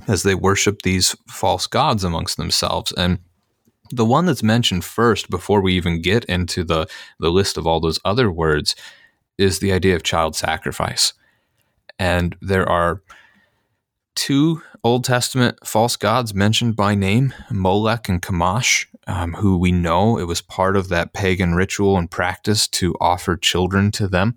as 0.08 0.22
they 0.22 0.34
worship 0.34 0.82
these 0.82 1.16
false 1.26 1.66
gods 1.66 2.04
amongst 2.04 2.36
themselves. 2.36 2.92
And 2.92 3.18
the 3.90 4.06
one 4.06 4.26
that's 4.26 4.42
mentioned 4.42 4.84
first 4.84 5.30
before 5.30 5.60
we 5.60 5.74
even 5.74 6.02
get 6.02 6.24
into 6.24 6.64
the, 6.64 6.86
the 7.20 7.30
list 7.30 7.56
of 7.56 7.66
all 7.66 7.80
those 7.80 8.00
other 8.04 8.30
words 8.30 8.74
is 9.38 9.58
the 9.58 9.72
idea 9.72 9.94
of 9.94 10.02
child 10.02 10.34
sacrifice. 10.34 11.12
And 11.98 12.36
there 12.40 12.68
are 12.68 13.02
two 14.14 14.62
Old 14.84 15.04
Testament 15.04 15.58
false 15.64 15.96
gods 15.96 16.34
mentioned 16.34 16.74
by 16.74 16.94
name, 16.94 17.32
Molech 17.50 18.08
and 18.08 18.20
Chemosh, 18.20 18.86
um, 19.06 19.34
who 19.34 19.56
we 19.56 19.72
know 19.72 20.18
it 20.18 20.24
was 20.24 20.40
part 20.40 20.76
of 20.76 20.88
that 20.88 21.12
pagan 21.12 21.54
ritual 21.54 21.96
and 21.96 22.10
practice 22.10 22.66
to 22.68 22.94
offer 23.00 23.36
children 23.36 23.90
to 23.92 24.08
them. 24.08 24.36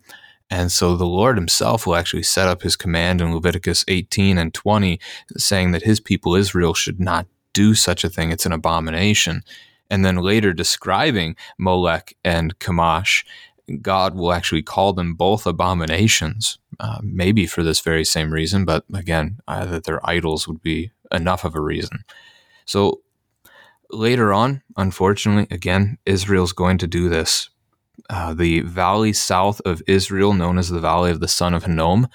And 0.49 0.71
so 0.71 0.95
the 0.95 1.05
Lord 1.05 1.37
himself 1.37 1.87
will 1.87 1.95
actually 1.95 2.23
set 2.23 2.47
up 2.47 2.61
his 2.61 2.75
command 2.75 3.21
in 3.21 3.33
Leviticus 3.33 3.83
18 3.87 4.37
and 4.37 4.53
20, 4.53 4.99
saying 5.37 5.71
that 5.71 5.83
his 5.83 5.99
people 5.99 6.35
Israel 6.35 6.73
should 6.73 6.99
not 6.99 7.25
do 7.53 7.73
such 7.73 8.03
a 8.03 8.09
thing. 8.09 8.31
It's 8.31 8.45
an 8.45 8.51
abomination. 8.51 9.43
And 9.89 10.05
then 10.05 10.17
later 10.17 10.53
describing 10.53 11.35
Molech 11.57 12.15
and 12.23 12.57
Chemosh, 12.59 13.23
God 13.81 14.15
will 14.15 14.33
actually 14.33 14.61
call 14.61 14.93
them 14.93 15.15
both 15.15 15.47
abominations, 15.47 16.59
uh, 16.79 16.99
maybe 17.01 17.47
for 17.47 17.63
this 17.63 17.79
very 17.79 18.05
same 18.05 18.31
reason, 18.31 18.65
but 18.65 18.85
again, 18.93 19.39
uh, 19.47 19.65
that 19.65 19.85
they're 19.85 20.07
idols 20.07 20.47
would 20.47 20.61
be 20.61 20.91
enough 21.11 21.43
of 21.43 21.55
a 21.55 21.61
reason. 21.61 22.03
So 22.65 23.01
later 23.89 24.33
on, 24.33 24.61
unfortunately, 24.77 25.47
again, 25.55 25.97
Israel's 26.05 26.53
going 26.53 26.77
to 26.79 26.87
do 26.87 27.09
this 27.09 27.49
uh, 28.09 28.33
the 28.33 28.61
valley 28.61 29.13
south 29.13 29.61
of 29.65 29.81
Israel, 29.87 30.33
known 30.33 30.57
as 30.57 30.69
the 30.69 30.79
Valley 30.79 31.11
of 31.11 31.19
the 31.19 31.27
Son 31.27 31.53
of 31.53 31.65
Hinnom, 31.65 32.07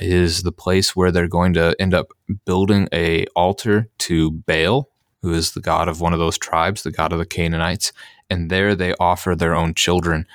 is 0.00 0.42
the 0.42 0.52
place 0.52 0.96
where 0.96 1.10
they're 1.10 1.28
going 1.28 1.52
to 1.54 1.76
end 1.78 1.94
up 1.94 2.08
building 2.44 2.88
a 2.92 3.26
altar 3.36 3.88
to 3.98 4.30
Baal, 4.30 4.88
who 5.22 5.32
is 5.32 5.52
the 5.52 5.60
god 5.60 5.88
of 5.88 6.00
one 6.00 6.12
of 6.12 6.18
those 6.18 6.38
tribes, 6.38 6.82
the 6.82 6.90
god 6.90 7.12
of 7.12 7.18
the 7.18 7.26
Canaanites, 7.26 7.92
and 8.30 8.50
there 8.50 8.74
they 8.74 8.94
offer 8.94 9.34
their 9.34 9.54
own 9.54 9.74
children 9.74 10.26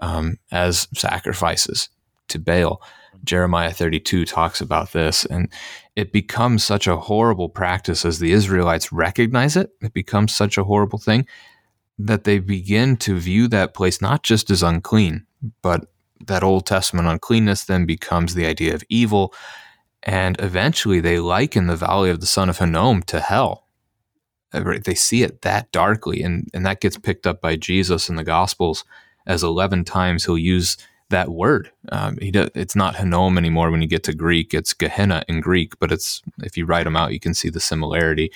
um, 0.00 0.38
as 0.52 0.88
sacrifices 0.94 1.88
to 2.28 2.38
Baal. 2.38 2.82
Jeremiah 3.24 3.72
32 3.72 4.26
talks 4.26 4.60
about 4.60 4.92
this, 4.92 5.24
and 5.24 5.50
it 5.96 6.12
becomes 6.12 6.62
such 6.62 6.86
a 6.86 6.96
horrible 6.96 7.48
practice 7.48 8.04
as 8.04 8.18
the 8.18 8.32
Israelites 8.32 8.92
recognize 8.92 9.56
it. 9.56 9.70
It 9.80 9.94
becomes 9.94 10.34
such 10.34 10.58
a 10.58 10.64
horrible 10.64 10.98
thing 10.98 11.26
that 11.98 12.24
they 12.24 12.38
begin 12.38 12.96
to 12.98 13.18
view 13.18 13.48
that 13.48 13.74
place 13.74 14.02
not 14.02 14.22
just 14.22 14.50
as 14.50 14.62
unclean, 14.62 15.26
but 15.62 15.86
that 16.26 16.42
Old 16.42 16.66
Testament 16.66 17.08
uncleanness 17.08 17.64
then 17.64 17.86
becomes 17.86 18.34
the 18.34 18.46
idea 18.46 18.74
of 18.74 18.84
evil. 18.88 19.32
And 20.02 20.36
eventually 20.40 21.00
they 21.00 21.18
liken 21.18 21.66
the 21.66 21.76
valley 21.76 22.10
of 22.10 22.20
the 22.20 22.26
son 22.26 22.48
of 22.48 22.58
Hinnom 22.58 23.02
to 23.04 23.20
hell. 23.20 23.64
They 24.52 24.94
see 24.94 25.22
it 25.22 25.42
that 25.42 25.70
darkly, 25.72 26.22
and, 26.22 26.48
and 26.54 26.64
that 26.64 26.80
gets 26.80 26.96
picked 26.96 27.26
up 27.26 27.40
by 27.40 27.56
Jesus 27.56 28.08
in 28.08 28.16
the 28.16 28.24
Gospels 28.24 28.84
as 29.26 29.42
11 29.42 29.84
times 29.84 30.24
he'll 30.24 30.38
use 30.38 30.76
that 31.10 31.28
word. 31.28 31.70
Um, 31.90 32.16
he 32.18 32.30
does, 32.30 32.50
it's 32.54 32.76
not 32.76 32.96
Hinnom 32.96 33.38
anymore 33.38 33.70
when 33.70 33.82
you 33.82 33.88
get 33.88 34.04
to 34.04 34.14
Greek. 34.14 34.54
It's 34.54 34.72
Gehenna 34.72 35.24
in 35.28 35.40
Greek, 35.40 35.78
but 35.78 35.92
it's 35.92 36.22
if 36.42 36.56
you 36.56 36.64
write 36.64 36.84
them 36.84 36.96
out, 36.96 37.12
you 37.12 37.20
can 37.20 37.34
see 37.34 37.48
the 37.48 37.60
similarity. 37.60 38.32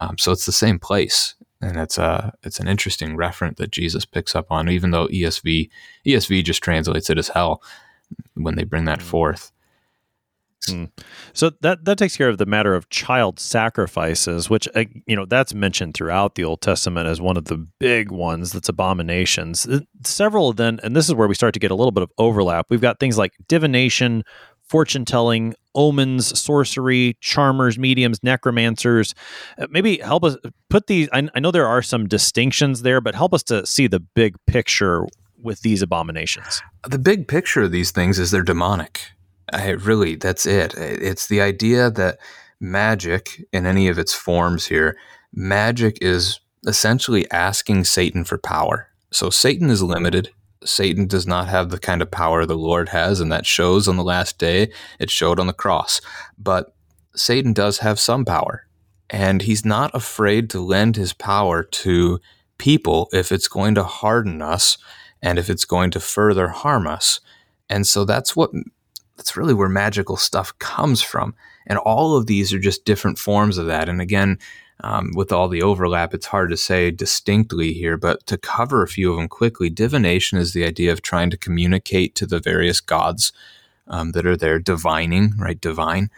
Um, 0.00 0.18
so 0.18 0.32
it's 0.32 0.46
the 0.46 0.52
same 0.52 0.78
place 0.78 1.34
and 1.64 1.78
it's 1.78 1.98
a 1.98 2.32
it's 2.42 2.60
an 2.60 2.68
interesting 2.68 3.16
reference 3.16 3.58
that 3.58 3.70
Jesus 3.70 4.04
picks 4.04 4.34
up 4.34 4.50
on, 4.50 4.68
even 4.68 4.90
though 4.90 5.08
ESV 5.08 5.70
ESV 6.06 6.44
just 6.44 6.62
translates 6.62 7.10
it 7.10 7.18
as 7.18 7.28
hell 7.28 7.62
when 8.34 8.56
they 8.56 8.64
bring 8.64 8.84
that 8.84 9.00
mm. 9.00 9.02
forth. 9.02 9.52
Hmm. 10.66 10.84
So 11.34 11.50
that 11.60 11.84
that 11.84 11.98
takes 11.98 12.16
care 12.16 12.28
of 12.28 12.38
the 12.38 12.46
matter 12.46 12.74
of 12.74 12.88
child 12.88 13.38
sacrifices, 13.38 14.48
which 14.48 14.66
uh, 14.74 14.84
you 15.06 15.14
know 15.14 15.26
that's 15.26 15.52
mentioned 15.52 15.94
throughout 15.94 16.36
the 16.36 16.44
Old 16.44 16.62
Testament 16.62 17.06
as 17.06 17.20
one 17.20 17.36
of 17.36 17.46
the 17.46 17.58
big 17.78 18.10
ones. 18.10 18.52
That's 18.52 18.68
abominations. 18.68 19.66
Uh, 19.66 19.80
several 20.04 20.48
of 20.48 20.56
them, 20.56 20.80
and 20.82 20.96
this 20.96 21.08
is 21.08 21.14
where 21.14 21.28
we 21.28 21.34
start 21.34 21.54
to 21.54 21.60
get 21.60 21.70
a 21.70 21.74
little 21.74 21.92
bit 21.92 22.02
of 22.02 22.10
overlap. 22.18 22.66
We've 22.70 22.80
got 22.80 22.98
things 22.98 23.18
like 23.18 23.34
divination, 23.46 24.24
fortune 24.62 25.04
telling, 25.04 25.54
omens, 25.74 26.38
sorcery, 26.38 27.16
charmers, 27.20 27.78
mediums, 27.78 28.22
necromancers. 28.22 29.14
Uh, 29.58 29.66
maybe 29.70 29.98
help 29.98 30.24
us 30.24 30.36
put 30.70 30.86
these. 30.86 31.08
I, 31.12 31.28
I 31.34 31.40
know 31.40 31.50
there 31.50 31.66
are 31.66 31.82
some 31.82 32.06
distinctions 32.06 32.82
there, 32.82 33.00
but 33.00 33.14
help 33.14 33.34
us 33.34 33.42
to 33.44 33.66
see 33.66 33.86
the 33.86 34.00
big 34.00 34.36
picture 34.46 35.06
with 35.42 35.60
these 35.60 35.82
abominations. 35.82 36.62
The 36.88 36.98
big 36.98 37.28
picture 37.28 37.62
of 37.62 37.72
these 37.72 37.90
things 37.90 38.18
is 38.18 38.30
they're 38.30 38.42
demonic. 38.42 39.02
I, 39.52 39.70
really, 39.70 40.16
that's 40.16 40.46
it. 40.46 40.74
It's 40.76 41.26
the 41.28 41.40
idea 41.40 41.90
that 41.90 42.18
magic, 42.60 43.44
in 43.52 43.66
any 43.66 43.88
of 43.88 43.98
its 43.98 44.14
forms 44.14 44.66
here, 44.66 44.96
magic 45.34 45.98
is 46.00 46.40
essentially 46.66 47.30
asking 47.30 47.84
Satan 47.84 48.24
for 48.24 48.38
power. 48.38 48.88
So 49.12 49.28
Satan 49.28 49.68
is 49.68 49.82
limited. 49.82 50.30
Satan 50.64 51.06
does 51.06 51.26
not 51.26 51.48
have 51.48 51.70
the 51.70 51.78
kind 51.78 52.02
of 52.02 52.10
power 52.10 52.44
the 52.44 52.56
Lord 52.56 52.90
has, 52.90 53.20
and 53.20 53.30
that 53.32 53.46
shows 53.46 53.88
on 53.88 53.96
the 53.96 54.04
last 54.04 54.38
day. 54.38 54.70
It 54.98 55.10
showed 55.10 55.38
on 55.38 55.46
the 55.46 55.52
cross. 55.52 56.00
But 56.38 56.74
Satan 57.14 57.52
does 57.52 57.78
have 57.78 58.00
some 58.00 58.24
power, 58.24 58.66
and 59.10 59.42
he's 59.42 59.64
not 59.64 59.94
afraid 59.94 60.50
to 60.50 60.60
lend 60.60 60.96
his 60.96 61.12
power 61.12 61.62
to 61.62 62.20
people 62.58 63.08
if 63.12 63.30
it's 63.32 63.48
going 63.48 63.74
to 63.74 63.84
harden 63.84 64.40
us 64.40 64.78
and 65.22 65.38
if 65.38 65.48
it's 65.50 65.64
going 65.64 65.90
to 65.90 66.00
further 66.00 66.48
harm 66.48 66.86
us. 66.86 67.20
And 67.68 67.86
so 67.86 68.04
that's 68.04 68.36
what 68.36 68.50
that's 69.16 69.36
really 69.36 69.54
where 69.54 69.68
magical 69.68 70.16
stuff 70.16 70.56
comes 70.58 71.02
from. 71.02 71.34
And 71.66 71.78
all 71.78 72.16
of 72.16 72.26
these 72.26 72.52
are 72.52 72.58
just 72.58 72.84
different 72.84 73.18
forms 73.18 73.58
of 73.58 73.66
that. 73.66 73.88
And 73.88 74.00
again, 74.00 74.38
um, 74.80 75.12
with 75.14 75.32
all 75.32 75.48
the 75.48 75.62
overlap, 75.62 76.12
it's 76.12 76.26
hard 76.26 76.50
to 76.50 76.56
say 76.56 76.90
distinctly 76.90 77.72
here, 77.72 77.96
but 77.96 78.26
to 78.26 78.36
cover 78.36 78.82
a 78.82 78.88
few 78.88 79.10
of 79.10 79.16
them 79.16 79.28
quickly, 79.28 79.70
divination 79.70 80.38
is 80.38 80.52
the 80.52 80.64
idea 80.64 80.92
of 80.92 81.00
trying 81.00 81.30
to 81.30 81.36
communicate 81.36 82.14
to 82.16 82.26
the 82.26 82.40
various 82.40 82.80
gods 82.80 83.32
um, 83.86 84.12
that 84.12 84.26
are 84.26 84.36
there, 84.36 84.58
divining, 84.58 85.34
right? 85.38 85.60
Divine. 85.60 86.10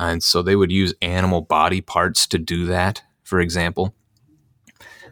And 0.00 0.22
so 0.22 0.42
they 0.42 0.56
would 0.56 0.72
use 0.72 0.94
animal 1.02 1.42
body 1.42 1.80
parts 1.80 2.26
to 2.28 2.38
do 2.38 2.66
that, 2.66 3.02
for 3.24 3.40
example. 3.40 3.94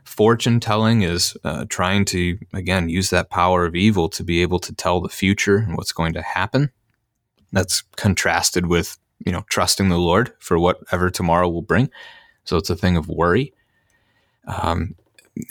Fortune 0.05 0.61
telling 0.61 1.03
is 1.03 1.37
uh, 1.43 1.67
trying 1.69 2.05
to, 2.07 2.39
again, 2.53 2.89
use 2.89 3.11
that 3.11 3.29
power 3.29 3.67
of 3.67 3.75
evil 3.75 4.09
to 4.11 4.23
be 4.23 4.41
able 4.41 4.61
to 4.61 4.75
tell 4.75 5.01
the 5.01 5.09
future 5.09 5.57
and 5.57 5.77
what's 5.77 5.93
going 5.93 6.15
to 6.15 6.23
happen. 6.23 6.71
That's 7.53 7.83
contrasted 7.97 8.67
with, 8.67 8.99
you 9.25 9.33
know, 9.33 9.45
trusting 9.51 9.89
the 9.89 9.99
Lord 9.99 10.33
for 10.39 10.59
whatever 10.59 11.11
tomorrow 11.11 11.49
will 11.49 11.63
bring. 11.63 11.91
So 12.47 12.57
it's 12.57 12.71
a 12.71 12.77
thing 12.77 12.97
of 12.97 13.09
worry. 13.09 13.53
Um, 14.47 14.95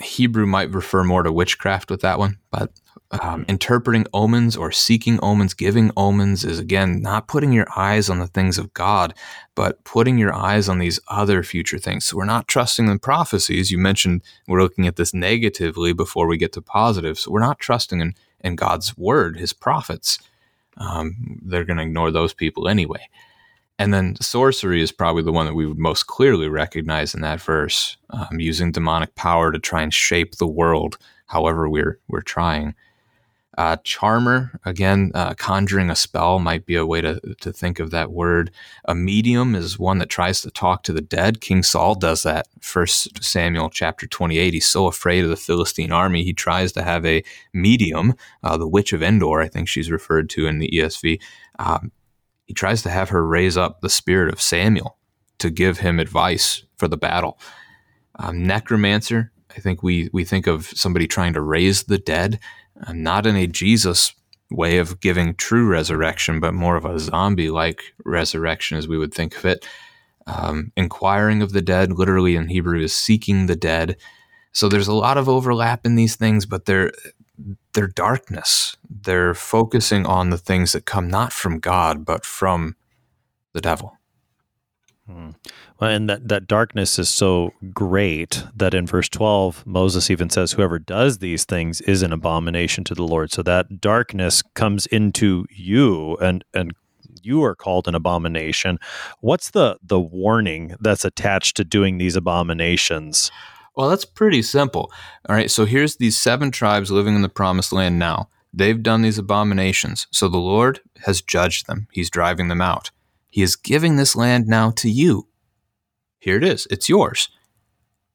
Hebrew 0.02 0.46
might 0.46 0.74
refer 0.74 1.04
more 1.04 1.22
to 1.22 1.32
witchcraft 1.32 1.90
with 1.90 2.00
that 2.00 2.18
one, 2.18 2.38
but 2.50 2.72
um, 3.12 3.44
interpreting 3.48 4.06
omens 4.12 4.56
or 4.56 4.72
seeking 4.72 5.20
omens, 5.22 5.54
giving 5.54 5.92
omens 5.96 6.44
is 6.44 6.58
again 6.58 7.00
not 7.00 7.28
putting 7.28 7.52
your 7.52 7.66
eyes 7.76 8.10
on 8.10 8.18
the 8.18 8.26
things 8.26 8.58
of 8.58 8.74
God, 8.74 9.14
but 9.54 9.84
putting 9.84 10.18
your 10.18 10.34
eyes 10.34 10.68
on 10.68 10.78
these 10.78 10.98
other 11.08 11.44
future 11.44 11.78
things. 11.78 12.04
So 12.06 12.16
we're 12.16 12.24
not 12.24 12.48
trusting 12.48 12.86
the 12.86 12.98
prophecies. 12.98 13.70
You 13.70 13.78
mentioned 13.78 14.22
we're 14.48 14.62
looking 14.62 14.88
at 14.88 14.96
this 14.96 15.14
negatively 15.14 15.92
before 15.92 16.26
we 16.26 16.36
get 16.36 16.52
to 16.54 16.62
positive. 16.62 17.18
So 17.18 17.30
we're 17.30 17.40
not 17.40 17.60
trusting 17.60 18.00
in, 18.00 18.14
in 18.40 18.56
God's 18.56 18.98
word, 18.98 19.38
his 19.38 19.52
prophets. 19.52 20.18
Um, 20.76 21.40
they're 21.42 21.64
going 21.64 21.78
to 21.78 21.84
ignore 21.84 22.10
those 22.10 22.34
people 22.34 22.66
anyway. 22.66 23.08
And 23.78 23.92
then 23.92 24.16
sorcery 24.20 24.80
is 24.80 24.90
probably 24.90 25.22
the 25.22 25.32
one 25.32 25.46
that 25.46 25.54
we 25.54 25.66
would 25.66 25.78
most 25.78 26.06
clearly 26.06 26.48
recognize 26.48 27.14
in 27.14 27.20
that 27.20 27.40
verse, 27.40 27.96
um, 28.10 28.40
using 28.40 28.72
demonic 28.72 29.14
power 29.14 29.52
to 29.52 29.58
try 29.58 29.82
and 29.82 29.92
shape 29.92 30.36
the 30.36 30.46
world 30.46 30.96
however 31.26 31.68
we're 31.68 31.98
we're 32.08 32.22
trying. 32.22 32.74
Uh, 33.58 33.76
charmer, 33.84 34.60
again, 34.66 35.10
uh, 35.14 35.32
conjuring 35.32 35.88
a 35.88 35.96
spell 35.96 36.38
might 36.38 36.66
be 36.66 36.76
a 36.76 36.84
way 36.84 37.00
to, 37.00 37.18
to 37.40 37.50
think 37.50 37.80
of 37.80 37.90
that 37.90 38.12
word. 38.12 38.50
A 38.84 38.94
medium 38.94 39.54
is 39.54 39.78
one 39.78 39.96
that 39.98 40.10
tries 40.10 40.42
to 40.42 40.50
talk 40.50 40.82
to 40.82 40.92
the 40.92 41.00
dead. 41.00 41.40
King 41.40 41.62
Saul 41.62 41.94
does 41.94 42.22
that. 42.22 42.48
First 42.60 43.24
Samuel 43.24 43.70
chapter 43.70 44.06
28. 44.06 44.52
He's 44.52 44.68
so 44.68 44.86
afraid 44.86 45.24
of 45.24 45.30
the 45.30 45.36
Philistine 45.36 45.90
army, 45.90 46.22
he 46.22 46.34
tries 46.34 46.72
to 46.72 46.82
have 46.82 47.06
a 47.06 47.24
medium, 47.54 48.14
uh, 48.42 48.58
the 48.58 48.68
witch 48.68 48.92
of 48.92 49.02
Endor, 49.02 49.40
I 49.40 49.48
think 49.48 49.68
she's 49.68 49.90
referred 49.90 50.28
to 50.30 50.46
in 50.46 50.58
the 50.58 50.68
ESV. 50.68 51.18
Um, 51.58 51.92
he 52.46 52.54
tries 52.54 52.82
to 52.82 52.90
have 52.90 53.10
her 53.10 53.26
raise 53.26 53.56
up 53.56 53.80
the 53.80 53.90
spirit 53.90 54.32
of 54.32 54.40
Samuel 54.40 54.96
to 55.38 55.50
give 55.50 55.78
him 55.78 56.00
advice 56.00 56.64
for 56.76 56.88
the 56.88 56.96
battle. 56.96 57.38
Um, 58.18 58.42
necromancer, 58.44 59.32
I 59.54 59.60
think 59.60 59.82
we, 59.82 60.08
we 60.12 60.24
think 60.24 60.46
of 60.46 60.66
somebody 60.66 61.06
trying 61.06 61.34
to 61.34 61.40
raise 61.40 61.84
the 61.84 61.98
dead 61.98 62.40
not 62.92 63.26
in 63.26 63.36
a 63.36 63.46
Jesus 63.46 64.12
way 64.50 64.78
of 64.78 65.00
giving 65.00 65.34
true 65.34 65.66
resurrection, 65.66 66.40
but 66.40 66.54
more 66.54 66.76
of 66.76 66.84
a 66.84 66.98
zombie 66.98 67.50
like 67.50 67.82
resurrection 68.04 68.76
as 68.78 68.86
we 68.86 68.98
would 68.98 69.12
think 69.12 69.36
of 69.36 69.44
it. 69.44 69.66
Um, 70.26 70.72
inquiring 70.76 71.42
of 71.42 71.52
the 71.52 71.62
dead, 71.62 71.92
literally 71.92 72.36
in 72.36 72.48
Hebrew, 72.48 72.80
is 72.80 72.94
seeking 72.94 73.46
the 73.46 73.56
dead. 73.56 73.96
So 74.52 74.68
there's 74.68 74.88
a 74.88 74.94
lot 74.94 75.18
of 75.18 75.28
overlap 75.28 75.84
in 75.84 75.94
these 75.94 76.16
things, 76.16 76.46
but 76.46 76.64
they're 76.64 76.92
they're 77.72 77.86
darkness. 77.86 78.76
They're 78.88 79.34
focusing 79.34 80.06
on 80.06 80.30
the 80.30 80.38
things 80.38 80.72
that 80.72 80.86
come 80.86 81.08
not 81.08 81.32
from 81.32 81.58
God, 81.58 82.04
but 82.04 82.24
from 82.24 82.76
the 83.52 83.60
devil. 83.60 83.96
Hmm. 85.06 85.30
Well, 85.78 85.90
and 85.90 86.08
that, 86.10 86.28
that 86.28 86.48
darkness 86.48 86.98
is 86.98 87.08
so 87.08 87.52
great 87.72 88.42
that 88.56 88.74
in 88.74 88.86
verse 88.86 89.08
12, 89.08 89.64
Moses 89.66 90.10
even 90.10 90.30
says, 90.30 90.52
Whoever 90.52 90.78
does 90.78 91.18
these 91.18 91.44
things 91.44 91.80
is 91.82 92.02
an 92.02 92.12
abomination 92.12 92.82
to 92.84 92.94
the 92.94 93.04
Lord. 93.04 93.30
So 93.30 93.42
that 93.42 93.80
darkness 93.80 94.42
comes 94.54 94.86
into 94.86 95.46
you 95.50 96.16
and, 96.16 96.44
and 96.52 96.72
you 97.22 97.44
are 97.44 97.54
called 97.54 97.86
an 97.86 97.94
abomination. 97.94 98.78
What's 99.20 99.50
the, 99.50 99.78
the 99.82 100.00
warning 100.00 100.74
that's 100.80 101.04
attached 101.04 101.56
to 101.58 101.64
doing 101.64 101.98
these 101.98 102.16
abominations? 102.16 103.30
Well, 103.76 103.90
that's 103.90 104.04
pretty 104.06 104.42
simple. 104.42 104.90
All 105.28 105.36
right. 105.36 105.50
So 105.50 105.66
here's 105.66 105.96
these 105.96 106.16
seven 106.16 106.50
tribes 106.50 106.90
living 106.90 107.14
in 107.14 107.22
the 107.22 107.28
promised 107.28 107.72
land 107.72 107.98
now. 107.98 108.30
They've 108.52 108.82
done 108.82 109.02
these 109.02 109.18
abominations. 109.18 110.06
So 110.10 110.28
the 110.28 110.38
Lord 110.38 110.80
has 111.04 111.20
judged 111.20 111.66
them, 111.66 111.88
He's 111.92 112.10
driving 112.10 112.48
them 112.48 112.62
out. 112.62 112.90
He 113.28 113.42
is 113.42 113.54
giving 113.54 113.96
this 113.96 114.16
land 114.16 114.46
now 114.46 114.70
to 114.72 114.90
you. 114.90 115.28
Here 116.18 116.38
it 116.38 116.44
is, 116.44 116.66
it's 116.70 116.88
yours. 116.88 117.28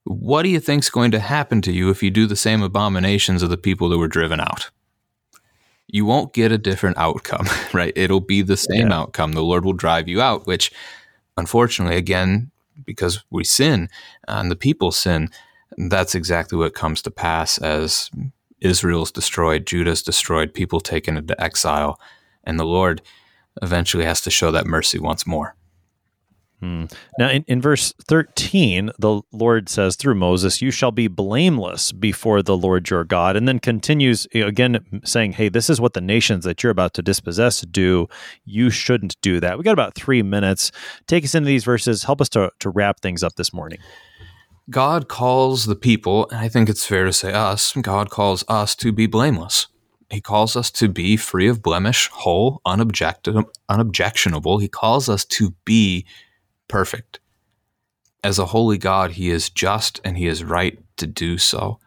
What 0.04 0.42
do 0.42 0.50
you 0.50 0.60
think's 0.60 0.90
going 0.90 1.12
to 1.12 1.20
happen 1.20 1.62
to 1.62 1.72
you 1.72 1.92
if 1.92 2.02
you 2.02 2.10
do 2.10 2.26
the 2.26 2.36
same 2.36 2.64
abominations 2.64 3.44
of 3.44 3.52
the 3.52 3.58
people 3.58 3.88
that 3.90 4.00
were 4.00 4.08
driven 4.08 4.40
out? 4.40 4.72
You 5.88 6.06
won't 6.06 6.34
get 6.34 6.52
a 6.52 6.58
different 6.58 6.98
outcome, 6.98 7.46
right? 7.74 7.94
It'll 7.96 8.20
be 8.20 8.42
the 8.42 8.58
same 8.58 8.90
yeah. 8.90 9.00
outcome. 9.00 9.34
The 9.34 9.44
Lord 9.44 9.64
will 9.64 9.74
drive 9.74 10.08
you 10.08 10.22
out, 10.22 10.48
which 10.48 10.72
unfortunately, 11.38 11.98
again, 11.98 12.50
because 12.84 13.24
we 13.30 13.44
sin 13.44 13.90
and 14.28 14.50
the 14.50 14.56
people 14.56 14.92
sin, 14.92 15.30
that's 15.78 16.16
exactly 16.16 16.58
what 16.58 16.74
comes 16.74 17.02
to 17.04 17.12
pass 17.12 17.58
as 17.58 18.10
Israel's 18.60 19.12
destroyed, 19.12 19.66
Judah's 19.66 20.04
destroyed, 20.04 20.54
people 20.54 20.80
taken 20.80 21.18
into 21.18 21.42
exile, 21.42 22.00
and 22.44 22.60
the 22.60 22.66
Lord 22.66 23.02
eventually 23.62 24.06
has 24.06 24.22
to 24.22 24.32
show 24.32 24.52
that 24.52 24.68
mercy 24.68 25.00
once 25.00 25.26
more. 25.26 25.56
Hmm. 26.62 26.86
Now, 27.18 27.30
in, 27.30 27.44
in 27.48 27.60
verse 27.60 27.92
13, 28.08 28.92
the 29.00 29.22
Lord 29.32 29.68
says 29.68 29.96
through 29.96 30.14
Moses, 30.14 30.62
You 30.62 30.70
shall 30.70 30.92
be 30.92 31.08
blameless 31.08 31.92
before 31.92 32.44
the 32.44 32.56
Lord 32.56 32.88
your 32.88 33.04
God. 33.04 33.36
And 33.36 33.48
then 33.48 33.58
continues 33.58 34.28
again 34.32 35.02
saying, 35.04 35.34
Hey, 35.34 35.50
this 35.50 35.72
is 35.72 35.82
what 35.82 35.94
the 35.94 36.02
nations 36.02 36.46
that 36.46 36.62
you're 36.62 36.72
about 36.72 36.94
to 36.94 37.02
dispossess 37.02 37.62
do. 37.62 38.08
You 38.46 38.70
shouldn't 38.70 39.20
do 39.22 39.40
that. 39.40 39.58
We 39.58 39.64
got 39.64 39.74
about 39.74 39.96
three 39.96 40.22
minutes. 40.22 40.72
Take 41.08 41.24
us 41.24 41.34
into 41.34 41.48
these 41.48 41.64
verses. 41.64 42.04
Help 42.04 42.22
us 42.22 42.30
to, 42.30 42.52
to 42.60 42.70
wrap 42.70 43.00
things 43.00 43.24
up 43.24 43.38
this 43.38 43.52
morning. 43.52 43.80
God 44.72 45.10
calls 45.10 45.66
the 45.66 45.76
people, 45.76 46.30
and 46.30 46.40
I 46.40 46.48
think 46.48 46.70
it's 46.70 46.86
fair 46.86 47.04
to 47.04 47.12
say 47.12 47.34
us, 47.34 47.74
God 47.82 48.10
calls 48.10 48.46
us 48.48 48.74
to 48.78 48.94
be 48.94 49.06
blameless. 49.06 49.68
He 50.10 50.22
calls 50.22 50.56
us 50.56 50.72
to 50.72 50.88
be 50.88 51.18
free 51.18 51.48
of 51.48 51.62
blemish, 51.62 52.08
whole, 52.08 52.62
unobjectionable. 52.66 54.58
He 54.58 54.68
calls 54.68 55.10
us 55.10 55.26
to 55.26 55.52
be 55.66 56.06
perfect. 56.68 57.20
As 58.24 58.40
a 58.40 58.48
holy 58.48 58.78
God, 58.78 59.12
He 59.12 59.30
is 59.30 59.50
just 59.50 60.00
and 60.04 60.18
He 60.18 60.28
is 60.28 60.44
right 60.44 60.80
to 60.98 61.06
do 61.06 61.38
so. 61.38 61.80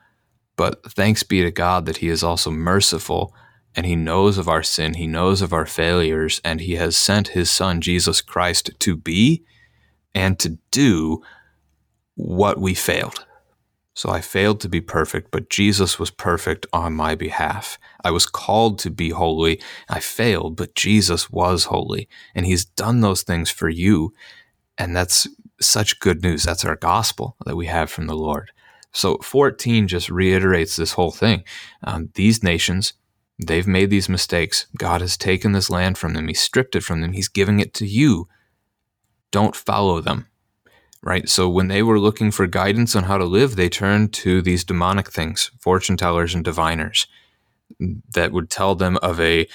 But 0.57 0.93
thanks 0.93 1.22
be 1.22 1.43
to 1.43 1.51
God 1.51 1.87
that 1.87 1.99
He 1.99 2.09
is 2.09 2.22
also 2.22 2.51
merciful 2.51 3.35
and 3.74 3.87
He 3.87 3.97
knows 3.97 4.39
of 4.39 4.49
our 4.49 4.62
sin, 4.62 4.95
He 4.95 5.07
knows 5.07 5.43
of 5.43 5.53
our 5.53 5.66
failures, 5.66 6.41
and 6.45 6.61
He 6.61 6.74
has 6.74 6.97
sent 6.97 7.28
His 7.28 7.51
Son, 7.51 7.80
Jesus 7.80 8.20
Christ, 8.20 8.70
to 8.78 8.97
be 8.97 9.43
and 10.14 10.39
to 10.39 10.59
do 10.70 11.22
what 12.15 12.59
we 12.59 12.75
failed. 12.75 13.27
So 13.95 14.11
I 14.11 14.21
failed 14.21 14.61
to 14.61 14.69
be 14.69 14.81
perfect, 14.81 15.31
but 15.31 15.49
Jesus 15.49 16.01
was 16.01 16.11
perfect 16.11 16.67
on 16.73 16.95
my 16.95 17.15
behalf. 17.15 17.79
I 18.03 18.11
was 18.11 18.27
called 18.27 18.79
to 18.81 18.91
be 18.91 19.11
holy. 19.11 19.62
I 19.89 20.01
failed, 20.01 20.57
but 20.57 20.75
Jesus 20.75 21.31
was 21.31 21.65
holy. 21.67 22.09
And 22.35 22.45
he's 22.45 22.65
done 22.65 23.01
those 23.01 23.23
things 23.23 23.51
for 23.51 23.69
you. 23.69 24.12
And 24.77 24.97
that's 24.97 25.29
such 25.61 26.01
good 26.01 26.23
news. 26.23 26.43
That's 26.43 26.65
our 26.65 26.75
gospel 26.75 27.37
that 27.47 27.57
we 27.57 27.67
have 27.67 27.89
from 27.89 28.09
the 28.09 28.17
Lord. 28.17 28.51
So 28.91 29.19
14 29.19 29.87
just 29.87 30.11
reiterates 30.11 30.75
this 30.75 30.93
whole 30.93 31.12
thing. 31.12 31.45
Um, 31.85 32.11
these 32.15 32.43
nations, 32.43 32.95
they've 33.45 33.67
made 33.67 33.91
these 33.91 34.09
mistakes. 34.09 34.67
God 34.77 35.03
has 35.03 35.17
taken 35.17 35.53
this 35.53 35.71
land 35.71 35.99
from 35.99 36.15
them, 36.15 36.27
He 36.29 36.35
stripped 36.35 36.75
it 36.75 36.83
from 36.83 37.01
them, 37.01 37.12
He's 37.12 37.29
giving 37.29 37.61
it 37.61 37.75
to 37.75 37.87
you. 37.87 38.29
Don't 39.31 39.57
follow 39.57 40.01
them 40.01 40.27
right? 41.05 41.28
So 41.28 41.48
when 41.48 41.68
they 41.68 41.82
were 41.82 42.00
looking 42.00 42.30
for 42.30 42.46
guidance 42.46 42.96
on 42.96 43.05
how 43.05 43.18
to 43.18 43.24
live, 43.24 43.57
they 43.57 43.68
turned 43.68 44.12
to 44.14 44.42
these 44.42 44.64
demonic 44.64 45.11
things, 45.11 45.50
fortune 45.61 45.96
tellers 45.96 46.34
and 46.34 46.44
diviners, 46.44 47.07
that 48.14 48.32
would 48.32 48.50
tell 48.50 48.74
them 48.74 48.96
of 49.02 49.20
a 49.20 49.46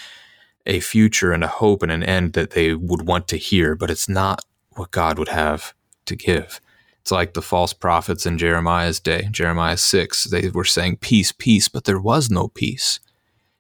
a 0.66 0.80
future 0.80 1.32
and 1.32 1.44
a 1.44 1.48
hope 1.48 1.82
and 1.82 1.92
an 1.92 2.04
end 2.04 2.34
that 2.34 2.52
they 2.52 2.76
would 2.76 3.08
want 3.08 3.28
to 3.30 3.38
hear, 3.38 3.76
but 3.76 3.90
it's 3.90 4.08
not 4.08 4.46
what 4.76 4.92
God 4.92 5.18
would 5.18 5.30
have 5.30 5.74
to 6.06 6.16
give. 6.16 6.62
It's 7.02 7.12
like 7.12 7.34
the 7.34 7.42
false 7.42 7.74
prophets 7.74 8.26
in 8.26 8.38
Jeremiah's 8.38 9.00
day, 9.00 9.30
Jeremiah 9.32 9.78
6. 9.78 10.26
They 10.26 10.50
were 10.50 10.66
saying 10.66 10.98
peace, 10.98 11.32
peace, 11.32 11.70
but 11.70 11.86
there 11.86 12.00
was 12.00 12.30
no 12.30 12.50
peace. 12.50 13.00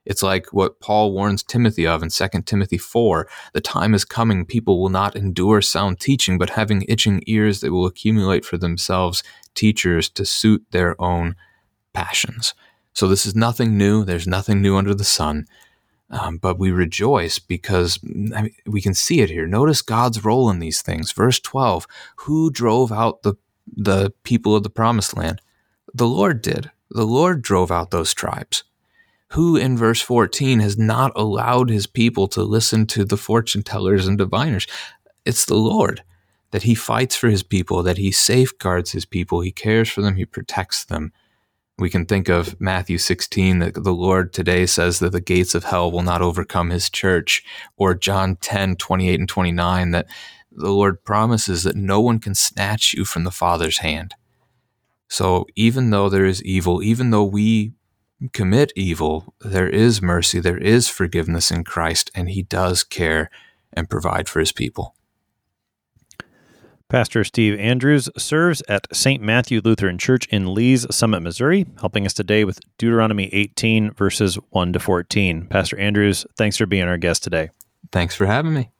It's 0.09 0.23
like 0.23 0.51
what 0.51 0.79
Paul 0.79 1.13
warns 1.13 1.43
Timothy 1.43 1.85
of 1.85 2.01
in 2.01 2.09
2 2.09 2.27
Timothy 2.41 2.79
4 2.79 3.29
the 3.53 3.61
time 3.61 3.93
is 3.93 4.03
coming, 4.03 4.43
people 4.43 4.81
will 4.81 4.89
not 4.89 5.15
endure 5.15 5.61
sound 5.61 5.99
teaching, 5.99 6.39
but 6.39 6.49
having 6.49 6.83
itching 6.89 7.21
ears, 7.27 7.61
they 7.61 7.69
will 7.69 7.85
accumulate 7.85 8.43
for 8.43 8.57
themselves 8.57 9.23
teachers 9.53 10.09
to 10.09 10.25
suit 10.25 10.65
their 10.71 10.99
own 10.99 11.35
passions. 11.93 12.55
So 12.91 13.07
this 13.07 13.27
is 13.27 13.35
nothing 13.35 13.77
new. 13.77 14.03
There's 14.03 14.27
nothing 14.27 14.63
new 14.63 14.75
under 14.75 14.95
the 14.95 15.03
sun. 15.03 15.45
Um, 16.09 16.37
but 16.37 16.57
we 16.57 16.71
rejoice 16.71 17.37
because 17.37 17.99
I 18.03 18.41
mean, 18.41 18.55
we 18.65 18.81
can 18.81 18.95
see 18.95 19.21
it 19.21 19.29
here. 19.29 19.45
Notice 19.45 19.83
God's 19.83 20.25
role 20.25 20.49
in 20.49 20.57
these 20.57 20.81
things. 20.81 21.11
Verse 21.11 21.39
12 21.39 21.85
Who 22.17 22.49
drove 22.49 22.91
out 22.91 23.21
the, 23.21 23.35
the 23.67 24.11
people 24.23 24.55
of 24.55 24.63
the 24.63 24.71
promised 24.71 25.15
land? 25.15 25.39
The 25.93 26.07
Lord 26.07 26.41
did. 26.41 26.71
The 26.89 27.05
Lord 27.05 27.43
drove 27.43 27.69
out 27.69 27.91
those 27.91 28.15
tribes 28.15 28.63
who 29.31 29.55
in 29.55 29.77
verse 29.77 30.01
14 30.01 30.59
has 30.59 30.77
not 30.77 31.11
allowed 31.15 31.69
his 31.69 31.87
people 31.87 32.27
to 32.29 32.43
listen 32.43 32.85
to 32.87 33.05
the 33.05 33.17
fortune 33.17 33.63
tellers 33.63 34.07
and 34.07 34.17
diviners? 34.17 34.67
It's 35.25 35.45
the 35.45 35.55
Lord 35.55 36.03
that 36.51 36.63
he 36.63 36.73
fights 36.73 37.15
for 37.15 37.29
his 37.29 37.43
people, 37.43 37.83
that 37.83 37.97
he 37.97 38.11
safeguards 38.11 38.91
his 38.91 39.05
people, 39.05 39.41
he 39.41 39.51
cares 39.51 39.89
for 39.89 40.01
them, 40.01 40.15
he 40.15 40.25
protects 40.25 40.85
them. 40.85 41.11
We 41.77 41.89
can 41.89 42.05
think 42.05 42.27
of 42.27 42.59
Matthew 42.59 42.97
16 42.97 43.59
that 43.59 43.73
the 43.75 43.93
Lord 43.93 44.33
today 44.33 44.65
says 44.65 44.99
that 44.99 45.11
the 45.11 45.21
gates 45.21 45.55
of 45.55 45.63
hell 45.65 45.91
will 45.91 46.01
not 46.01 46.21
overcome 46.21 46.71
his 46.71 46.89
church, 46.89 47.43
or 47.77 47.93
John 47.93 48.35
10, 48.35 48.75
28 48.75 49.19
and 49.19 49.29
29 49.29 49.91
that 49.91 50.07
the 50.51 50.71
Lord 50.71 51.03
promises 51.03 51.63
that 51.63 51.75
no 51.75 52.01
one 52.01 52.19
can 52.19 52.35
snatch 52.35 52.93
you 52.93 53.05
from 53.05 53.23
the 53.23 53.31
Father's 53.31 53.77
hand. 53.77 54.13
So 55.07 55.45
even 55.55 55.89
though 55.89 56.09
there 56.09 56.25
is 56.25 56.43
evil, 56.43 56.83
even 56.83 57.11
though 57.11 57.23
we 57.23 57.73
commit 58.33 58.73
evil, 58.75 59.33
there 59.39 59.69
is 59.69 60.01
mercy, 60.01 60.39
there 60.39 60.57
is 60.57 60.89
forgiveness 60.89 61.51
in 61.51 61.63
Christ, 61.63 62.11
and 62.13 62.29
He 62.29 62.41
does 62.41 62.83
care 62.83 63.29
and 63.71 63.89
provide 63.89 64.27
for 64.27 64.39
His 64.39 64.51
people. 64.51 64.95
Pastor 66.89 67.23
Steve 67.23 67.59
Andrews 67.59 68.09
serves 68.17 68.63
at 68.67 68.87
St. 68.91 69.21
Matthew 69.21 69.61
Lutheran 69.63 69.99
Church 69.99 70.25
in 70.29 70.55
Lee's 70.55 70.87
Summit, 70.89 71.19
Missouri, 71.19 71.67
helping 71.79 72.03
us 72.03 72.13
today 72.13 72.43
with 72.43 72.59
Deuteronomy 72.79 73.29
18, 73.31 73.91
verses 73.91 74.39
1 74.49 74.73
to 74.73 74.79
14. 74.79 75.45
Pastor 75.45 75.77
Andrews, 75.77 76.25
thanks 76.35 76.57
for 76.57 76.65
being 76.65 76.87
our 76.87 76.97
guest 76.97 77.23
today. 77.23 77.51
Thanks 77.91 78.15
for 78.15 78.25
having 78.25 78.55
me. 78.55 78.71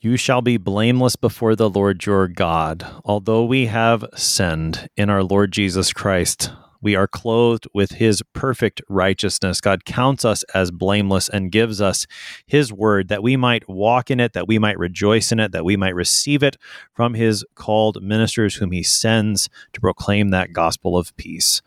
You 0.00 0.16
shall 0.16 0.40
be 0.40 0.56
blameless 0.56 1.16
before 1.16 1.56
the 1.56 1.68
Lord 1.68 2.06
your 2.06 2.26
God. 2.26 2.86
Although 3.04 3.44
we 3.44 3.66
have 3.66 4.06
sinned 4.14 4.88
in 4.96 5.10
our 5.10 5.22
Lord 5.22 5.52
Jesus 5.52 5.92
Christ, 5.92 6.52
we 6.80 6.94
are 6.94 7.06
clothed 7.06 7.66
with 7.74 7.92
his 7.92 8.22
perfect 8.32 8.80
righteousness. 8.88 9.60
God 9.60 9.84
counts 9.84 10.24
us 10.24 10.42
as 10.54 10.70
blameless 10.70 11.28
and 11.28 11.52
gives 11.52 11.80
us 11.80 12.06
his 12.46 12.72
word 12.72 13.08
that 13.08 13.22
we 13.22 13.36
might 13.36 13.68
walk 13.68 14.10
in 14.10 14.20
it, 14.20 14.32
that 14.32 14.48
we 14.48 14.58
might 14.58 14.78
rejoice 14.78 15.32
in 15.32 15.40
it, 15.40 15.52
that 15.52 15.64
we 15.64 15.76
might 15.76 15.94
receive 15.94 16.42
it 16.42 16.56
from 16.94 17.14
his 17.14 17.44
called 17.54 18.02
ministers 18.02 18.56
whom 18.56 18.72
he 18.72 18.82
sends 18.82 19.48
to 19.72 19.80
proclaim 19.80 20.30
that 20.30 20.52
gospel 20.52 20.96
of 20.96 21.16
peace. 21.16 21.62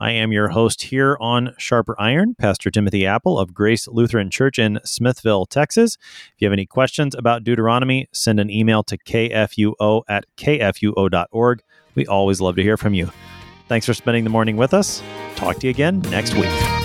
I 0.00 0.12
am 0.12 0.30
your 0.30 0.50
host 0.50 0.82
here 0.82 1.16
on 1.20 1.54
Sharper 1.58 1.96
Iron, 1.98 2.36
Pastor 2.36 2.70
Timothy 2.70 3.04
Appel 3.04 3.36
of 3.36 3.52
Grace 3.52 3.88
Lutheran 3.88 4.30
Church 4.30 4.56
in 4.56 4.78
Smithville, 4.84 5.44
Texas. 5.46 5.96
If 6.34 6.34
you 6.38 6.46
have 6.46 6.52
any 6.52 6.66
questions 6.66 7.16
about 7.16 7.42
Deuteronomy, 7.42 8.08
send 8.12 8.38
an 8.38 8.48
email 8.48 8.84
to 8.84 8.96
kfuo 8.96 10.02
at 10.08 10.26
kfuo.org. 10.36 11.62
We 11.96 12.06
always 12.06 12.40
love 12.40 12.54
to 12.56 12.62
hear 12.62 12.76
from 12.76 12.94
you. 12.94 13.10
Thanks 13.68 13.86
for 13.86 13.94
spending 13.94 14.24
the 14.24 14.30
morning 14.30 14.56
with 14.56 14.74
us. 14.74 15.02
Talk 15.36 15.58
to 15.58 15.66
you 15.66 15.70
again 15.70 16.00
next 16.10 16.34
week. 16.34 16.77